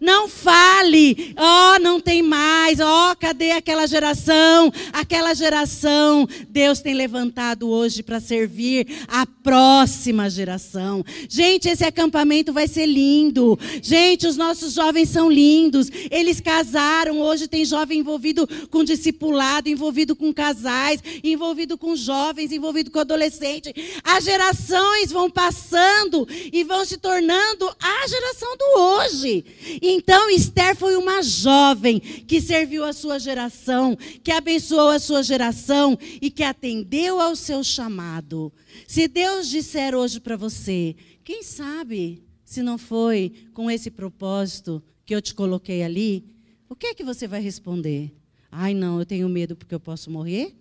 Não 0.00 0.28
fale, 0.28 1.34
ó, 1.36 1.74
oh, 1.74 1.78
não 1.78 2.00
tem 2.00 2.22
mais, 2.22 2.80
ó, 2.80 3.12
oh, 3.12 3.16
cadê 3.16 3.50
aquela 3.50 3.86
geração? 3.86 4.72
Aquela 4.94 5.34
geração, 5.34 6.26
Deus 6.48 6.80
tem 6.80 6.94
levantado 6.94 7.68
hoje 7.68 8.02
para 8.02 8.18
servir 8.18 8.86
a 9.06 9.26
próxima 9.26 10.30
geração. 10.30 11.04
Gente, 11.28 11.68
esse 11.68 11.84
acampamento 11.84 12.50
vai 12.50 12.66
ser 12.66 12.86
lindo. 12.86 13.58
Gente, 13.82 14.26
os 14.26 14.38
nossos 14.38 14.72
jovens 14.72 15.10
são 15.10 15.30
lindos. 15.30 15.90
Eles 16.10 16.40
casaram, 16.40 17.20
hoje 17.20 17.46
tem 17.46 17.64
jovem 17.64 18.00
envolvido 18.00 18.48
com 18.70 18.82
discipulado, 18.82 19.68
envolvido 19.68 20.16
com 20.16 20.32
casais, 20.32 21.02
envolvido 21.22 21.76
com 21.76 21.94
jovens, 21.94 22.52
envolvido 22.52 22.90
com 22.90 22.98
adolescente. 22.98 23.74
As 24.02 24.24
gerações 24.24 25.12
vão 25.12 25.30
passando 25.30 26.26
e 26.52 26.64
vão 26.64 26.84
se 26.84 26.98
tornando 26.98 27.68
a 27.80 28.06
geração 28.06 28.56
do 28.56 28.80
hoje. 28.80 29.44
Então, 29.82 30.30
Esther 30.30 30.76
foi 30.76 30.96
uma 30.96 31.22
jovem 31.22 32.00
que 32.00 32.40
serviu 32.40 32.84
a 32.84 32.92
sua 32.92 33.18
geração, 33.18 33.96
que 34.22 34.30
abençoou 34.30 34.90
a 34.90 34.98
sua 34.98 35.22
geração 35.22 35.98
e 36.20 36.30
que 36.30 36.42
atendeu 36.42 37.20
ao 37.20 37.36
seu 37.36 37.62
chamado. 37.62 38.52
Se 38.86 39.08
Deus 39.08 39.48
disser 39.48 39.94
hoje 39.94 40.20
para 40.20 40.36
você, 40.36 40.96
quem 41.24 41.42
sabe 41.42 42.22
se 42.44 42.62
não 42.62 42.76
foi 42.76 43.32
com 43.52 43.70
esse 43.70 43.90
propósito 43.90 44.82
que 45.06 45.14
eu 45.14 45.22
te 45.22 45.34
coloquei 45.34 45.82
ali, 45.82 46.24
o 46.68 46.74
que 46.74 46.88
é 46.88 46.94
que 46.94 47.04
você 47.04 47.28
vai 47.28 47.40
responder? 47.40 48.12
Ai, 48.50 48.74
não, 48.74 48.98
eu 48.98 49.06
tenho 49.06 49.28
medo 49.28 49.54
porque 49.54 49.74
eu 49.74 49.80
posso 49.80 50.10
morrer? 50.10 50.54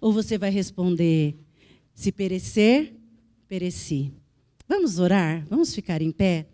Ou 0.00 0.12
você 0.12 0.38
vai 0.38 0.50
responder: 0.50 1.36
se 1.98 2.12
perecer, 2.12 2.94
pereci. 3.48 4.12
Vamos 4.68 5.00
orar? 5.00 5.44
Vamos 5.50 5.74
ficar 5.74 6.00
em 6.00 6.12
pé? 6.12 6.46